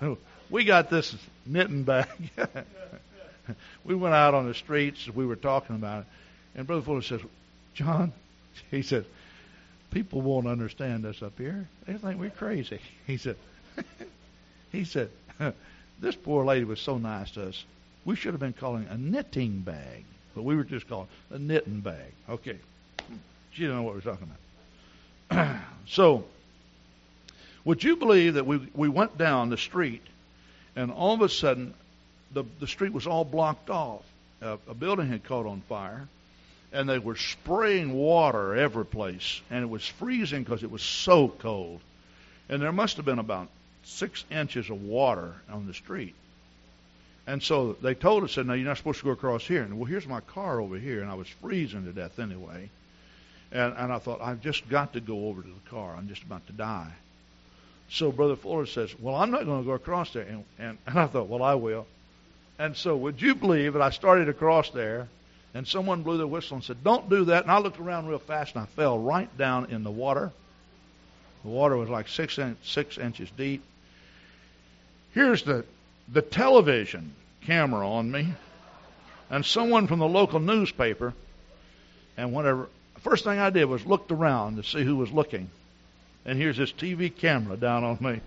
we 0.50 0.64
got 0.64 0.90
this 0.90 1.14
knitting 1.46 1.84
bag. 1.84 2.08
we 3.84 3.94
went 3.94 4.14
out 4.14 4.34
on 4.34 4.46
the 4.46 4.54
streets. 4.54 5.08
We 5.08 5.26
were 5.26 5.36
talking 5.36 5.76
about 5.76 6.02
it, 6.02 6.06
and 6.56 6.66
Brother 6.66 6.82
Fuller 6.82 7.02
says, 7.02 7.20
"John," 7.74 8.12
he 8.70 8.82
said, 8.82 9.04
"people 9.90 10.20
won't 10.20 10.46
understand 10.46 11.04
us 11.04 11.22
up 11.22 11.38
here. 11.38 11.68
They 11.86 11.94
think 11.94 12.20
we're 12.20 12.30
crazy." 12.30 12.80
He 13.06 13.16
said, 13.16 13.36
"He 14.72 14.84
said, 14.84 15.10
this 16.00 16.14
poor 16.14 16.44
lady 16.44 16.64
was 16.64 16.80
so 16.80 16.98
nice 16.98 17.30
to 17.32 17.48
us. 17.48 17.64
We 18.04 18.16
should 18.16 18.32
have 18.32 18.40
been 18.40 18.52
calling 18.52 18.86
a 18.88 18.96
knitting 18.96 19.60
bag, 19.60 20.04
but 20.34 20.42
we 20.42 20.56
were 20.56 20.64
just 20.64 20.88
calling 20.88 21.08
a 21.30 21.38
knitting 21.38 21.80
bag." 21.80 22.12
Okay, 22.28 22.58
she 23.52 23.62
didn't 23.62 23.76
know 23.76 23.82
what 23.82 23.94
we 23.94 24.00
were 24.00 24.10
talking 24.12 24.30
about. 25.30 25.60
so, 25.86 26.24
would 27.64 27.82
you 27.82 27.96
believe 27.96 28.34
that 28.34 28.46
we 28.46 28.58
we 28.74 28.88
went 28.88 29.18
down 29.18 29.50
the 29.50 29.58
street? 29.58 30.02
and 30.76 30.90
all 30.90 31.14
of 31.14 31.22
a 31.22 31.28
sudden, 31.28 31.74
the 32.32 32.44
the 32.58 32.66
street 32.66 32.92
was 32.92 33.06
all 33.06 33.24
blocked 33.24 33.70
off. 33.70 34.02
A 34.42 34.74
building 34.74 35.08
had 35.08 35.22
caught 35.24 35.44
on 35.44 35.60
fire, 35.68 36.08
and 36.72 36.88
they 36.88 36.98
were 36.98 37.16
spraying 37.16 37.92
water 37.92 38.56
every 38.56 38.86
place, 38.86 39.42
and 39.50 39.62
it 39.62 39.68
was 39.68 39.86
freezing 39.86 40.42
because 40.42 40.62
it 40.62 40.70
was 40.70 40.82
so 40.82 41.28
cold. 41.28 41.80
And 42.48 42.62
there 42.62 42.72
must 42.72 42.96
have 42.96 43.04
been 43.04 43.18
about 43.18 43.48
six 43.84 44.24
inches 44.30 44.70
of 44.70 44.82
water 44.82 45.34
on 45.50 45.66
the 45.66 45.74
street. 45.74 46.14
And 47.26 47.42
so 47.42 47.74
they 47.74 47.94
told 47.94 48.24
us, 48.24 48.32
said, 48.32 48.46
"No, 48.46 48.54
you're 48.54 48.66
not 48.66 48.76
supposed 48.76 49.00
to 49.00 49.04
go 49.04 49.12
across 49.12 49.46
here." 49.46 49.62
And 49.62 49.78
well, 49.78 49.86
here's 49.86 50.06
my 50.06 50.20
car 50.20 50.60
over 50.60 50.78
here, 50.78 51.02
and 51.02 51.10
I 51.10 51.14
was 51.14 51.28
freezing 51.28 51.84
to 51.84 51.92
death 51.92 52.18
anyway. 52.18 52.70
And 53.52 53.74
and 53.76 53.92
I 53.92 53.98
thought, 53.98 54.20
I've 54.20 54.40
just 54.40 54.68
got 54.68 54.92
to 54.94 55.00
go 55.00 55.28
over 55.28 55.42
to 55.42 55.48
the 55.48 55.70
car. 55.70 55.94
I'm 55.96 56.08
just 56.08 56.22
about 56.22 56.46
to 56.46 56.52
die. 56.52 56.92
So 57.90 58.12
Brother 58.12 58.36
Fuller 58.36 58.66
says, 58.66 58.94
Well, 58.98 59.16
I'm 59.16 59.30
not 59.30 59.44
going 59.44 59.62
to 59.62 59.66
go 59.66 59.72
across 59.72 60.12
there. 60.12 60.22
And, 60.22 60.44
and, 60.58 60.78
and 60.86 60.98
I 60.98 61.06
thought, 61.06 61.28
Well, 61.28 61.42
I 61.42 61.54
will. 61.54 61.86
And 62.58 62.76
so 62.76 62.96
would 62.96 63.20
you 63.20 63.34
believe 63.34 63.72
that 63.72 63.82
I 63.82 63.90
started 63.90 64.28
across 64.28 64.70
there, 64.70 65.08
and 65.54 65.66
someone 65.66 66.02
blew 66.02 66.16
their 66.16 66.26
whistle 66.26 66.56
and 66.56 66.64
said, 66.64 66.84
Don't 66.84 67.10
do 67.10 67.24
that. 67.26 67.42
And 67.42 67.50
I 67.50 67.58
looked 67.58 67.80
around 67.80 68.06
real 68.06 68.20
fast, 68.20 68.54
and 68.54 68.62
I 68.62 68.66
fell 68.66 68.98
right 68.98 69.36
down 69.36 69.70
in 69.70 69.82
the 69.82 69.90
water. 69.90 70.30
The 71.42 71.50
water 71.50 71.76
was 71.76 71.88
like 71.88 72.06
six, 72.06 72.38
in, 72.38 72.56
six 72.62 72.96
inches 72.96 73.28
deep. 73.36 73.62
Here's 75.12 75.42
the, 75.42 75.64
the 76.12 76.22
television 76.22 77.12
camera 77.42 77.88
on 77.88 78.10
me, 78.10 78.32
and 79.30 79.44
someone 79.44 79.86
from 79.86 79.98
the 79.98 80.08
local 80.08 80.40
newspaper, 80.40 81.14
and 82.16 82.32
whatever. 82.32 82.68
First 82.98 83.24
thing 83.24 83.38
I 83.38 83.50
did 83.50 83.64
was 83.64 83.86
looked 83.86 84.12
around 84.12 84.56
to 84.56 84.62
see 84.62 84.84
who 84.84 84.96
was 84.96 85.10
looking 85.10 85.50
and 86.24 86.38
here's 86.38 86.56
this 86.56 86.72
TV 86.72 87.14
camera 87.14 87.56
down 87.56 87.84
on 87.84 87.98
me. 88.00 88.20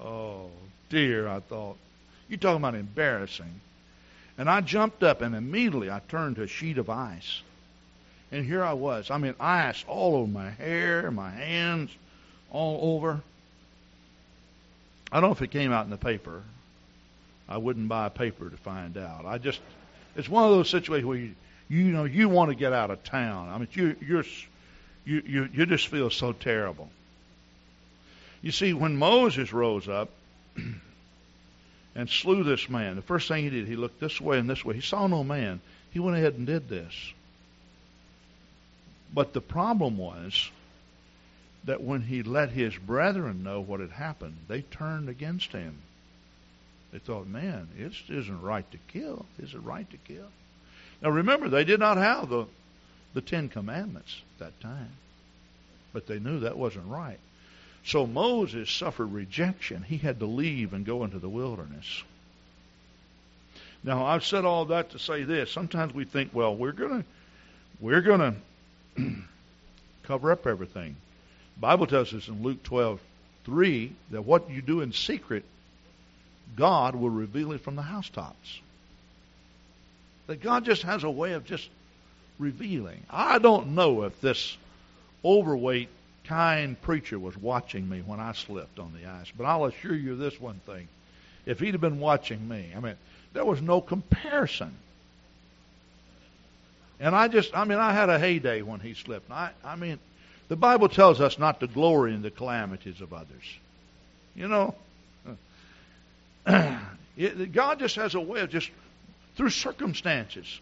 Oh, 0.00 0.50
dear, 0.90 1.28
I 1.28 1.40
thought. 1.40 1.76
You 2.28 2.36
talking 2.36 2.58
about 2.58 2.74
embarrassing. 2.74 3.60
And 4.38 4.50
I 4.50 4.60
jumped 4.60 5.02
up 5.02 5.22
and 5.22 5.34
immediately 5.34 5.90
I 5.90 6.00
turned 6.08 6.36
to 6.36 6.42
a 6.42 6.46
sheet 6.46 6.78
of 6.78 6.90
ice. 6.90 7.42
And 8.30 8.44
here 8.44 8.62
I 8.62 8.74
was. 8.74 9.10
I 9.10 9.18
mean, 9.18 9.34
ice 9.40 9.84
all 9.88 10.16
over 10.16 10.30
my 10.30 10.50
hair, 10.50 11.10
my 11.10 11.30
hands, 11.30 11.90
all 12.50 12.96
over. 12.96 13.22
I 15.12 15.20
don't 15.20 15.30
know 15.30 15.34
if 15.34 15.42
it 15.42 15.50
came 15.50 15.72
out 15.72 15.84
in 15.84 15.90
the 15.90 15.96
paper. 15.96 16.42
I 17.48 17.58
wouldn't 17.58 17.88
buy 17.88 18.06
a 18.06 18.10
paper 18.10 18.50
to 18.50 18.56
find 18.56 18.96
out. 18.96 19.24
I 19.24 19.38
just, 19.38 19.60
it's 20.16 20.28
one 20.28 20.44
of 20.44 20.50
those 20.50 20.68
situations 20.68 21.06
where 21.06 21.18
you, 21.18 21.34
you 21.68 21.84
know, 21.84 22.04
you 22.04 22.28
want 22.28 22.50
to 22.50 22.56
get 22.56 22.72
out 22.72 22.90
of 22.90 23.04
town. 23.04 23.48
I 23.48 23.58
mean, 23.58 23.68
you, 23.72 23.96
you're, 24.00 24.24
you, 25.04 25.22
you, 25.24 25.48
you 25.52 25.66
just 25.66 25.86
feel 25.88 26.10
so 26.10 26.32
terrible. 26.32 26.90
You 28.42 28.52
see, 28.52 28.72
when 28.72 28.96
Moses 28.96 29.52
rose 29.52 29.88
up 29.88 30.10
and 31.94 32.10
slew 32.10 32.42
this 32.42 32.68
man, 32.68 32.96
the 32.96 33.02
first 33.02 33.28
thing 33.28 33.44
he 33.44 33.50
did, 33.50 33.66
he 33.66 33.76
looked 33.76 34.00
this 34.00 34.20
way 34.20 34.38
and 34.38 34.50
this 34.50 34.64
way. 34.64 34.74
He 34.74 34.80
saw 34.80 35.06
no 35.06 35.22
man. 35.22 35.60
He 35.92 36.00
went 36.00 36.16
ahead 36.16 36.34
and 36.34 36.46
did 36.46 36.68
this. 36.68 36.92
But 39.14 39.32
the 39.32 39.40
problem 39.40 39.98
was 39.98 40.50
that 41.66 41.82
when 41.82 42.02
he 42.02 42.22
let 42.22 42.50
his 42.50 42.76
brethren 42.76 43.42
know 43.42 43.60
what 43.60 43.80
had 43.80 43.90
happened, 43.90 44.36
they 44.48 44.62
turned 44.62 45.08
against 45.08 45.52
him. 45.52 45.82
They 46.92 46.98
thought, 46.98 47.26
man, 47.26 47.68
it 47.76 47.92
isn't 48.08 48.40
right 48.40 48.70
to 48.70 48.78
kill. 48.88 49.26
Is 49.38 49.52
it 49.52 49.58
right 49.58 49.88
to 49.90 49.96
kill? 49.98 50.28
Now 51.02 51.10
remember, 51.10 51.48
they 51.48 51.64
did 51.64 51.80
not 51.80 51.96
have 51.98 52.28
the, 52.28 52.46
the 53.14 53.20
Ten 53.20 53.48
Commandments 53.48 54.22
at 54.34 54.46
that 54.46 54.60
time. 54.60 54.92
But 55.92 56.06
they 56.06 56.18
knew 56.18 56.40
that 56.40 56.56
wasn't 56.56 56.86
right. 56.86 57.18
So 57.84 58.06
Moses 58.06 58.70
suffered 58.70 59.12
rejection. 59.12 59.82
He 59.82 59.98
had 59.98 60.20
to 60.20 60.26
leave 60.26 60.72
and 60.72 60.86
go 60.86 61.04
into 61.04 61.18
the 61.18 61.28
wilderness. 61.28 62.02
Now 63.82 64.04
I've 64.04 64.24
said 64.24 64.44
all 64.44 64.64
that 64.66 64.90
to 64.90 64.98
say 64.98 65.22
this. 65.22 65.50
Sometimes 65.50 65.94
we 65.94 66.04
think, 66.04 66.30
well, 66.34 66.56
we're 66.56 66.72
gonna 66.72 67.04
we're 67.80 68.00
gonna 68.00 68.34
cover 70.02 70.32
up 70.32 70.46
everything. 70.46 70.96
Bible 71.58 71.86
tells 71.86 72.12
us 72.12 72.28
in 72.28 72.42
Luke 72.42 72.62
twelve 72.62 73.00
three 73.44 73.92
that 74.10 74.22
what 74.22 74.50
you 74.50 74.60
do 74.60 74.80
in 74.80 74.92
secret, 74.92 75.44
God 76.56 76.94
will 76.94 77.10
reveal 77.10 77.52
it 77.52 77.60
from 77.60 77.76
the 77.76 77.82
housetops. 77.82 78.60
That 80.26 80.42
God 80.42 80.64
just 80.64 80.82
has 80.82 81.04
a 81.04 81.10
way 81.10 81.32
of 81.32 81.44
just 81.44 81.68
revealing. 82.38 83.00
I 83.08 83.38
don't 83.38 83.74
know 83.74 84.02
if 84.02 84.20
this 84.20 84.56
overweight, 85.24 85.88
kind 86.24 86.80
preacher 86.82 87.18
was 87.18 87.36
watching 87.36 87.88
me 87.88 88.02
when 88.04 88.18
I 88.18 88.32
slipped 88.32 88.78
on 88.78 88.92
the 88.92 89.08
ice, 89.08 89.30
but 89.36 89.44
I'll 89.44 89.66
assure 89.66 89.94
you 89.94 90.16
this 90.16 90.40
one 90.40 90.60
thing. 90.66 90.88
If 91.46 91.60
he'd 91.60 91.74
have 91.74 91.80
been 91.80 92.00
watching 92.00 92.48
me, 92.48 92.72
I 92.76 92.80
mean, 92.80 92.96
there 93.32 93.44
was 93.44 93.62
no 93.62 93.80
comparison. 93.80 94.74
And 96.98 97.14
I 97.14 97.28
just, 97.28 97.56
I 97.56 97.64
mean, 97.64 97.78
I 97.78 97.92
had 97.92 98.08
a 98.08 98.18
heyday 98.18 98.62
when 98.62 98.80
he 98.80 98.94
slipped. 98.94 99.30
I, 99.30 99.50
I 99.64 99.76
mean, 99.76 100.00
the 100.48 100.56
Bible 100.56 100.88
tells 100.88 101.20
us 101.20 101.38
not 101.38 101.60
to 101.60 101.66
glory 101.66 102.14
in 102.14 102.22
the 102.22 102.30
calamities 102.30 103.00
of 103.00 103.12
others. 103.12 103.58
You 104.34 104.48
know, 104.48 104.74
God 107.52 107.78
just 107.78 107.96
has 107.96 108.14
a 108.14 108.20
way 108.20 108.40
of 108.40 108.50
just 108.50 108.70
through 109.36 109.50
circumstances, 109.50 110.60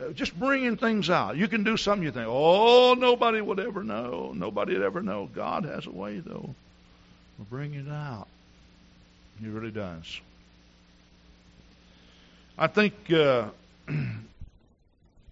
uh, 0.00 0.10
just 0.12 0.38
bringing 0.38 0.76
things 0.76 1.10
out. 1.10 1.36
You 1.36 1.48
can 1.48 1.64
do 1.64 1.76
something 1.76 2.04
you 2.04 2.12
think, 2.12 2.26
oh, 2.28 2.94
nobody 2.94 3.40
would 3.40 3.60
ever 3.60 3.84
know. 3.84 4.32
Nobody 4.34 4.74
would 4.74 4.82
ever 4.82 5.02
know. 5.02 5.28
God 5.34 5.64
has 5.64 5.86
a 5.86 5.90
way, 5.90 6.20
though, 6.20 6.54
of 7.38 7.50
bringing 7.50 7.86
it 7.86 7.92
out. 7.92 8.28
He 9.40 9.48
really 9.48 9.70
does. 9.70 10.20
I 12.58 12.66
think 12.66 12.94
uh, 13.10 13.48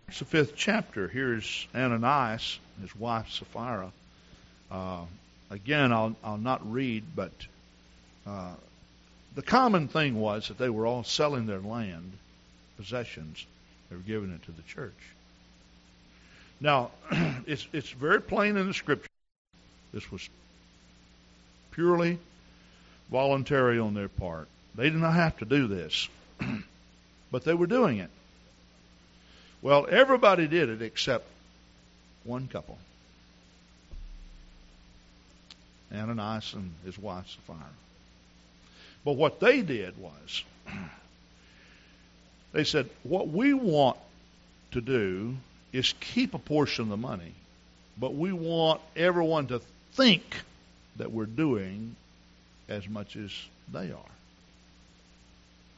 it's 0.09 0.19
the 0.19 0.25
fifth 0.25 0.55
chapter. 0.57 1.09
Here's 1.09 1.67
Ananias, 1.75 2.59
his 2.81 2.95
wife 2.97 3.31
Sapphira. 3.31 3.93
Uh, 4.71 5.05
again, 5.51 5.93
I'll, 5.93 6.15
I'll 6.23 6.39
not 6.39 6.71
read, 6.71 7.05
but 7.15 7.33
uh, 8.27 8.55
the 9.35 9.43
common 9.43 9.89
thing 9.89 10.19
was 10.19 10.49
that 10.49 10.59
they 10.59 10.69
were 10.69 10.87
all 10.87 11.05
selling 11.05 11.47
their 11.47 11.61
land, 11.61 12.13
possessions. 12.77 13.47
They 13.89 13.97
were 13.97 14.03
giving 14.03 14.31
it 14.31 14.43
to 14.45 14.53
the 14.53 14.63
church. 14.63 14.93
Now, 16.61 16.91
it's, 17.47 17.67
it's 17.73 17.91
very 17.91 18.21
plain 18.21 18.57
in 18.57 18.67
the 18.67 18.75
scripture. 18.75 19.09
This 19.93 20.11
was 20.11 20.29
purely 21.71 22.19
voluntary 23.11 23.79
on 23.79 23.95
their 23.95 24.09
part. 24.09 24.49
They 24.75 24.91
did 24.91 25.01
not 25.01 25.15
have 25.15 25.39
to 25.39 25.45
do 25.45 25.67
this, 25.67 26.09
but 27.33 27.45
they 27.45 27.55
were 27.55 27.67
doing 27.67 27.99
it. 27.99 28.11
Well, 29.63 29.87
everybody 29.91 30.47
did 30.47 30.69
it 30.69 30.83
except 30.83 31.27
one 32.29 32.47
couple 32.47 32.79
Ananias 35.93 36.53
and 36.53 36.71
his 36.85 36.99
wife 36.99 37.27
Sapphira. 37.27 37.71
But 39.05 39.13
what 39.13 39.41
they 39.41 39.63
did 39.63 39.97
was, 39.97 40.45
they 42.53 42.65
said, 42.65 42.91
what 43.05 43.29
we 43.29 43.55
want 43.55 43.97
to 44.73 44.83
do 44.83 45.37
is 45.73 45.95
keep 46.01 46.35
a 46.35 46.39
portion 46.39 46.85
of 46.85 46.89
the 46.91 46.97
money, 46.99 47.33
but 47.99 48.15
we 48.15 48.33
want 48.33 48.83
everyone 48.97 49.47
to 49.47 49.61
think 49.93 50.23
that 50.97 51.11
we're 51.11 51.25
doing 51.25 51.97
as 52.69 52.87
much 52.87 53.17
as 53.17 53.31
they 53.73 53.91
are. 53.91 54.13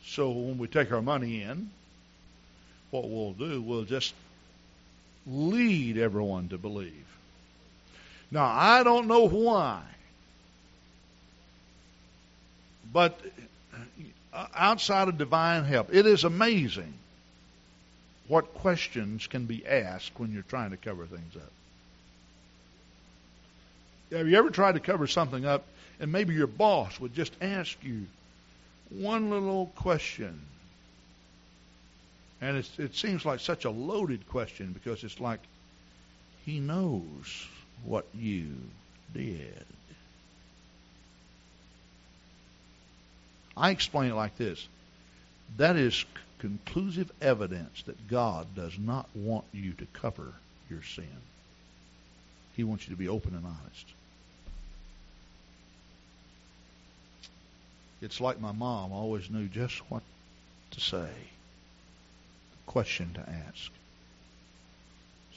So 0.07 0.31
when 0.31 0.59
we 0.59 0.67
take 0.67 0.91
our 0.91 1.03
money 1.03 1.43
in, 1.43 1.71
what 2.91 3.09
we'll 3.09 3.33
do, 3.33 3.63
we'll 3.63 3.85
just 3.85 4.13
lead 5.31 5.99
everyone 5.99 6.49
to 6.49 6.59
believe. 6.59 7.07
Now, 8.31 8.45
I 8.45 8.83
don't 8.83 9.07
know 9.07 9.29
why 9.29 9.83
but 12.93 13.21
outside 14.55 15.09
of 15.09 15.19
divine 15.19 15.65
help, 15.65 15.95
it 15.95 16.07
is 16.07 16.25
amazing 16.25 16.95
what 18.29 18.55
questions 18.55 19.27
can 19.27 19.47
be 19.47 19.67
asked 19.67 20.13
when 20.17 20.33
you're 20.33 20.43
trying 20.43 20.71
to 20.71 20.77
cover 20.77 21.07
things 21.07 21.37
up. 21.37 21.53
Have 24.13 24.29
you 24.29 24.37
ever 24.37 24.51
tried 24.51 24.73
to 24.73 24.81
cover 24.81 25.07
something 25.07 25.45
up 25.45 25.65
and 26.01 26.11
maybe 26.11 26.35
your 26.35 26.47
boss 26.47 26.99
would 26.99 27.15
just 27.15 27.33
ask 27.41 27.77
you 27.83 28.07
one 28.89 29.31
little 29.31 29.67
question? 29.77 30.41
And 32.41 32.57
it 32.79 32.95
seems 32.95 33.25
like 33.25 33.41
such 33.41 33.65
a 33.65 33.71
loaded 33.71 34.27
question 34.29 34.73
because 34.73 35.05
it's 35.05 35.21
like 35.21 35.41
he 36.47 36.59
knows 36.59 37.47
what 37.85 38.07
you 38.15 38.55
did. 39.13 39.65
I 43.57 43.71
explain 43.71 44.11
it 44.11 44.15
like 44.15 44.37
this 44.39 44.67
that 45.57 45.77
is 45.77 46.05
conclusive 46.39 47.11
evidence 47.21 47.83
that 47.83 48.09
God 48.09 48.47
does 48.55 48.79
not 48.79 49.09
want 49.15 49.45
you 49.53 49.73
to 49.73 49.87
cover 49.93 50.33
your 50.71 50.83
sin. 50.83 51.05
He 52.57 52.65
wants 52.65 52.89
you 52.89 52.95
to 52.95 52.99
be 52.99 53.09
open 53.09 53.35
and 53.35 53.45
honest. 53.45 53.87
It's 58.01 58.21
like 58.21 58.41
my 58.41 58.53
mom 58.53 58.93
always 58.93 59.29
knew 59.29 59.47
just 59.49 59.79
what 59.91 60.03
to 60.71 60.81
say, 60.81 61.11
question 62.71 63.13
to 63.15 63.21
ask. 63.21 63.73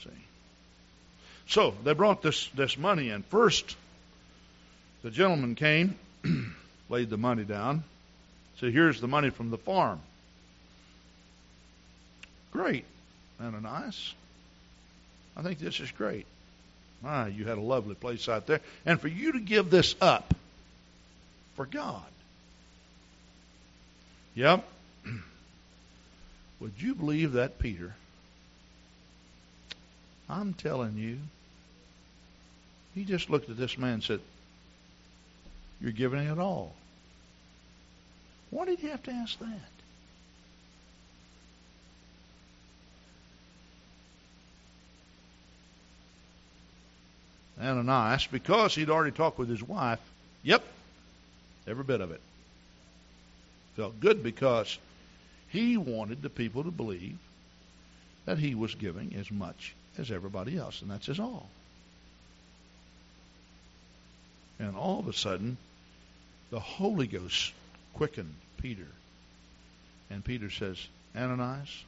See? 0.03 0.09
So 1.47 1.73
they 1.83 1.93
brought 1.93 2.21
this, 2.21 2.47
this 2.49 2.77
money 2.77 3.09
in. 3.09 3.23
First, 3.23 3.75
the 5.01 5.09
gentleman 5.09 5.55
came, 5.55 5.97
laid 6.89 7.09
the 7.09 7.17
money 7.17 7.43
down, 7.43 7.83
said, 8.59 8.71
here's 8.71 9.01
the 9.01 9.07
money 9.07 9.31
from 9.31 9.49
the 9.49 9.57
farm. 9.57 9.99
Great, 12.51 12.85
Ananias. 13.41 14.13
I 15.35 15.41
think 15.41 15.57
this 15.57 15.79
is 15.79 15.89
great. 15.89 16.27
My, 17.01 17.29
you 17.29 17.45
had 17.45 17.57
a 17.57 17.61
lovely 17.61 17.95
place 17.95 18.29
out 18.29 18.45
there. 18.45 18.61
And 18.85 19.01
for 19.01 19.07
you 19.07 19.31
to 19.31 19.39
give 19.39 19.71
this 19.71 19.95
up 19.99 20.35
for 21.55 21.65
God. 21.65 22.03
Yep. 24.35 24.65
Would 26.63 26.81
you 26.81 26.95
believe 26.95 27.33
that, 27.33 27.59
Peter? 27.59 27.93
I'm 30.29 30.53
telling 30.53 30.95
you. 30.95 31.17
He 32.95 33.03
just 33.03 33.29
looked 33.29 33.49
at 33.49 33.57
this 33.57 33.77
man 33.77 33.95
and 33.95 34.03
said, 34.03 34.21
You're 35.81 35.91
giving 35.91 36.25
it 36.25 36.39
all. 36.39 36.73
Why 38.49 38.63
did 38.63 38.79
he 38.79 38.87
have 38.87 39.03
to 39.03 39.11
ask 39.11 39.37
that? 39.39 39.59
Ananias, 47.61 48.25
because 48.27 48.73
he'd 48.73 48.89
already 48.89 49.11
talked 49.11 49.37
with 49.37 49.49
his 49.49 49.61
wife, 49.61 49.99
yep, 50.43 50.63
every 51.67 51.83
bit 51.83 51.99
of 51.99 52.11
it. 52.11 52.21
Felt 53.75 53.99
good 53.99 54.23
because 54.23 54.77
he 55.53 55.77
wanted 55.77 56.23
the 56.23 56.31
people 56.31 56.63
to 56.63 56.71
believe 56.71 57.19
that 58.25 58.39
he 58.39 58.55
was 58.55 58.73
giving 58.73 59.13
as 59.15 59.29
much 59.29 59.75
as 59.99 60.09
everybody 60.09 60.57
else, 60.57 60.81
and 60.81 60.89
that's 60.89 61.05
his 61.05 61.19
all. 61.19 61.47
And 64.57 64.75
all 64.75 64.99
of 64.99 65.07
a 65.07 65.13
sudden, 65.13 65.57
the 66.49 66.59
Holy 66.59 67.05
Ghost 67.05 67.53
quickened 67.93 68.33
Peter. 68.57 68.87
And 70.09 70.25
Peter 70.25 70.49
says, 70.49 70.87
Ananias, 71.15 71.83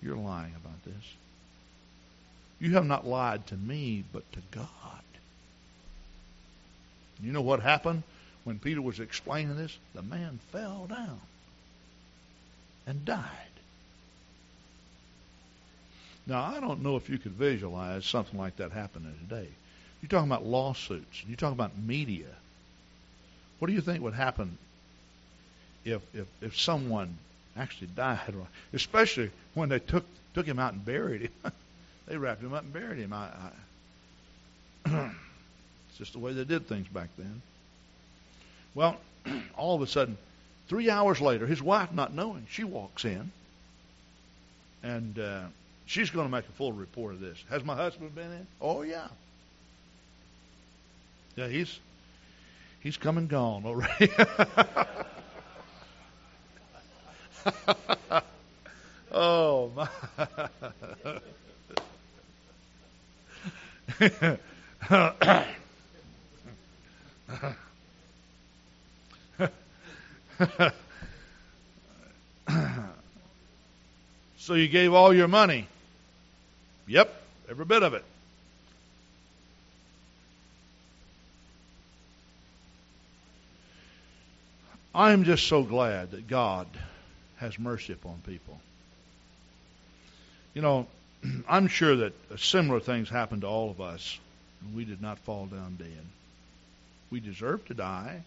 you're 0.00 0.16
lying 0.16 0.54
about 0.54 0.84
this. 0.84 1.04
You 2.60 2.74
have 2.74 2.86
not 2.86 3.04
lied 3.04 3.44
to 3.48 3.56
me, 3.56 4.04
but 4.12 4.30
to 4.34 4.40
God. 4.52 4.66
You 7.20 7.32
know 7.32 7.42
what 7.42 7.58
happened 7.58 8.04
when 8.44 8.60
Peter 8.60 8.80
was 8.80 9.00
explaining 9.00 9.56
this? 9.56 9.76
The 9.96 10.02
man 10.02 10.38
fell 10.52 10.86
down 10.88 11.20
and 12.86 13.04
died. 13.04 13.22
Now, 16.26 16.42
I 16.42 16.60
don't 16.60 16.82
know 16.82 16.96
if 16.96 17.08
you 17.08 17.18
could 17.18 17.32
visualize 17.32 18.04
something 18.04 18.38
like 18.38 18.56
that 18.56 18.72
happening 18.72 19.14
today. 19.28 19.48
You're 20.02 20.08
talking 20.08 20.28
about 20.28 20.44
lawsuits. 20.44 21.22
You're 21.26 21.36
talking 21.36 21.54
about 21.54 21.76
media. 21.78 22.26
What 23.58 23.68
do 23.68 23.74
you 23.74 23.80
think 23.80 24.02
would 24.02 24.14
happen 24.14 24.58
if 25.84 26.02
if 26.14 26.26
if 26.42 26.58
someone 26.58 27.16
actually 27.56 27.88
died, 27.88 28.34
especially 28.72 29.30
when 29.54 29.68
they 29.68 29.78
took 29.78 30.04
took 30.34 30.46
him 30.46 30.58
out 30.58 30.72
and 30.74 30.84
buried 30.84 31.22
him? 31.22 31.30
they 32.06 32.16
wrapped 32.16 32.42
him 32.42 32.52
up 32.52 32.64
and 32.64 32.72
buried 32.72 32.98
him. 32.98 33.12
I, 33.12 33.28
I 34.84 35.10
it's 35.88 35.98
just 35.98 36.12
the 36.12 36.18
way 36.18 36.32
they 36.32 36.44
did 36.44 36.68
things 36.68 36.86
back 36.88 37.08
then. 37.16 37.40
Well, 38.74 38.96
all 39.56 39.74
of 39.74 39.82
a 39.82 39.86
sudden, 39.86 40.18
three 40.68 40.90
hours 40.90 41.20
later, 41.20 41.46
his 41.46 41.62
wife, 41.62 41.92
not 41.92 42.14
knowing, 42.14 42.46
she 42.50 42.64
walks 42.64 43.04
in, 43.04 43.30
and 44.82 45.18
uh, 45.18 45.42
she's 45.86 46.10
going 46.10 46.26
to 46.26 46.30
make 46.30 46.46
a 46.48 46.52
full 46.52 46.72
report 46.72 47.14
of 47.14 47.20
this. 47.20 47.42
Has 47.50 47.64
my 47.64 47.74
husband 47.74 48.14
been 48.14 48.30
in? 48.32 48.46
Oh 48.60 48.82
yeah. 48.82 49.08
Yeah, 51.36 51.48
he's 51.48 51.78
he's 52.80 52.96
come 52.96 53.18
and 53.18 53.28
gone 53.28 53.64
already. 53.66 54.10
oh 59.12 59.70
my. 59.76 59.88
so 74.38 74.54
you 74.54 74.68
gave 74.68 74.92
all 74.92 75.14
your 75.14 75.28
money? 75.28 75.66
Yep, 76.86 77.14
every 77.50 77.64
bit 77.64 77.82
of 77.82 77.94
it. 77.94 78.04
I 84.94 85.12
am 85.12 85.24
just 85.24 85.46
so 85.46 85.62
glad 85.62 86.12
that 86.12 86.26
God 86.26 86.66
has 87.36 87.58
mercy 87.58 87.92
upon 87.92 88.22
people. 88.26 88.58
You 90.54 90.62
know, 90.62 90.86
I'm 91.48 91.68
sure 91.68 91.96
that 91.96 92.12
similar 92.38 92.80
things 92.80 93.10
happened 93.10 93.42
to 93.42 93.46
all 93.46 93.70
of 93.70 93.80
us, 93.80 94.18
and 94.62 94.74
we 94.74 94.84
did 94.84 95.02
not 95.02 95.18
fall 95.18 95.46
down 95.46 95.76
dead. 95.76 96.06
We 97.10 97.20
deserve 97.20 97.64
to 97.66 97.74
die. 97.74 98.22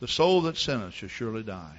The 0.00 0.08
soul 0.08 0.42
that 0.42 0.56
sinneth 0.56 0.94
shall 0.94 1.08
surely 1.08 1.42
die. 1.42 1.78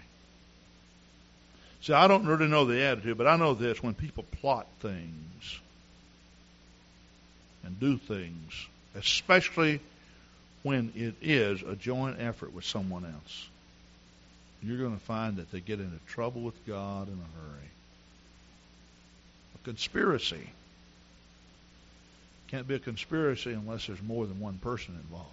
See, 1.82 1.94
I 1.94 2.08
don't 2.08 2.26
really 2.26 2.48
know 2.48 2.66
the 2.66 2.82
attitude, 2.82 3.18
but 3.18 3.28
I 3.28 3.38
know 3.38 3.54
this 3.54 3.84
when 3.84 3.94
people 3.94 4.26
plot 4.42 4.68
things 4.80 5.60
and 7.64 7.80
do 7.80 7.98
things, 7.98 8.68
especially 8.96 9.80
when 10.64 10.92
it 10.96 11.16
is 11.22 11.62
a 11.62 11.76
joint 11.76 12.18
effort 12.20 12.54
with 12.54 12.66
someone 12.66 13.06
else 13.06 13.48
you're 14.64 14.78
going 14.78 14.98
to 14.98 15.06
find 15.06 15.38
that 15.38 15.52
they 15.52 15.60
get 15.60 15.80
into 15.80 15.98
trouble 16.08 16.42
with 16.42 16.66
God 16.66 17.08
in 17.08 17.14
a 17.14 17.40
hurry. 17.40 17.70
A 19.56 19.64
conspiracy 19.64 20.50
can't 22.48 22.68
be 22.68 22.76
a 22.76 22.80
conspiracy 22.80 23.52
unless 23.52 23.88
there's 23.88 24.02
more 24.02 24.26
than 24.26 24.40
one 24.40 24.58
person 24.58 24.98
involved. 25.04 25.32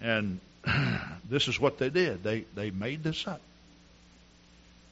And 0.00 0.40
this 1.30 1.48
is 1.48 1.58
what 1.58 1.78
they 1.78 1.90
did. 1.90 2.22
They 2.22 2.44
they 2.54 2.70
made 2.70 3.02
this 3.02 3.26
up. 3.26 3.40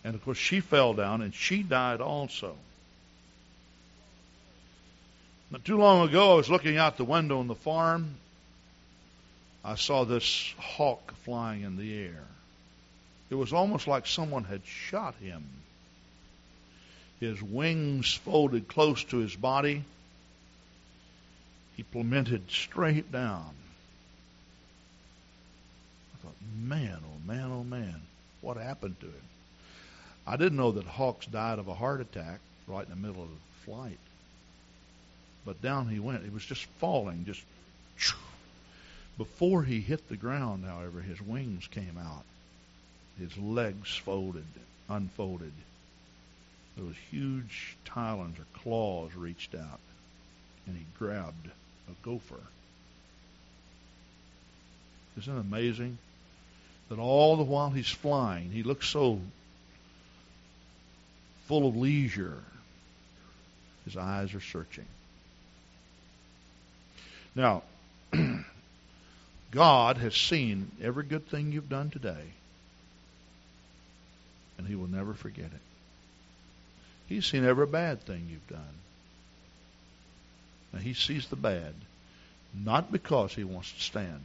And 0.04 0.14
of 0.14 0.24
course 0.24 0.38
she 0.38 0.60
fell 0.60 0.94
down 0.94 1.22
and 1.22 1.34
she 1.34 1.62
died 1.62 2.00
also. 2.00 2.56
Not 5.50 5.64
too 5.64 5.78
long 5.78 6.08
ago 6.08 6.32
I 6.32 6.36
was 6.36 6.50
looking 6.50 6.76
out 6.76 6.96
the 6.96 7.04
window 7.04 7.38
on 7.38 7.46
the 7.46 7.54
farm 7.54 8.16
I 9.66 9.74
saw 9.74 10.04
this 10.04 10.54
hawk 10.58 11.12
flying 11.24 11.62
in 11.62 11.76
the 11.76 11.98
air. 11.98 12.22
It 13.30 13.34
was 13.34 13.52
almost 13.52 13.88
like 13.88 14.06
someone 14.06 14.44
had 14.44 14.64
shot 14.64 15.16
him. 15.16 15.42
His 17.18 17.42
wings 17.42 18.14
folded 18.14 18.68
close 18.68 19.02
to 19.04 19.16
his 19.16 19.34
body. 19.34 19.82
He 21.76 21.82
plummeted 21.82 22.48
straight 22.48 23.10
down. 23.10 23.50
Man, 26.62 26.98
oh 27.04 27.26
man, 27.26 27.50
oh 27.52 27.64
man, 27.64 28.00
what 28.40 28.56
happened 28.56 28.98
to 29.00 29.06
him? 29.06 29.12
I 30.26 30.36
didn't 30.36 30.56
know 30.56 30.72
that 30.72 30.84
hawks 30.84 31.26
died 31.26 31.58
of 31.58 31.68
a 31.68 31.74
heart 31.74 32.00
attack 32.00 32.40
right 32.66 32.84
in 32.84 32.90
the 32.90 33.08
middle 33.08 33.22
of 33.22 33.28
the 33.28 33.64
flight. 33.64 33.98
But 35.44 35.62
down 35.62 35.88
he 35.88 36.00
went. 36.00 36.24
He 36.24 36.30
was 36.30 36.44
just 36.44 36.64
falling, 36.78 37.24
just 37.24 37.42
before 39.16 39.62
he 39.62 39.80
hit 39.80 40.08
the 40.08 40.16
ground, 40.16 40.64
however, 40.64 41.00
his 41.00 41.20
wings 41.22 41.68
came 41.68 41.96
out. 41.98 42.24
His 43.18 43.36
legs 43.38 43.94
folded, 43.94 44.44
unfolded. 44.88 45.52
Those 46.76 46.96
huge 47.10 47.76
talons 47.84 48.38
or 48.38 48.46
claws 48.60 49.14
reached 49.14 49.54
out, 49.54 49.80
and 50.66 50.76
he 50.76 50.84
grabbed 50.98 51.46
a 51.46 52.04
gopher. 52.04 52.42
Isn't 55.16 55.34
it 55.34 55.40
amazing 55.40 55.96
that 56.88 56.98
all 56.98 57.36
the 57.36 57.42
while 57.42 57.70
he's 57.70 57.88
flying, 57.88 58.50
he 58.50 58.62
looks 58.62 58.88
so 58.88 59.20
full 61.46 61.68
of 61.68 61.76
leisure. 61.76 62.42
His 63.84 63.96
eyes 63.96 64.34
are 64.34 64.40
searching. 64.40 64.86
Now, 67.34 67.62
God 69.50 69.98
has 69.98 70.16
seen 70.16 70.70
every 70.82 71.04
good 71.04 71.28
thing 71.28 71.52
you've 71.52 71.68
done 71.68 71.90
today, 71.90 72.32
and 74.58 74.66
He 74.66 74.74
will 74.74 74.88
never 74.88 75.14
forget 75.14 75.46
it. 75.46 75.60
He's 77.08 77.26
seen 77.26 77.44
every 77.44 77.66
bad 77.66 78.02
thing 78.02 78.26
you've 78.30 78.48
done. 78.48 78.74
Now, 80.72 80.80
He 80.80 80.94
sees 80.94 81.28
the 81.28 81.36
bad, 81.36 81.74
not 82.54 82.90
because 82.90 83.34
He 83.34 83.44
wants 83.44 83.70
to 83.72 83.80
stand 83.80 84.22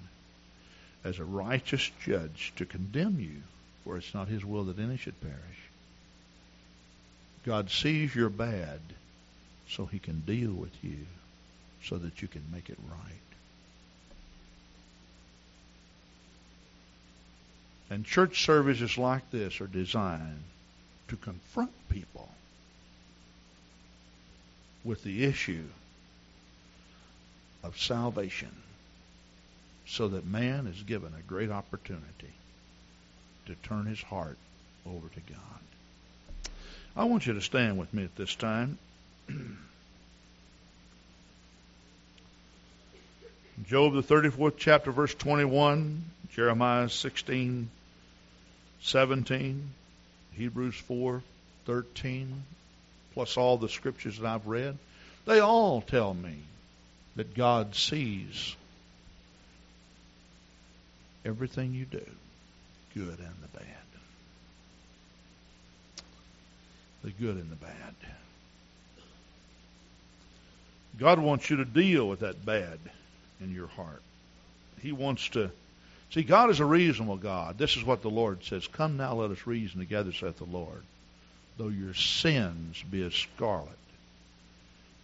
as 1.04 1.20
a 1.20 1.24
righteous 1.24 1.90
judge 2.04 2.54
to 2.56 2.66
condemn 2.66 3.20
you, 3.20 3.42
for 3.84 3.98
it's 3.98 4.14
not 4.14 4.28
His 4.28 4.46
will 4.46 4.66
that 4.66 4.80
any 4.80 4.98
should 4.98 5.20
perish. 5.22 5.38
God 7.46 7.72
sees 7.72 8.14
your 8.14 8.30
bad 8.30 8.80
so 9.68 9.86
He 9.86 10.00
can 10.00 10.20
deal 10.22 10.52
with 10.52 10.84
you 10.84 11.06
so 11.84 11.98
that 11.98 12.22
you 12.22 12.28
can 12.28 12.44
make 12.54 12.70
it 12.70 12.78
right. 12.90 13.16
And 17.90 18.06
church 18.06 18.46
services 18.46 18.98
like 18.98 19.30
this 19.32 19.60
are 19.60 19.68
designed 19.68 20.44
to 21.10 21.18
confront 21.18 21.72
people 21.90 22.30
with 24.86 25.04
the 25.04 25.26
issue 25.26 25.66
of 27.64 27.78
salvation 27.78 28.52
so 29.92 30.08
that 30.08 30.26
man 30.26 30.68
is 30.68 30.84
given 30.84 31.14
a 31.14 31.22
great 31.28 31.52
opportunity 31.52 32.34
to 33.46 33.56
turn 33.56 33.86
his 33.86 34.02
heart 34.02 34.38
over 34.88 35.08
to 35.10 35.20
God. 35.34 35.60
I 36.96 37.04
want 37.04 37.28
you 37.28 37.34
to 37.34 37.42
stand 37.42 37.78
with 37.78 37.94
me 37.94 38.06
at 38.06 38.16
this 38.16 38.34
time. 38.36 38.78
Job, 43.68 43.94
the 43.94 44.02
34th 44.02 44.54
chapter, 44.58 44.92
verse 44.94 45.14
21, 45.14 46.06
Jeremiah 46.34 46.88
16, 46.88 47.70
17, 48.82 49.70
Hebrews 50.34 50.76
4, 50.76 51.22
13, 51.66 52.44
plus 53.14 53.36
all 53.36 53.58
the 53.58 53.68
scriptures 53.68 54.20
that 54.20 54.26
I've 54.26 54.48
read, 54.48 54.78
they 55.26 55.42
all 55.42 55.82
tell 55.82 56.14
me 56.14 56.38
that 57.18 57.36
God 57.36 57.76
sees 57.76 58.56
everything 61.26 61.74
you 61.74 61.86
do, 61.86 62.06
good 62.94 63.20
and 63.20 63.36
the 63.42 63.58
bad. 63.58 63.66
The 67.04 67.12
good 67.12 67.36
and 67.36 67.50
the 67.52 67.56
bad. 67.56 67.96
God 71.00 71.20
wants 71.20 71.50
you 71.50 71.58
to 71.58 71.66
deal 71.66 72.08
with 72.08 72.20
that 72.20 72.46
bad 72.46 72.80
in 73.40 73.54
your 73.54 73.68
heart. 73.68 74.04
He 74.82 74.92
wants 74.92 75.30
to 75.30 75.52
See, 76.12 76.24
God 76.24 76.50
is 76.50 76.60
a 76.60 76.66
reasonable 76.66 77.16
God. 77.16 77.58
This 77.58 77.78
is 77.78 77.86
what 77.86 78.02
the 78.02 78.10
Lord 78.10 78.44
says. 78.44 78.68
Come 78.68 78.98
now, 78.98 79.14
let 79.14 79.32
us 79.32 79.48
reason 79.48 79.80
together, 79.80 80.12
saith 80.12 80.38
the 80.38 80.44
Lord. 80.44 80.84
Though 81.58 81.70
your 81.70 81.94
sins 81.94 82.84
be 82.84 83.02
as 83.04 83.14
scarlet, 83.14 83.70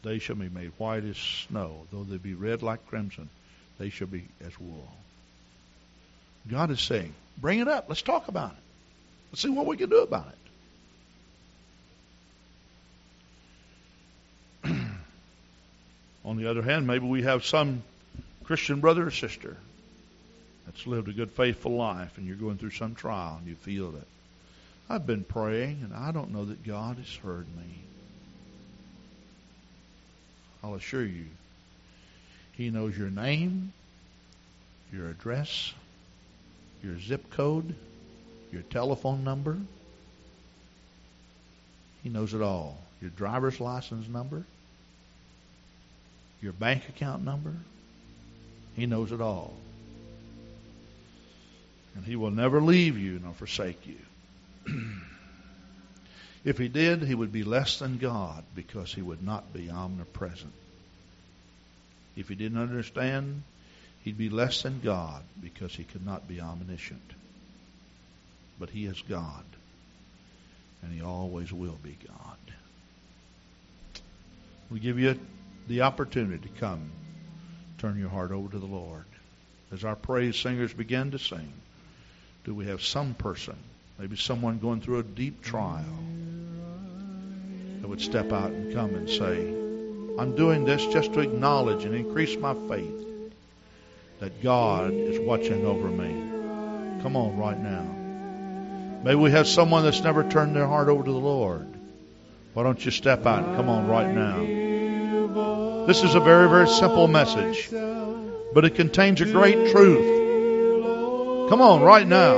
they 0.04 0.20
shall 0.20 0.36
be 0.36 0.50
made 0.50 0.74
white 0.78 1.06
as 1.06 1.18
snow. 1.18 1.88
Though 1.92 2.04
they 2.04 2.18
be 2.18 2.34
red 2.34 2.62
like 2.62 2.86
crimson, 2.88 3.30
they 3.78 3.90
shall 3.90 4.08
be 4.08 4.26
as 4.46 4.60
wool. 4.60 4.90
God 6.50 6.72
is 6.72 6.82
saying, 6.82 7.14
bring 7.38 7.60
it 7.60 7.68
up. 7.68 7.86
Let's 7.88 8.02
talk 8.02 8.28
about 8.28 8.52
it. 8.52 8.58
Let's 9.32 9.42
see 9.42 9.50
what 9.50 9.66
we 9.66 9.78
can 9.78 9.90
do 9.90 10.00
about 10.00 10.34
it. 14.64 14.72
On 16.26 16.38
the 16.38 16.50
other 16.50 16.62
hand, 16.62 16.88
maybe 16.88 17.06
we 17.06 17.24
have 17.24 17.46
some 17.46 17.84
Christian 18.44 18.80
brother 18.80 19.08
or 19.08 19.12
sister 19.12 19.58
that's 20.66 20.88
lived 20.88 21.10
a 21.10 21.14
good, 21.14 21.32
faithful 21.32 21.76
life, 21.76 22.18
and 22.18 22.26
you're 22.26 22.36
going 22.36 22.58
through 22.58 22.72
some 22.72 22.96
trial, 22.96 23.38
and 23.40 23.48
you 23.48 23.56
feel 23.56 23.92
that 23.92 24.08
I've 24.90 25.06
been 25.06 25.24
praying, 25.24 25.82
and 25.84 25.94
I 25.94 26.12
don't 26.12 26.32
know 26.32 26.46
that 26.46 26.66
God 26.66 26.98
has 26.98 27.14
heard 27.16 27.46
me. 27.58 27.82
I'll 30.64 30.76
assure 30.76 31.06
you, 31.06 31.26
He 32.54 32.70
knows 32.70 32.98
your 32.98 33.10
name, 33.10 33.74
your 34.94 35.10
address, 35.10 35.74
your 36.88 37.00
zip 37.02 37.30
code, 37.32 37.76
your 38.52 38.62
telephone 38.64 39.26
number. 39.26 39.58
He 42.02 42.10
knows 42.10 42.34
it 42.34 42.42
all. 42.42 42.78
Your 43.02 43.12
driver's 43.12 43.60
license 43.60 44.08
number, 44.08 44.44
your 46.42 46.54
bank 46.54 46.88
account 46.90 47.24
number. 47.24 47.54
He 48.76 48.86
knows 48.86 49.12
it 49.12 49.22
all. 49.22 49.54
And 51.96 52.06
He 52.06 52.16
will 52.16 52.32
never 52.32 52.62
leave 52.62 52.98
you 52.98 53.20
nor 53.22 53.34
forsake 53.34 53.86
you. 53.86 54.00
if 56.46 56.58
He 56.58 56.70
did, 56.70 57.04
He 57.04 57.14
would 57.14 57.34
be 57.34 57.44
less 57.44 57.80
than 57.80 57.98
God 57.98 58.44
because 58.56 58.94
He 58.94 59.02
would 59.02 59.22
not 59.22 59.52
be 59.54 59.70
omnipresent. 59.70 60.54
If 62.16 62.30
He 62.30 62.36
didn't 62.36 62.60
understand, 62.60 63.44
He'd 64.08 64.18
be 64.18 64.30
less 64.30 64.62
than 64.62 64.80
God 64.80 65.22
because 65.42 65.76
He 65.76 65.84
could 65.84 66.06
not 66.06 66.30
be 66.30 66.40
omniscient. 66.40 67.12
But 68.58 68.70
He 68.70 68.86
is 68.86 69.04
God, 69.10 69.44
and 70.82 70.94
He 70.94 71.02
always 71.02 71.52
will 71.52 71.78
be 71.84 71.98
God. 72.08 72.38
We 74.72 74.80
give 74.80 74.98
you 74.98 75.20
the 75.68 75.82
opportunity 75.82 76.48
to 76.48 76.58
come, 76.58 76.90
turn 77.80 78.00
your 78.00 78.08
heart 78.08 78.32
over 78.32 78.50
to 78.50 78.60
the 78.60 78.66
Lord. 78.66 79.04
As 79.74 79.84
our 79.84 79.98
praise 79.98 80.38
singers 80.38 80.74
begin 80.74 81.12
to 81.12 81.20
sing, 81.20 81.52
do 82.46 82.56
we 82.56 82.68
have 82.68 82.82
some 82.82 83.14
person, 83.14 83.58
maybe 84.00 84.16
someone 84.16 84.60
going 84.60 84.80
through 84.80 85.00
a 85.00 85.04
deep 85.04 85.42
trial, 85.42 85.84
that 87.82 87.90
would 87.90 88.00
step 88.00 88.32
out 88.32 88.52
and 88.52 88.74
come 88.74 88.96
and 88.96 89.10
say, 89.10 89.50
I'm 90.18 90.34
doing 90.38 90.64
this 90.64 90.86
just 90.86 91.12
to 91.12 91.20
acknowledge 91.20 91.84
and 91.84 91.94
increase 91.94 92.38
my 92.38 92.54
faith 92.70 93.04
that 94.20 94.42
God 94.42 94.92
is 94.92 95.20
watching 95.20 95.66
over 95.66 95.88
me. 95.88 97.02
Come 97.04 97.16
on 97.16 97.38
right 97.38 97.60
now. 97.60 97.86
Maybe 99.04 99.16
we 99.16 99.32
have 99.32 99.48
someone 99.48 99.84
that's 99.84 100.02
never 100.02 100.24
turned 100.24 100.56
their 100.56 100.68
heart 100.68 100.90
over 100.90 101.04
to 101.04 101.12
the 101.12 101.18
Lord. 101.18 101.68
Why 102.54 102.64
don't 102.64 102.84
you 102.84 102.92
step 102.92 103.26
out 103.26 103.46
and 103.46 103.56
come 103.56 103.70
on 103.70 103.88
right 103.88 104.14
now? 104.14 105.86
This 105.86 106.04
is 106.04 106.16
a 106.16 106.20
very, 106.20 106.50
very 106.50 106.68
simple 106.68 107.08
message, 107.08 107.70
but 108.54 108.66
it 108.66 108.76
contains 108.76 109.22
a 109.22 109.26
great 109.26 109.72
truth. 109.72 111.50
Come 111.50 111.62
on 111.62 111.82
right 111.82 112.08
now. 112.08 112.34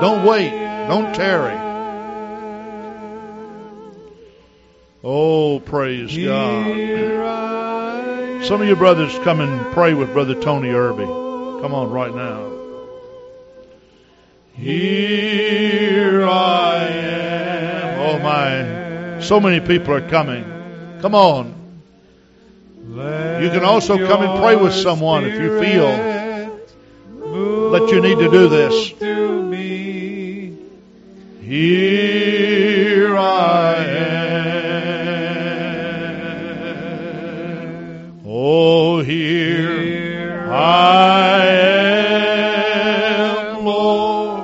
Don't 0.00 0.24
wait. 0.26 0.50
Don't 0.50 1.14
tarry. 1.14 1.56
Oh, 5.02 5.60
praise 5.60 6.14
God. 6.16 7.39
Some 8.42 8.62
of 8.62 8.68
you 8.68 8.74
brothers 8.74 9.18
come 9.20 9.40
and 9.40 9.72
pray 9.72 9.94
with 9.94 10.12
Brother 10.12 10.34
Tony 10.34 10.70
Irby. 10.70 11.04
Come 11.04 11.74
on 11.74 11.90
right 11.90 12.14
now. 12.14 12.50
Here 14.54 16.24
I 16.24 16.86
am. 16.88 18.00
Oh, 18.00 18.18
my. 18.18 19.20
So 19.20 19.40
many 19.40 19.60
people 19.60 19.94
are 19.94 20.08
coming. 20.08 20.44
Come 21.00 21.14
on. 21.14 21.54
You 22.88 23.50
can 23.50 23.64
also 23.64 23.96
come 24.06 24.22
and 24.22 24.40
pray 24.42 24.56
with 24.56 24.72
someone 24.74 25.24
if 25.24 25.40
you 25.40 25.60
feel 25.60 25.86
that 27.72 27.88
you 27.92 28.00
need 28.00 28.18
to 28.18 28.30
do 28.30 28.48
this. 28.48 28.88
Here 31.42 33.16
I 33.16 33.76
am. 33.76 33.99
Oh, 38.52 38.98
here 39.00 40.50
I 40.50 41.46
am, 43.54 43.64
Lord. 43.64 44.40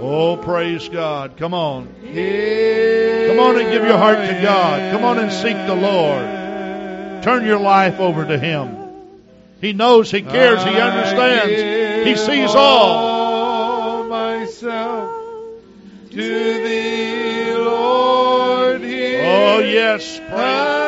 Oh, 0.00 0.36
praise 0.42 0.88
God. 0.88 1.36
Come 1.36 1.54
on. 1.54 1.86
Come 1.86 3.38
on 3.38 3.60
and 3.60 3.70
give 3.70 3.84
your 3.84 3.96
heart 3.96 4.18
to 4.18 4.40
God. 4.42 4.90
Come 4.90 5.04
on 5.04 5.20
and 5.20 5.30
seek 5.30 5.54
the 5.54 5.76
Lord. 5.76 7.22
Turn 7.22 7.44
your 7.46 7.60
life 7.60 8.00
over 8.00 8.24
to 8.24 8.36
Him. 8.40 8.76
He 9.60 9.72
knows, 9.72 10.10
He 10.10 10.22
cares, 10.22 10.64
He 10.64 10.70
understands, 10.74 12.08
He 12.08 12.16
sees 12.16 12.56
all. 12.56 14.02
myself 14.08 15.12
to 16.10 16.16
thee, 16.64 17.54
Lord. 17.54 18.80
Here 18.80 19.22
Oh, 19.24 19.60
yes. 19.60 20.18
Praise 20.28 20.85